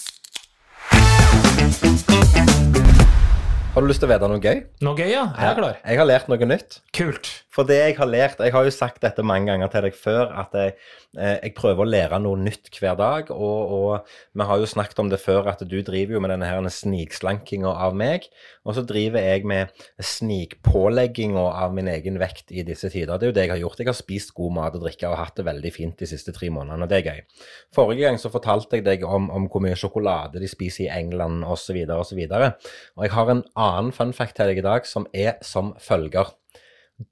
Har 3.74 3.84
du 3.84 3.90
lyst 3.92 4.02
til 4.02 4.10
å 4.10 4.14
vite 4.14 4.30
noe 4.32 4.42
gøy? 4.42 4.64
Noe 4.82 4.98
gøy, 4.98 5.12
ja. 5.12 5.28
Jeg 5.38 5.52
er 5.52 5.60
klar. 5.60 5.76
Jeg 5.84 6.00
har 6.00 6.08
lært 6.10 6.32
noe 6.32 6.48
nytt. 6.50 6.80
Kult. 6.98 7.30
For 7.58 7.66
det 7.66 7.78
jeg 7.80 7.96
har 7.98 8.10
lært 8.10 8.42
Jeg 8.44 8.54
har 8.54 8.68
jo 8.68 8.74
sagt 8.74 9.02
dette 9.02 9.24
mange 9.26 9.50
ganger 9.50 9.72
til 9.74 9.88
deg 9.88 9.96
før, 9.98 10.30
at 10.44 10.54
jeg, 10.54 10.76
eh, 11.18 11.40
jeg 11.42 11.56
prøver 11.58 11.82
å 11.82 11.90
lære 11.90 12.20
noe 12.22 12.38
nytt 12.38 12.70
hver 12.78 12.94
dag. 13.00 13.32
Og, 13.34 13.74
og, 13.74 14.12
vi 14.38 14.46
har 14.46 14.62
jo 14.62 14.70
snakket 14.70 15.02
om 15.02 15.10
det 15.10 15.18
før, 15.24 15.50
at 15.50 15.64
du 15.66 15.80
driver 15.82 16.18
jo 16.18 16.22
med 16.22 16.36
denne 16.36 16.46
her 16.46 16.62
snikslankinga 16.70 17.74
av 17.88 17.98
meg. 17.98 18.28
Og 18.68 18.78
så 18.78 18.84
driver 18.86 19.26
jeg 19.26 19.48
med 19.50 19.74
snikpålegginga 19.98 21.48
av 21.64 21.74
min 21.74 21.90
egen 21.90 22.22
vekt 22.22 22.54
i 22.54 22.62
disse 22.68 22.92
tider. 22.94 23.18
Det 23.18 23.30
er 23.30 23.34
jo 23.34 23.38
det 23.40 23.48
jeg 23.48 23.56
har 23.56 23.64
gjort. 23.64 23.82
Jeg 23.82 23.90
har 23.90 23.98
spist 23.98 24.36
god 24.38 24.58
mat 24.60 24.78
og 24.78 24.86
drikke 24.86 25.10
og 25.10 25.18
hatt 25.18 25.40
det 25.40 25.50
veldig 25.50 25.74
fint 25.74 25.98
de 25.98 26.10
siste 26.14 26.36
tre 26.36 26.52
månedene, 26.54 26.86
og 26.86 26.94
det 26.94 27.02
er 27.02 27.10
gøy. 27.10 27.46
Forrige 27.74 28.06
gang 28.06 28.22
så 28.22 28.30
fortalte 28.34 28.78
jeg 28.78 28.86
deg 28.86 29.06
om, 29.08 29.32
om 29.34 29.50
hvor 29.50 29.66
mye 29.66 29.78
sjokolade 29.80 30.44
de 30.44 30.52
spiser 30.52 30.86
i 30.86 30.92
England 31.00 31.42
osv. 31.48 31.80
osv. 31.98 32.26
Og, 32.28 32.74
og 33.00 33.08
jeg 33.08 33.18
har 33.18 33.34
en 33.34 33.48
annen 33.56 33.96
fun 33.96 34.14
fact 34.14 34.38
til 34.38 34.52
deg 34.52 34.62
i 34.62 34.68
dag 34.68 34.86
som 34.86 35.10
er 35.16 35.40
som 35.42 35.74
følger. 35.82 36.38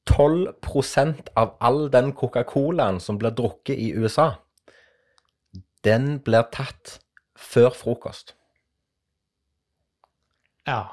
12% 0.10 1.28
av 1.38 1.56
all 1.60 1.90
den 1.94 2.12
Coca-Colaen 2.18 3.00
som 3.00 3.18
blir 3.22 3.32
drukket 3.38 3.78
i 3.78 3.92
USA, 3.94 4.32
den 5.86 6.18
blir 6.26 6.48
tatt 6.54 7.00
før 7.38 7.70
frokost. 7.78 8.34
Ja. 10.66 10.88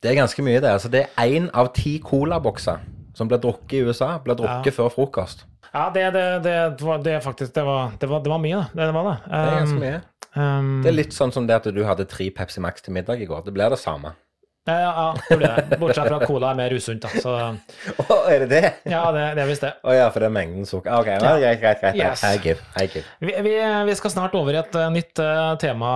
Det 0.00 0.10
er 0.10 0.16
ganske 0.16 0.42
mye, 0.42 0.60
det. 0.64 0.70
Altså, 0.72 0.88
det 0.88 1.02
er 1.10 1.34
én 1.36 1.50
av 1.52 1.72
ti 1.76 1.98
colabokser 2.00 2.80
som 3.14 3.28
blir 3.28 3.42
drukket 3.42 3.76
i 3.76 3.82
USA, 3.84 4.14
blir 4.24 4.38
drukket 4.38 4.70
Ja. 4.72 4.76
før 4.78 4.88
frokost. 4.94 5.44
Ja, 5.74 5.90
det, 5.94 6.06
det, 6.14 6.24
det, 6.44 6.80
var, 6.82 6.98
det 7.04 7.18
faktisk 7.22 7.52
det 7.54 7.62
var, 7.64 7.92
det, 8.00 8.08
var, 8.08 8.22
det 8.24 8.30
var 8.32 8.38
mye, 8.42 8.56
da. 8.56 8.86
Det 8.86 8.94
var 8.94 9.04
det. 9.10 9.18
Det 9.26 9.42
er 9.42 9.58
ganske 9.60 9.82
mye. 9.84 10.00
Um, 10.30 10.82
Det 10.82 10.88
er 10.88 10.96
litt 10.96 11.12
sånn 11.14 11.32
som 11.34 11.46
det 11.46 11.56
at 11.60 11.68
du 11.74 11.84
hadde 11.84 12.06
tre 12.10 12.30
Pepsi 12.34 12.60
Max 12.64 12.82
til 12.82 12.94
middag 12.96 13.20
i 13.20 13.26
går. 13.28 13.44
Det 13.44 13.52
blir 13.54 13.70
det 13.70 13.78
samme. 13.78 14.14
Ja, 14.68 14.74
ja, 14.76 15.04
det 15.28 15.36
blir 15.40 15.48
det. 15.48 15.78
Bortsett 15.80 16.08
fra 16.10 16.18
at 16.20 16.26
cola 16.28 16.50
er 16.52 16.58
mer 16.58 16.74
usunt, 16.76 17.00
da. 17.00 17.08
Så 17.22 17.32
Oh, 18.04 18.26
er 18.28 18.44
det 18.44 18.48
det? 18.50 18.72
ja, 18.92 19.00
det, 19.14 19.24
det 19.38 19.44
er 19.44 19.48
visst 19.48 19.64
det. 19.64 19.70
Å 19.80 19.94
ja, 19.96 20.06
for 20.12 20.20
det 20.20 20.28
er 20.28 20.34
mengden 20.34 20.68
sukker. 20.68 20.92
OK, 21.00 21.08
ja, 21.14 21.32
greit, 21.40 21.62
greit. 21.62 21.80
greit. 21.80 21.96
Yes. 21.96 22.24
I 22.28 22.36
give. 22.44 22.60
I 22.76 22.84
give. 22.92 23.06
Vi, 23.24 23.32
vi, 23.46 23.54
vi 23.88 23.96
skal 23.96 24.12
snart 24.12 24.36
over 24.36 24.54
i 24.54 24.60
et 24.60 24.76
eh, 24.76 24.90
nytt 24.92 25.22
eh, 25.24 25.42
tema, 25.62 25.92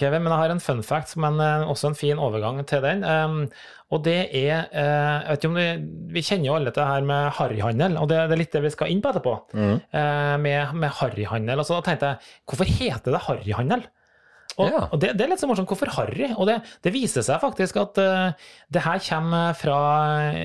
Kevin, 0.00 0.24
men 0.24 0.32
jeg 0.32 0.42
har 0.46 0.54
en 0.56 0.64
fun 0.64 0.80
fact, 0.86 1.12
men 1.20 1.36
eh, 1.44 1.66
også 1.68 1.92
en 1.92 1.98
fin 1.98 2.22
overgang 2.22 2.62
til 2.68 2.84
den. 2.86 3.04
Um, 3.04 3.42
og 3.92 4.00
det 4.02 4.16
er 4.34 4.64
jeg 4.66 5.26
vet 5.28 5.36
ikke 5.44 5.48
om 5.52 5.58
Vi, 5.60 5.66
Vi 6.16 6.22
kjenner 6.26 6.48
jo 6.48 6.54
alle 6.56 6.72
til 6.72 6.82
det 6.82 6.88
her 6.88 7.04
med 7.06 7.28
harryhandel, 7.36 8.00
og 8.00 8.08
det, 8.10 8.16
det 8.26 8.34
er 8.34 8.40
litt 8.40 8.56
det 8.56 8.64
vi 8.64 8.72
skal 8.74 8.90
inn 8.90 9.02
på 9.04 9.12
etterpå. 9.12 9.34
Mm. 9.54 9.76
med, 10.42 10.72
med 10.82 10.96
harryhandel. 10.98 11.62
Og 11.62 11.68
så 11.68 11.76
da 11.76 11.84
tenkte 11.86 12.10
jeg, 12.10 12.32
hvorfor 12.50 12.72
heter 12.80 13.14
det 13.14 13.22
harryhandel? 13.28 13.84
Og, 14.56 14.70
Ja. 14.70 14.86
og 14.88 15.00
det, 15.02 15.12
det 15.18 15.26
er 15.26 15.32
litt 15.34 15.42
så 15.42 15.48
morsomt. 15.50 15.68
Hvorfor 15.68 15.90
harry? 15.98 16.30
Og 16.36 16.46
det, 16.48 16.60
det 16.84 16.92
viser 16.94 17.24
seg 17.26 17.42
faktisk 17.42 17.76
at 17.82 17.98
uh, 18.00 18.48
det 18.72 18.84
her 18.86 19.02
kommer 19.04 19.52
fra 19.58 19.80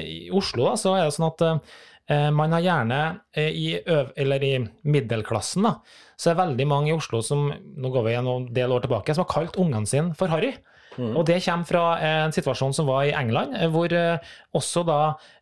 i 0.04 0.26
Oslo. 0.36 0.68
Da, 0.68 0.76
så 0.80 0.98
er 0.98 1.08
det 1.08 1.16
sånn 1.16 1.30
at 1.30 1.46
uh, 1.48 2.28
man 2.36 2.52
har 2.52 2.66
gjerne 2.66 3.00
eh, 3.40 3.54
i, 3.56 3.68
øv, 3.88 4.10
eller 4.20 4.44
i 4.44 4.56
middelklassen 4.84 5.64
da, 5.64 5.78
så 6.20 6.34
er 6.34 6.42
veldig 6.42 6.66
mange 6.68 6.92
i 6.92 6.96
Oslo 6.98 7.22
som 7.24 7.46
nå 7.54 7.92
går 7.94 8.04
vi 8.10 8.16
en 8.20 8.50
del 8.52 8.74
år 8.76 8.84
tilbake, 8.84 9.16
som 9.16 9.24
har 9.24 9.32
kalt 9.32 9.56
ungene 9.62 9.88
sine 9.88 10.12
for 10.20 10.28
Harry. 10.34 10.52
Og 11.00 11.24
det 11.28 11.40
kommer 11.46 11.68
fra 11.68 11.84
en 12.04 12.34
situasjon 12.36 12.74
som 12.76 12.90
var 12.90 13.06
i 13.08 13.14
England, 13.16 13.56
eh, 13.56 13.70
hvor 13.72 13.94
eh, 13.96 14.34
også 14.58 14.84
da 14.88 14.98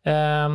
eh, 0.05 0.45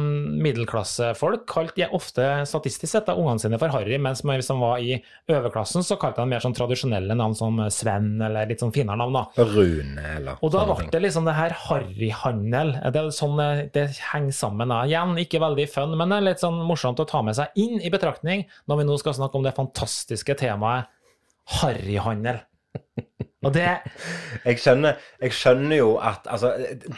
middelklassefolk 0.44 1.46
kalte 1.50 1.88
ofte 1.96 2.26
statistisk 2.46 2.92
sett 2.92 3.08
da, 3.08 3.16
ungene 3.18 3.42
sine 3.42 3.58
for 3.58 3.74
Harry, 3.74 3.98
mens 3.98 4.22
hvis 4.24 4.50
de 4.50 4.56
var 4.60 4.82
i 4.82 4.98
overklassen, 5.30 5.82
så 5.86 5.98
kalte 6.00 6.22
de 6.22 6.30
mer 6.30 6.44
sånn 6.44 6.54
tradisjonelle 6.56 7.16
navn 7.18 7.34
som 7.38 7.58
Sven, 7.74 8.14
eller 8.22 8.46
litt 8.50 8.62
sånn 8.62 8.74
finere 8.74 9.00
navn. 9.00 9.18
da. 9.18 9.46
Rune, 9.50 10.06
eller 10.18 10.38
Og 10.40 10.54
da 10.54 10.64
ble 10.68 10.88
det 10.92 11.02
liksom 11.02 11.26
det 11.28 11.36
her 11.38 11.56
harryhandel. 11.66 12.74
Det 12.94 13.02
er 13.02 13.10
sånn 13.14 13.42
eh, 13.42 13.66
det 13.74 13.88
henger 14.12 14.36
sammen. 14.36 14.70
da. 14.70 14.84
Igjen, 14.86 15.18
ikke 15.24 15.42
veldig 15.42 15.68
fun, 15.70 15.98
men 15.98 16.10
det 16.12 16.20
er 16.20 16.28
litt 16.30 16.44
sånn 16.44 16.62
morsomt 16.68 17.02
å 17.02 17.08
ta 17.08 17.22
med 17.26 17.36
seg 17.38 17.54
inn 17.60 17.80
i 17.82 17.92
betraktning 17.92 18.46
når 18.70 18.82
vi 18.82 18.88
nå 18.88 18.98
skal 19.02 19.18
snakke 19.18 19.40
om 19.40 19.46
det 19.46 19.56
fantastiske 19.58 20.38
temaet 20.38 20.90
harryhandel. 21.60 22.40
Og 23.44 23.54
det 23.54 23.68
Jeg 24.44 24.60
skjønner, 24.60 24.98
jeg 25.22 25.36
skjønner 25.36 25.76
jo 25.78 25.90
at 26.02 26.26
altså, 26.30 26.52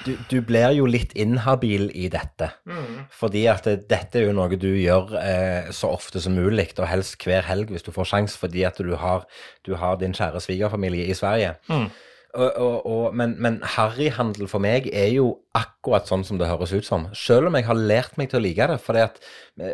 du, 0.06 0.12
du 0.30 0.37
blir 0.46 0.72
jo 0.76 0.87
litt 0.90 1.12
inhabil 1.18 1.88
i 1.94 2.09
dette. 2.12 2.50
Fordi 3.14 3.46
at 3.50 3.68
det, 3.68 3.76
dette 3.90 4.20
er 4.20 4.28
jo 4.28 4.37
noe 4.37 4.59
du 4.59 4.70
gjør 4.72 5.14
eh, 5.20 5.70
så 5.74 5.92
ofte 5.94 6.22
som 6.22 6.37
mulig, 6.37 6.68
og 6.78 6.88
helst 6.90 7.22
hver 7.26 7.46
helg 7.46 7.70
hvis 7.74 7.87
du 7.87 7.92
får 7.94 8.11
sjans, 8.12 8.37
fordi 8.38 8.66
at 8.68 8.78
du 8.82 8.94
har, 8.98 9.26
du 9.66 9.74
har 9.78 9.98
din 10.00 10.16
kjære 10.16 10.42
svigerfamilie 10.44 11.06
i 11.11 11.16
Sverige. 11.16 11.56
Mm. 11.70 11.88
Og, 12.37 12.59
og, 12.61 12.87
og, 12.87 13.14
men, 13.16 13.33
men 13.40 13.55
harryhandel 13.77 14.49
for 14.51 14.61
meg 14.61 14.90
er 14.92 15.09
jo 15.14 15.31
akkurat 15.57 16.09
sånn 16.09 16.25
som 16.27 16.37
det 16.37 16.51
høres 16.51 16.75
ut 16.77 16.85
som. 16.85 17.07
Selv 17.16 17.49
om 17.49 17.57
jeg 17.57 17.64
har 17.64 17.79
lært 17.79 18.18
meg 18.20 18.29
til 18.29 18.40
å 18.40 18.44
like 18.44 18.66
det. 18.68 18.77
For 18.85 18.99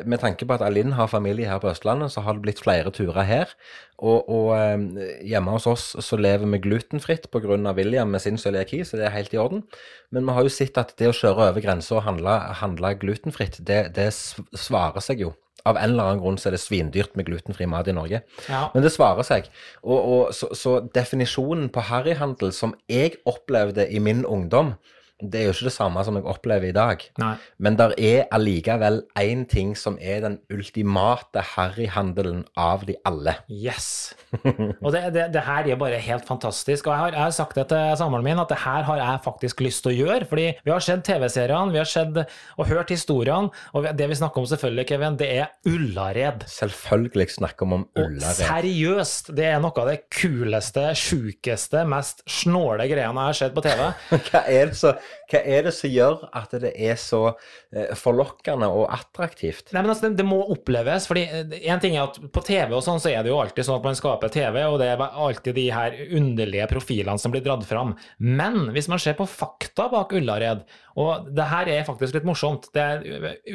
med 0.06 0.22
tanke 0.22 0.46
på 0.46 0.54
at 0.54 0.62
Alinn 0.62 0.94
har 0.94 1.10
familie 1.10 1.50
her 1.50 1.58
på 1.62 1.72
Østlandet, 1.72 2.14
så 2.14 2.22
har 2.22 2.38
det 2.38 2.44
blitt 2.46 2.62
flere 2.62 2.92
turer 2.94 3.26
her. 3.26 3.56
Og, 3.98 4.30
og 4.30 4.52
eh, 4.54 5.18
hjemme 5.32 5.56
hos 5.56 5.66
oss 5.70 5.88
så 6.06 6.18
lever 6.18 6.46
vi 6.54 6.62
glutenfritt 6.68 7.28
pga. 7.34 7.58
William 7.74 8.14
med 8.14 8.22
sin 8.22 8.38
cøliaki, 8.38 8.84
så 8.86 9.00
det 9.00 9.08
er 9.08 9.16
helt 9.16 9.34
i 9.34 9.42
orden. 9.42 9.66
Men 10.14 10.28
vi 10.28 10.38
har 10.38 10.46
jo 10.46 10.54
sett 10.54 10.78
at 10.78 10.94
det 10.98 11.10
å 11.10 11.16
kjøre 11.16 11.50
over 11.50 11.64
grensa 11.64 11.98
og 11.98 12.06
handle, 12.06 12.38
handle 12.62 12.94
glutenfritt, 13.02 13.58
det, 13.66 13.88
det 13.98 14.12
svarer 14.14 15.02
seg 15.02 15.26
jo. 15.26 15.34
Av 15.68 15.78
en 15.78 15.92
eller 15.92 16.10
annen 16.10 16.22
grunn 16.22 16.38
så 16.40 16.50
er 16.50 16.56
det 16.56 16.62
svindyrt 16.62 17.14
med 17.18 17.28
glutenfri 17.28 17.68
mat 17.70 17.90
i 17.90 17.94
Norge. 17.96 18.22
Ja. 18.48 18.64
Men 18.74 18.84
det 18.84 18.92
svarer 18.94 19.26
seg. 19.26 19.46
Og, 19.82 19.98
og 19.98 20.32
så, 20.36 20.50
så 20.58 20.78
definisjonen 20.94 21.68
på 21.72 21.84
harryhandel 21.90 22.54
som 22.56 22.74
jeg 22.90 23.20
opplevde 23.28 23.86
i 23.86 24.02
min 24.02 24.24
ungdom, 24.26 24.74
det 25.22 25.40
er 25.40 25.48
jo 25.48 25.54
ikke 25.54 25.68
det 25.68 25.74
samme 25.74 26.02
som 26.04 26.18
jeg 26.18 26.26
opplever 26.28 26.68
i 26.68 26.74
dag. 26.76 27.02
Nei. 27.22 27.34
Men 27.62 27.78
der 27.78 27.94
er 27.98 28.26
allikevel 28.34 29.02
én 29.20 29.44
ting 29.50 29.74
som 29.78 29.98
er 30.00 30.22
den 30.24 30.38
ultimate 30.52 31.44
harryhandelen 31.54 32.42
av 32.58 32.86
de 32.88 32.96
alle. 33.08 33.36
Yes. 33.48 34.14
Og 34.82 34.90
det, 34.94 35.04
det, 35.14 35.28
det 35.34 35.44
her 35.46 35.68
er 35.70 35.80
bare 35.80 36.00
helt 36.02 36.26
fantastisk. 36.28 36.88
Og 36.88 36.94
jeg 36.94 37.00
har, 37.04 37.16
jeg 37.16 37.22
har 37.22 37.36
sagt 37.36 37.58
det 37.58 37.68
til 37.70 37.96
samboeren 38.00 38.26
min, 38.26 38.42
at 38.42 38.50
det 38.50 38.60
her 38.64 38.86
har 38.88 39.00
jeg 39.00 39.22
faktisk 39.26 39.62
lyst 39.64 39.84
til 39.86 39.92
å 39.92 40.08
gjøre. 40.08 40.28
Fordi 40.30 40.48
vi 40.58 40.74
har 40.74 40.84
sett 40.84 41.04
TV-seriene, 41.06 41.74
vi 41.74 41.82
har 41.82 41.88
sett 41.88 42.18
og 42.22 42.66
hørt 42.68 42.92
historiene, 42.92 43.52
og 43.72 43.86
det 43.96 44.08
vi 44.10 44.18
snakker 44.18 44.42
om 44.42 44.48
selvfølgelig, 44.50 44.86
Kevin, 44.90 45.18
det 45.20 45.28
er 45.36 45.52
Ullared. 45.68 46.46
Selvfølgelig 46.50 47.28
snakker 47.36 47.68
vi 47.68 47.78
om 47.78 47.86
Ullared. 47.96 48.26
Og 48.32 48.40
seriøst, 48.42 49.32
det 49.36 49.48
er 49.52 49.62
noe 49.62 49.74
av 49.82 49.90
det 49.92 49.98
kuleste, 50.12 50.88
sjukeste, 50.98 51.84
mest 51.88 52.24
snåle 52.40 52.88
greiene 52.90 53.26
jeg 53.26 53.32
har 53.32 53.38
sett 53.38 53.56
på 53.56 53.64
TV. 53.64 53.84
Hva 54.28 54.44
er, 54.46 54.72
det 54.72 54.78
så, 54.78 54.94
hva 55.30 55.40
er 55.40 55.66
det 55.66 55.72
som 55.76 55.92
gjør 55.92 56.26
at 56.36 56.54
det 56.62 56.72
er 56.76 56.98
så 57.00 57.22
eh, 57.28 57.92
forlokkende 57.98 58.68
og 58.68 58.86
attraktivt? 58.92 59.72
Nei, 59.72 59.80
men 59.80 59.92
altså, 59.92 60.08
det, 60.08 60.20
det 60.20 60.26
må 60.28 60.40
oppleves. 60.54 61.08
fordi 61.10 61.24
eh, 61.26 61.56
en 61.72 61.82
ting 61.82 61.96
er 61.96 62.06
at 62.06 62.18
På 62.32 62.44
TV 62.44 62.74
og 62.76 62.84
sånn, 62.84 63.00
så 63.02 63.12
er 63.12 63.24
det 63.24 63.32
jo 63.32 63.40
alltid 63.40 63.68
sånn 63.68 63.80
at 63.80 63.88
man 63.88 63.98
skaper 63.98 64.32
TV, 64.32 64.60
og 64.66 64.78
det 64.82 64.90
er 64.92 65.02
alltid 65.02 65.58
de 65.58 65.68
her 65.74 65.98
underlige 66.10 66.68
profilene 66.70 67.20
som 67.20 67.34
blir 67.34 67.44
dratt 67.44 67.66
fram. 67.68 67.96
Men 68.18 68.70
hvis 68.76 68.90
man 68.92 69.02
ser 69.02 69.18
på 69.18 69.28
fakta 69.28 69.88
bak 69.92 70.14
Ullared, 70.16 70.66
og 71.00 71.28
det 71.32 71.46
her 71.48 71.70
er 71.72 71.86
faktisk 71.86 72.16
litt 72.16 72.26
morsomt 72.28 72.68
det 72.76 72.86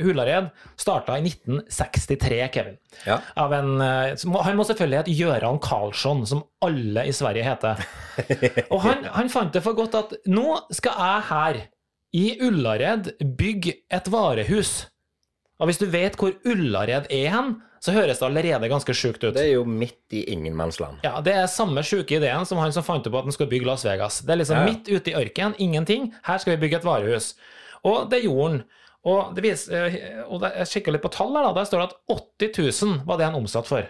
Ullared 0.02 0.50
starta 0.80 1.18
i 1.20 1.26
1963, 1.28 2.40
Kevin. 2.54 2.78
Ja. 3.06 3.20
Av 3.38 3.54
en, 3.54 3.76
eh, 3.84 4.26
han 4.48 4.58
må 4.58 4.66
selvfølgelig 4.68 5.02
hete 5.04 5.18
Gøran 5.20 5.62
Karlsson, 5.64 6.26
som 6.30 6.44
alle 6.66 7.06
i 7.08 7.16
Sverige 7.16 7.46
heter. 7.46 7.84
Og 8.74 8.82
han, 8.86 9.06
han 9.14 9.32
fant 9.34 9.54
det 9.54 9.64
for 9.66 9.78
godt 9.78 9.98
at 10.00 10.18
nå 10.30 10.60
skal 10.74 10.98
jeg 10.98 11.28
her 11.30 11.64
i 12.18 12.28
Ullared 12.48 13.12
bygge 13.38 13.78
et 13.94 14.12
varehus. 14.12 14.88
Og 15.62 15.70
hvis 15.70 15.82
du 15.82 15.88
vet 15.92 16.18
hvor 16.18 16.36
Ullared 16.48 17.10
er 17.14 17.32
hen, 17.34 17.58
så 17.88 17.94
høres 17.96 18.20
det 18.20 18.28
allerede 18.28 18.68
ganske 18.72 18.94
sjukt 18.96 19.24
ut. 19.24 19.34
Det 19.38 19.46
er 19.46 19.54
jo 19.56 19.64
midt 19.68 20.14
i 20.16 20.26
ingenmannsland. 20.34 21.00
Ja, 21.08 21.22
Det 21.24 21.34
er 21.34 21.46
samme 21.52 21.84
sjuke 21.88 22.18
ideen 22.20 22.46
som 22.46 22.60
han 22.60 22.74
som 22.76 22.84
fant 22.84 23.08
opp 23.08 23.16
at 23.22 23.30
han 23.30 23.36
skulle 23.36 23.52
bygge 23.54 23.70
Las 23.70 23.86
Vegas. 23.88 24.20
Det 24.28 24.34
er 24.36 24.42
liksom 24.42 24.60
Ja, 24.60 24.66
midt 24.68 24.90
ute 24.92 25.14
i 25.14 25.16
ørkenen, 25.16 25.56
ingenting. 25.64 26.10
Her 26.28 26.38
skal 26.44 26.58
vi 26.58 26.68
bygge 26.68 26.82
et 26.82 26.88
varehus. 26.88 27.34
Og 27.88 28.10
det 28.12 28.24
gjorde 28.26 28.50
han. 28.52 28.60
Og, 29.08 29.36
det 29.38 29.44
viser, 29.46 29.86
eh, 29.88 30.24
og 30.28 30.44
jeg 30.44 30.68
kikker 30.68 30.92
litt 30.92 31.04
på 31.06 31.12
tall 31.14 31.32
her, 31.38 31.46
da. 31.48 31.54
Der 31.56 31.68
står 31.70 31.80
det 31.80 31.88
at 31.88 32.52
80 32.52 32.84
000 32.84 33.06
var 33.08 33.18
det 33.18 33.26
han 33.30 33.38
omsatt 33.40 33.68
for. 33.70 33.88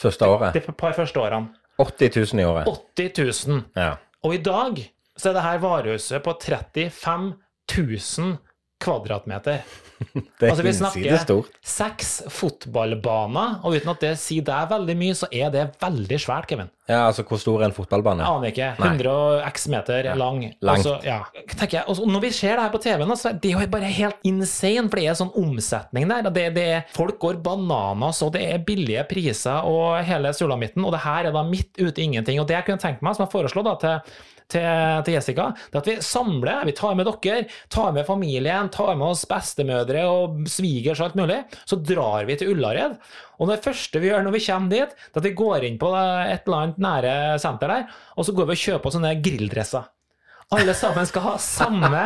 Første 0.00 0.26
året. 0.26 0.56
De 0.56 0.60
par 0.72 0.96
første 0.96 1.20
årene. 1.20 1.52
80 1.78 2.16
000 2.34 2.40
i 2.42 2.44
året. 2.48 2.66
80 2.96 3.46
000. 3.46 3.62
Ja. 3.76 3.92
Og 4.24 4.34
i 4.34 4.42
dag 4.42 4.80
så 5.16 5.30
er 5.30 5.36
det 5.36 5.44
her 5.44 5.58
varehuset 5.62 6.24
på 6.24 6.34
35 6.40 7.34
000 7.76 8.36
kvadratmeter. 8.80 9.62
Det 10.40 10.46
er 10.46 10.50
Altså, 10.50 10.64
vi 10.64 10.72
snakker 10.74 11.48
seks 11.66 12.10
fotballbaner, 12.32 13.60
og 13.64 13.76
uten 13.76 13.92
at 13.92 14.02
det 14.02 14.12
sier 14.20 14.44
deg 14.46 14.70
veldig 14.70 14.96
mye, 14.98 15.16
så 15.18 15.28
er 15.30 15.52
det 15.54 15.66
veldig 15.80 16.18
svært, 16.20 16.48
Kevin. 16.50 16.70
Ja, 16.90 17.04
altså 17.06 17.22
hvor 17.28 17.38
stor 17.38 17.60
er 17.60 17.68
en 17.68 17.74
fotballbane? 17.76 18.24
Jeg 18.24 18.38
aner 18.38 18.50
ikke. 18.50 18.68
100 18.80 19.10
og 19.12 19.44
x 19.52 19.68
meter 19.70 20.08
lang. 20.18 20.40
Langt. 20.58 20.80
Altså, 20.80 20.96
ja. 21.06 21.20
jeg, 21.36 21.84
altså, 21.84 22.08
når 22.08 22.24
vi 22.24 22.32
ser 22.34 22.56
det 22.56 22.64
her 22.64 22.72
på 22.72 22.82
TV-en, 22.82 23.14
så 23.20 23.30
er 23.30 23.38
det 23.44 23.52
jo 23.52 23.62
bare 23.70 23.92
helt 24.00 24.26
insane, 24.26 24.88
for 24.88 24.98
det 24.98 25.06
er 25.06 25.20
sånn 25.20 25.32
omsetning 25.38 26.10
der. 26.10 26.26
Det, 26.30 26.48
det 26.56 26.66
er, 26.78 26.82
folk 26.96 27.20
går 27.22 27.38
bananas, 27.44 28.24
og 28.26 28.34
det 28.34 28.42
er 28.48 28.66
billige 28.66 29.06
priser 29.10 29.68
og 29.68 30.00
hele 30.06 30.34
sulamitten, 30.34 30.82
og 30.86 30.96
det 30.96 31.04
her 31.04 31.30
er 31.30 31.36
da 31.36 31.46
midt 31.46 31.78
ute 31.78 31.94
i 32.00 32.08
ingenting. 32.08 32.42
Og 32.42 32.50
det 32.50 32.58
jeg 32.58 32.66
kunne 32.66 32.82
tenkt 32.82 33.06
meg, 33.06 33.14
som 33.14 33.28
jeg 33.28 33.34
foreslo 33.36 33.66
da 33.66 33.76
til 33.84 34.18
til, 34.52 35.04
til 35.06 35.16
Jessica, 35.16 35.50
det 35.72 35.80
at 35.80 35.90
vi 35.90 35.96
samler, 36.04 36.64
vi 36.68 36.74
tar 36.76 36.96
med 36.98 37.08
dere, 37.08 37.46
tar 37.72 37.94
med 37.96 38.08
familien, 38.08 38.70
tar 38.72 38.94
med 38.96 39.12
oss 39.12 39.26
bestemødre 39.30 40.06
og 40.10 40.42
svigers 40.50 41.00
og 41.00 41.10
alt 41.10 41.20
mulig. 41.20 41.40
Så 41.68 41.80
drar 41.80 42.26
vi 42.28 42.38
til 42.40 42.54
Ullared. 42.54 42.98
Og 43.40 43.48
det 43.50 43.62
første 43.64 44.02
vi 44.02 44.10
gjør 44.10 44.26
når 44.26 44.36
vi 44.36 44.44
kommer 44.48 44.74
dit, 44.74 44.98
det 44.98 45.16
er 45.16 45.22
at 45.22 45.30
vi 45.30 45.38
går 45.38 45.68
inn 45.68 45.80
på 45.80 45.94
et 45.94 46.44
eller 46.44 46.60
annet 46.64 46.84
nære 46.84 47.14
senter 47.42 47.72
der, 47.72 47.88
og 48.16 48.26
så 48.26 48.36
går 48.36 48.50
vi 48.50 48.58
og 48.58 48.66
kjøper 48.66 48.90
oss 48.90 48.98
sånne 48.98 49.16
grilldresser. 49.24 49.88
Alle 50.50 50.72
sammen 50.74 51.06
skal 51.06 51.22
ha 51.22 51.32
samme, 51.38 51.98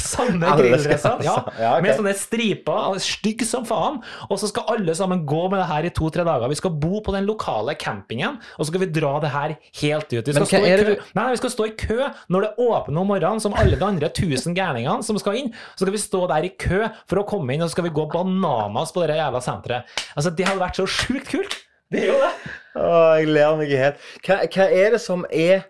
samme 0.00 0.52
grilldresser. 0.56 1.18
Ja, 1.20 1.34
ja, 1.60 1.72
ok. 1.74 1.82
Med 1.84 1.98
sånne 1.98 2.14
striper, 2.16 2.94
stygg 3.04 3.42
som 3.44 3.66
faen. 3.68 3.98
Og 4.30 4.38
så 4.40 4.48
skal 4.48 4.70
alle 4.72 4.94
sammen 4.96 5.26
gå 5.28 5.42
med 5.52 5.60
det 5.60 5.66
her 5.68 5.84
i 5.84 5.90
to-tre 5.92 6.24
dager. 6.24 6.48
Vi 6.48 6.56
skal 6.56 6.72
bo 6.80 7.02
på 7.04 7.12
den 7.12 7.26
lokale 7.28 7.74
campingen, 7.76 8.38
og 8.56 8.62
så 8.62 8.70
skal 8.70 8.86
vi 8.86 8.88
dra 8.96 9.10
det 9.20 9.32
her 9.34 9.52
helt 9.82 10.14
ut. 10.14 10.30
Vi 10.30 10.32
skal, 10.32 10.48
stå 10.48 10.62
i, 10.64 10.70
kø. 10.80 10.94
Nei, 10.96 11.18
nei, 11.20 11.26
vi 11.34 11.40
skal 11.42 11.52
stå 11.52 11.66
i 11.68 11.74
kø 11.82 11.98
når 12.32 12.46
det 12.46 12.50
åpner 12.70 13.02
om 13.02 13.12
morgenen, 13.12 13.42
som 13.44 13.56
alle 13.60 13.76
de 13.76 13.84
andre 13.84 14.08
tusen 14.16 14.56
gærningene 14.56 15.04
som 15.04 15.18
skal 15.20 15.36
inn. 15.42 15.50
Så 15.74 15.84
skal 15.84 15.92
vi 15.98 16.00
stå 16.00 16.22
der 16.30 16.46
i 16.48 16.52
kø 16.56 16.86
for 17.04 17.20
å 17.20 17.26
komme 17.28 17.52
inn, 17.52 17.60
og 17.60 17.68
så 17.68 17.76
skal 17.76 17.90
vi 17.90 17.92
gå 18.00 18.06
bananas 18.14 18.94
på 18.96 19.04
det 19.04 19.18
jævla 19.20 19.42
senteret. 19.44 19.92
Altså, 20.14 20.32
det 20.32 20.48
hadde 20.48 20.64
vært 20.64 20.80
så 20.80 20.88
sjukt 20.88 21.28
kult. 21.34 21.58
Det 21.92 22.06
er 22.06 22.14
jo 22.14 22.16
det. 22.22 22.32
Åh, 22.80 23.12
jeg 23.18 23.28
ler 23.34 23.60
meg 23.60 23.74
i 23.74 23.76
hjel. 23.76 24.08
Hva, 24.24 24.40
hva 24.46 24.70
er 24.70 24.96
det 24.96 25.02
som 25.04 25.28
er 25.28 25.68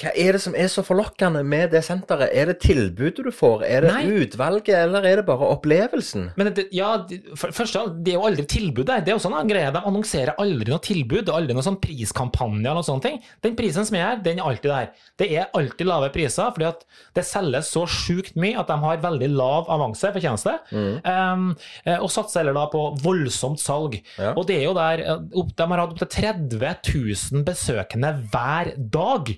hva 0.00 0.10
er 0.18 0.34
det 0.34 0.40
som 0.42 0.54
er 0.58 0.68
så 0.72 0.82
forlokkende 0.86 1.44
med 1.46 1.70
det 1.74 1.84
senteret? 1.86 2.32
Er 2.34 2.50
det 2.50 2.56
tilbudet 2.64 3.24
du 3.26 3.30
får? 3.34 3.62
Er 3.68 3.84
det 3.86 3.92
Nei. 3.94 4.22
utvalget, 4.24 4.74
eller 4.74 5.06
er 5.06 5.20
det 5.20 5.26
bare 5.28 5.50
opplevelsen? 5.54 6.30
Men 6.38 6.50
det, 6.56 6.66
ja, 6.74 6.96
først 7.38 7.38
for, 7.38 7.54
først, 7.60 7.78
det 8.04 8.14
er 8.14 8.18
jo 8.18 8.26
aldri 8.26 8.46
tilbud 8.50 8.86
der. 8.88 9.04
Det 9.04 9.12
er 9.12 9.18
jo 9.18 9.22
sånn 9.22 9.36
greie. 9.48 9.70
De 9.74 9.82
annonserer 9.86 10.34
aldri 10.40 10.72
noe 10.72 10.82
tilbud. 10.84 11.30
Aldri 11.30 11.56
noen 11.56 11.66
sånn 11.66 11.80
priskampanje 11.82 12.64
eller 12.64 12.80
noe 12.80 12.86
sånne 12.86 13.06
ting. 13.06 13.20
Den 13.44 13.56
prisen 13.58 13.86
som 13.86 13.98
er 13.98 14.06
her, 14.08 14.20
den 14.24 14.40
er 14.40 14.48
alltid 14.48 14.72
der. 14.72 14.90
Det 15.20 15.30
er 15.30 15.54
alltid 15.54 15.88
lave 15.88 16.10
priser, 16.14 16.50
fordi 16.56 16.68
at 16.70 16.84
det 17.14 17.26
selges 17.28 17.70
så 17.74 17.84
sjukt 17.90 18.38
mye 18.40 18.58
at 18.60 18.70
de 18.70 18.78
har 18.82 19.02
veldig 19.04 19.30
lav 19.34 19.70
avanse 19.72 20.10
for 20.10 20.22
tjeneste. 20.22 20.56
Um, 20.74 21.52
eh, 21.84 22.00
og 22.00 22.10
satser 22.12 22.42
heller 22.42 22.58
da 22.58 22.66
på 22.72 22.82
voldsomt 23.04 23.62
salg. 23.62 24.00
Ja. 24.18 24.34
Og 24.34 24.48
det 24.50 24.58
er 24.60 24.68
jo 24.68 24.76
der 24.76 25.04
eh, 25.04 25.24
De 25.54 25.70
har 25.70 25.84
hatt 25.84 25.94
opptil 25.94 26.12
30 26.18 26.58
000 26.58 27.46
besøkende 27.46 28.14
hver 28.32 28.74
dag. 28.78 29.34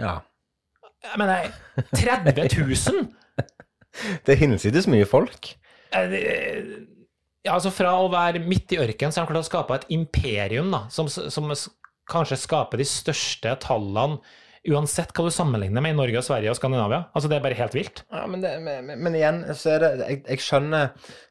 Ja. 0.00 0.18
Jeg 1.04 1.20
mener, 1.20 1.50
30 1.94 2.48
000! 2.64 3.04
Det 4.24 4.34
er 4.34 4.40
hinsides 4.40 4.88
mye 4.90 5.06
folk. 5.06 5.52
Eh, 5.94 6.64
Ja, 7.44 7.52
altså 7.58 7.68
Fra 7.70 7.90
å 8.00 8.06
være 8.08 8.40
midt 8.40 8.72
i 8.72 8.78
ørkenen, 8.80 9.12
så 9.12 9.20
har 9.20 9.28
de 9.28 9.34
klart 9.34 9.44
å 9.44 9.48
skape 9.50 9.76
et 9.76 9.90
imperium 9.92 10.70
da, 10.72 10.86
som, 10.88 11.10
som 11.12 11.50
kanskje 12.10 12.38
skaper 12.40 12.80
de 12.80 12.86
største 12.88 13.52
tallene, 13.60 14.16
uansett 14.72 15.12
hva 15.12 15.26
du 15.26 15.32
sammenligner 15.34 15.82
med 15.84 15.92
i 15.92 15.96
Norge, 15.98 16.16
og 16.20 16.24
Sverige 16.24 16.52
og 16.52 16.56
Skandinavia. 16.56 17.02
Altså 17.12 17.28
Det 17.28 17.36
er 17.36 17.44
bare 17.44 17.58
helt 17.58 17.74
vilt. 17.76 18.02
Ja, 18.12 18.24
men, 18.30 18.40
det, 18.40 18.54
men, 18.64 18.88
men- 19.02 19.18
igjen, 19.18 19.42
så 19.58 19.74
er 19.74 19.82
det 19.82 19.90
Jeg, 20.08 20.22
jeg 20.28 20.42
skjønner 20.44 20.86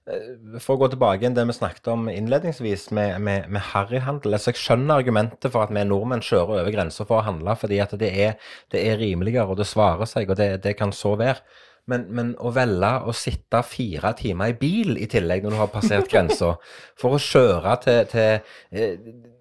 eh, 0.05 0.59
For 0.61 0.75
å 0.75 0.83
gå 0.83 0.91
tilbake 0.93 1.23
igjen 1.23 1.35
det 1.37 1.47
vi 1.49 1.55
snakket 1.57 1.89
om 1.95 2.07
innledningsvis 2.13 2.87
med, 2.93 3.17
med, 3.25 3.49
med 3.49 3.65
harryhandel. 3.73 4.37
Altså, 4.37 4.53
jeg 4.53 4.61
skjønner 4.61 5.01
argumentet 5.01 5.49
for 5.51 5.65
at 5.65 5.73
vi 5.73 5.83
nordmenn 5.89 6.23
kjører 6.25 6.61
over 6.61 6.71
grensa 6.75 7.07
for 7.09 7.21
å 7.21 7.27
handle, 7.27 7.57
fordi 7.59 7.81
at 7.83 7.97
det 7.99 8.13
er, 8.29 8.39
det 8.73 8.85
er 8.91 9.01
rimeligere, 9.01 9.49
og 9.49 9.57
det 9.61 9.69
svarer 9.69 10.09
seg, 10.09 10.29
og 10.29 10.37
det, 10.39 10.51
det 10.63 10.77
kan 10.79 10.93
så 10.93 11.15
være. 11.19 11.41
Men, 11.91 12.05
men 12.15 12.29
å 12.39 12.47
velge 12.55 12.93
å 13.03 13.11
sitte 13.17 13.59
fire 13.67 14.13
timer 14.15 14.53
i 14.53 14.55
bil 14.55 14.93
i 14.95 15.07
tillegg 15.11 15.43
når 15.43 15.51
du 15.51 15.59
har 15.59 15.71
passert 15.73 16.07
grensa, 16.11 16.53
for 17.01 17.17
å 17.17 17.19
kjøre 17.19 17.73
til, 17.83 18.03
til 18.13 18.29
eh, 18.71 19.31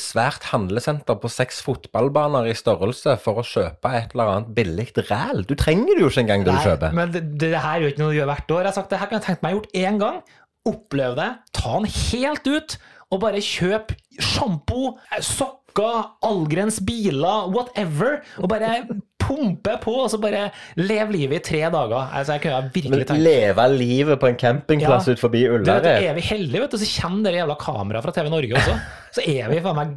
svært 0.00 0.46
handlesenter 0.50 1.18
på 1.20 1.30
seks 1.32 1.60
fotballbaner 1.64 2.48
i 2.50 2.54
størrelse 2.56 3.16
for 3.22 3.40
å 3.42 3.46
kjøpe 3.46 3.92
et 3.98 4.14
eller 4.14 4.32
annet 4.36 4.52
billig 4.56 4.88
ræl. 5.08 5.44
Du 5.48 5.54
trenger 5.58 5.94
det 5.94 6.04
jo 6.04 6.10
ikke 6.12 6.24
engang 6.24 6.46
det 6.46 6.56
du 6.56 6.62
kjøper. 6.66 6.96
Men 6.96 7.12
det, 7.14 7.24
det 7.40 7.52
her 7.56 7.76
er 7.76 7.86
jo 7.86 7.92
ikke 7.92 8.04
noe 8.04 8.14
du 8.14 8.18
gjør 8.20 8.30
hvert 8.32 8.54
år. 8.56 8.62
Jeg 8.62 8.70
har 8.70 8.78
sagt 8.78 8.94
det 8.94 9.02
her 9.02 9.10
kan 9.10 9.20
jeg 9.20 9.26
tenkt 9.28 9.44
meg 9.46 9.56
gjort 9.56 9.76
én 9.82 10.00
gang. 10.02 10.22
Oppleve 10.68 11.18
det, 11.18 11.30
ta 11.58 11.74
den 11.78 11.90
helt 11.90 12.46
ut, 12.46 12.76
og 13.12 13.22
bare 13.24 13.42
kjøp 13.44 13.92
sjampo, 14.22 14.94
sokker, 15.20 16.12
allgrens 16.24 16.78
biler, 16.86 17.48
whatever, 17.52 18.20
og 18.38 18.52
bare 18.52 18.76
pumpe 19.32 19.76
på, 19.82 19.96
og 20.04 20.10
så 20.12 20.20
bare 20.22 20.44
lev 20.76 21.10
livet 21.16 21.40
i 21.40 21.44
tre 21.50 21.64
dager. 21.72 22.08
Altså, 22.12 22.36
jeg 22.36 22.44
kunne 22.46 22.70
virkelig 22.74 22.90
Men 22.92 23.04
tenkt 23.08 23.24
leve 23.24 23.68
livet 23.74 24.20
på 24.20 24.28
en 24.32 24.36
campingplass 24.46 25.08
Ja. 25.08 25.12
ut 25.16 25.20
forbi 25.26 25.46
Ullared 25.48 25.86
er 25.92 26.14
vi 26.14 26.20
heldige, 26.20 26.60
vet 26.66 26.70
du, 26.76 26.78
så 26.78 26.90
kommer 27.02 27.30
det 27.30 27.40
jævla 27.40 27.56
kameraet 27.60 28.04
fra 28.04 28.12
TV 28.12 28.28
Norge 28.30 28.54
også. 28.60 28.76
Så 29.16 29.24
er 29.26 29.48
vi 29.48 29.60
faen 29.64 29.76
meg 29.76 29.94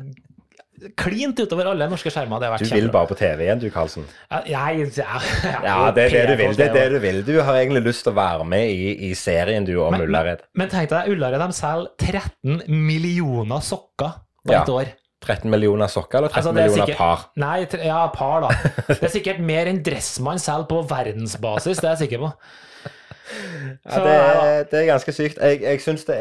klint 1.00 1.40
utover 1.40 1.70
alle 1.72 1.86
norske 1.90 2.12
skjermer. 2.12 2.38
Det 2.42 2.46
har 2.50 2.54
vært 2.58 2.66
Du 2.66 2.68
vil 2.68 2.82
kjempebra. 2.84 2.94
bare 3.00 3.08
på 3.08 3.16
TV 3.18 3.44
igjen, 3.46 3.60
du, 3.62 3.70
Karlsen. 3.72 4.04
Ja, 4.30 4.42
jeg, 4.76 4.90
ja, 5.00 5.22
Ja, 5.64 5.92
det 5.96 6.04
er 6.04 6.10
det 6.12 6.26
du 6.28 6.36
vil. 6.44 6.56
Det 6.60 6.68
er 6.68 6.74
det 6.76 6.84
du 6.92 7.00
vil. 7.00 7.22
Du 7.26 7.42
har 7.42 7.56
egentlig 7.62 7.84
lyst 7.88 8.04
til 8.06 8.12
å 8.12 8.18
være 8.20 8.46
med 8.46 8.70
i, 8.70 8.92
i 9.10 9.14
serien, 9.18 9.66
du, 9.66 9.74
om 9.82 9.96
Ullared. 9.96 10.44
Men 10.54 10.70
tenk 10.70 10.92
deg, 10.92 11.10
Ullared 11.16 11.42
de 11.42 11.56
selger 11.56 11.88
13 11.98 12.62
millioner 12.68 13.64
sokker 13.66 14.20
på 14.46 14.54
et 14.54 14.70
år. 14.76 14.92
13 15.24 15.50
millioner 15.50 15.88
sokker 15.90 16.20
eller 16.20 16.30
13 16.34 16.38
Altså, 16.38 16.50
er 16.50 16.58
millioner 16.60 16.86
sikkert- 16.86 16.98
par? 16.98 17.26
Nei, 17.36 17.86
ja, 17.86 18.08
par, 18.14 18.42
da. 18.42 18.50
Det 18.92 19.04
er 19.04 19.14
sikkert 19.16 19.40
mer 19.40 19.66
enn 19.72 19.82
Dressmann 19.86 20.40
selger 20.42 20.68
på 20.70 20.84
verdensbasis, 20.90 21.78
det 21.82 21.90
er 21.90 21.96
jeg 21.96 22.04
sikker 22.10 22.26
på. 22.28 22.32
Ja, 23.26 24.00
det, 24.06 24.12
er, 24.14 24.64
det 24.70 24.80
er 24.80 24.86
ganske 24.92 25.14
sykt. 25.16 25.40
Jeg, 25.42 25.62
jeg 25.64 25.82
syns 25.82 26.04
det, 26.06 26.16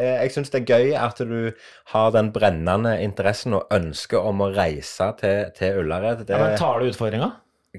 det 0.51 0.61
er 0.61 0.65
gøy 0.65 0.93
at 0.97 1.19
du 1.21 1.51
har 1.93 2.11
den 2.15 2.31
brennende 2.33 2.95
interessen 3.03 3.53
og 3.59 3.67
ønsket 3.75 4.17
om 4.25 4.41
å 4.41 4.49
reise 4.55 5.11
til, 5.19 5.51
til 5.57 5.81
Ullared. 5.83 6.23
Det, 6.25 6.33
Ja, 6.33 6.41
men 6.41 6.57
tar 6.57 6.81
du 6.81 6.89
utfordringa? 6.89 7.29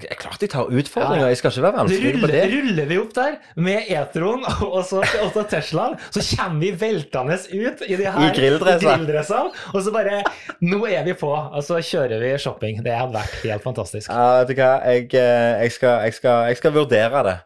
Det 0.01 0.09
er 0.13 0.19
klart 0.19 0.41
de 0.41 0.49
tar 0.51 0.69
utfordringer. 0.69 1.27
Jeg 1.31 1.39
skal 1.39 1.53
ikke 1.53 1.63
være 1.65 1.77
vanskelig 1.81 2.21
på 2.21 2.29
det. 2.31 2.43
ruller 2.53 2.89
vi 2.89 2.99
opp 3.01 3.13
der 3.17 3.37
med 3.67 3.91
E-tron 3.93 4.45
og 4.67 4.79
så, 4.87 5.03
og 5.25 5.37
Teslaen, 5.51 5.97
så 6.13 6.23
kommer 6.35 6.61
vi 6.65 6.71
veltende 6.81 7.37
ut 7.37 7.83
i 7.87 7.99
de 7.99 8.07
her 8.07 8.33
grilldressene, 8.37 9.51
og 9.73 9.79
så 9.83 9.93
bare 9.95 10.21
Nå 10.61 10.81
er 10.89 11.03
vi 11.05 11.13
på, 11.17 11.29
og 11.29 11.63
så 11.65 11.79
kjører 11.83 12.21
vi 12.21 12.33
shopping. 12.41 12.81
Det 12.85 12.93
hadde 12.95 13.15
vært 13.15 13.37
helt 13.43 13.65
fantastisk. 13.65 14.09
Ja, 14.09 14.41
vet 14.41 14.51
du 14.51 14.61
hva, 14.61 14.71
jeg, 14.87 15.09
eh, 15.13 15.63
jeg, 15.63 15.75
skal, 15.75 16.01
jeg, 16.07 16.17
skal, 16.17 16.47
jeg 16.51 16.59
skal 16.61 16.75
vurdere 16.75 17.23
det. 17.27 17.37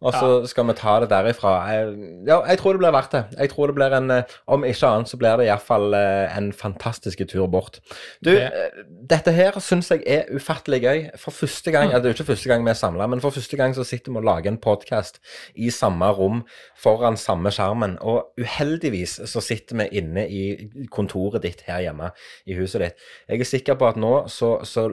Og 0.00 0.14
så 0.16 0.46
skal 0.48 0.64
vi 0.66 0.72
ta 0.78 0.94
det 1.02 1.10
derifra. 1.10 1.50
Jeg, 1.68 1.88
ja, 2.26 2.38
jeg 2.48 2.58
tror 2.58 2.72
det 2.72 2.80
blir 2.80 2.92
verdt 2.94 3.12
det. 3.12 3.24
Jeg 3.36 3.50
tror 3.52 3.66
det 3.68 3.74
blir 3.76 3.92
en, 3.98 4.10
eh, 4.10 4.22
Om 4.48 4.62
ikke 4.64 4.88
annet 4.88 5.08
så 5.10 5.18
blir 5.20 5.36
det 5.36 5.46
iallfall 5.50 5.92
en 5.94 6.52
fantastisk 6.56 7.20
tur 7.28 7.46
bort. 7.52 7.80
Du, 8.24 8.30
Det- 8.30 8.48
eh, 8.48 8.82
dette 9.10 9.32
her 9.36 9.52
syns 9.60 9.90
jeg 9.90 10.02
er 10.06 10.24
ufattelig 10.32 10.80
gøy. 10.82 11.10
For 11.18 11.30
første 11.30 11.70
gang, 11.70 11.90
eller 11.90 12.00
det 12.00 12.10
er 12.10 12.22
ikke 12.24 12.32
første 12.32 12.48
gang 12.48 12.64
vi 12.64 12.70
er 12.70 12.74
samla, 12.80 13.06
men 13.08 13.20
for 13.20 13.30
første 13.30 13.56
gang 13.60 13.74
så 13.74 13.84
sitter 13.84 14.12
vi 14.12 14.18
og 14.18 14.24
lager 14.24 14.48
en 14.48 14.56
podkast 14.58 15.18
i 15.56 15.68
samme 15.68 16.08
rom 16.16 16.44
foran 16.80 17.16
samme 17.20 17.50
skjermen. 17.52 17.98
Og 18.00 18.32
uheldigvis 18.40 19.20
så 19.28 19.42
sitter 19.44 19.76
vi 19.76 19.88
inne 20.00 20.24
i 20.30 20.86
kontoret 20.90 21.42
ditt 21.42 21.60
her 21.66 21.80
hjemme 21.84 22.10
i 22.46 22.54
huset 22.56 22.80
ditt. 22.80 22.94
Jeg 23.28 23.40
er 23.40 23.44
sikker 23.44 23.74
på 23.76 23.88
at 23.88 23.96
nå 24.00 24.26
så, 24.28 24.64
så 24.64 24.88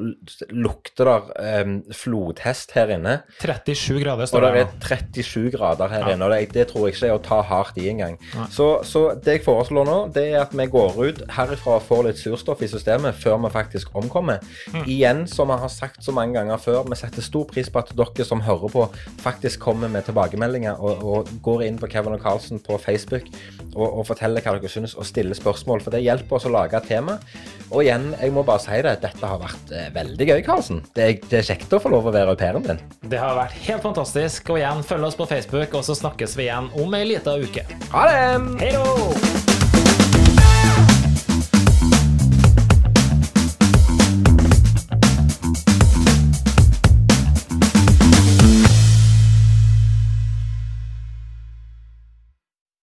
lukter 0.52 1.06
det 1.06 1.64
um, 1.66 1.84
flodhest 1.94 2.72
her 2.78 2.92
inne. 2.98 3.22
37 3.40 4.02
grader 4.04 4.26
står 4.30 4.42
det 4.42 4.52
nå. 4.68 4.80
37 4.98 5.52
grader 5.56 5.92
her 5.92 6.12
inne, 6.12 6.28
og 6.28 6.34
det, 6.34 6.54
det 6.56 6.68
tror 6.72 6.88
jeg 6.88 6.96
ikke 6.96 7.10
er 7.10 7.16
å 7.18 7.24
ta 7.24 7.40
hardt 7.46 7.80
i 7.82 7.88
engang. 7.92 8.18
Så, 8.54 8.70
så 8.88 9.04
det 9.24 9.40
jeg 9.40 9.46
foreslår 9.46 9.88
nå, 9.88 9.98
det 10.16 10.26
er 10.32 10.42
at 10.44 10.56
vi 10.58 10.68
går 10.72 10.98
ut 10.98 11.22
herifra 11.38 11.78
og 11.78 11.86
får 11.88 12.04
litt 12.10 12.22
surstoff 12.22 12.64
i 12.66 12.72
systemet 12.72 13.18
før 13.18 13.40
vi 13.46 13.54
faktisk 13.54 13.96
omkommer. 13.98 14.44
Mm. 14.74 14.84
Igjen, 14.86 15.24
som 15.32 15.52
vi 15.52 15.60
har 15.62 15.74
sagt 15.74 16.04
så 16.06 16.16
mange 16.16 16.38
ganger 16.38 16.62
før, 16.62 16.84
vi 16.88 17.00
setter 17.00 17.26
stor 17.26 17.48
pris 17.50 17.70
på 17.72 17.82
at 17.82 17.94
dere 17.98 18.28
som 18.28 18.44
hører 18.46 18.74
på, 18.74 18.88
faktisk 19.24 19.64
kommer 19.64 19.92
med 19.92 20.08
tilbakemeldinger 20.08 20.80
og, 20.82 21.04
og 21.04 21.32
går 21.46 21.68
inn 21.68 21.80
på 21.82 21.90
Kevin 21.92 22.18
og 22.18 22.24
Carlsen 22.24 22.62
på 22.64 22.80
Facebook 22.82 23.28
og, 23.78 23.88
og 23.88 24.08
forteller 24.10 24.44
hva 24.44 24.56
dere 24.58 24.72
synes, 24.72 24.96
og 24.98 25.08
stiller 25.08 25.38
spørsmål. 25.38 25.84
For 25.86 25.94
det 25.94 26.04
hjelper 26.06 26.40
oss 26.40 26.48
å 26.50 26.54
lage 26.54 26.80
et 26.80 26.90
tema. 26.90 27.18
Og 27.68 27.84
igjen, 27.84 28.10
jeg 28.16 28.34
må 28.34 28.44
bare 28.48 28.64
si 28.64 28.80
det, 28.84 28.96
dette 29.04 29.30
har 29.30 29.42
vært 29.42 29.74
eh, 29.76 29.90
veldig 29.96 30.30
gøy, 30.30 30.40
Carlsen. 30.46 30.82
Det, 30.96 31.08
det 31.28 31.42
er 31.42 31.48
kjekt 31.50 31.74
å 31.76 31.82
få 31.84 31.92
lov 31.92 32.08
å 32.08 32.14
være 32.16 32.34
au 32.34 32.40
pairen 32.40 32.66
din. 32.66 32.80
Det 33.12 33.20
har 33.22 33.36
vært 33.38 33.58
helt 33.68 33.84
fantastisk. 33.84 34.54
Og 34.54 34.62
igjen, 34.62 34.84
følg 34.88 35.10
oss 35.10 35.20
på 35.20 35.28
Facebook, 35.30 35.74
og 35.74 35.86
så 35.86 35.96
snakkes 35.96 36.38
vi 36.40 36.48
igjen 36.48 36.72
om 36.80 36.96
ei 36.98 37.06
lita 37.12 37.36
uke. 37.38 37.68
Ha 37.92 38.08
det! 38.12 38.62
Hei 38.64 38.72
då! 38.76 39.67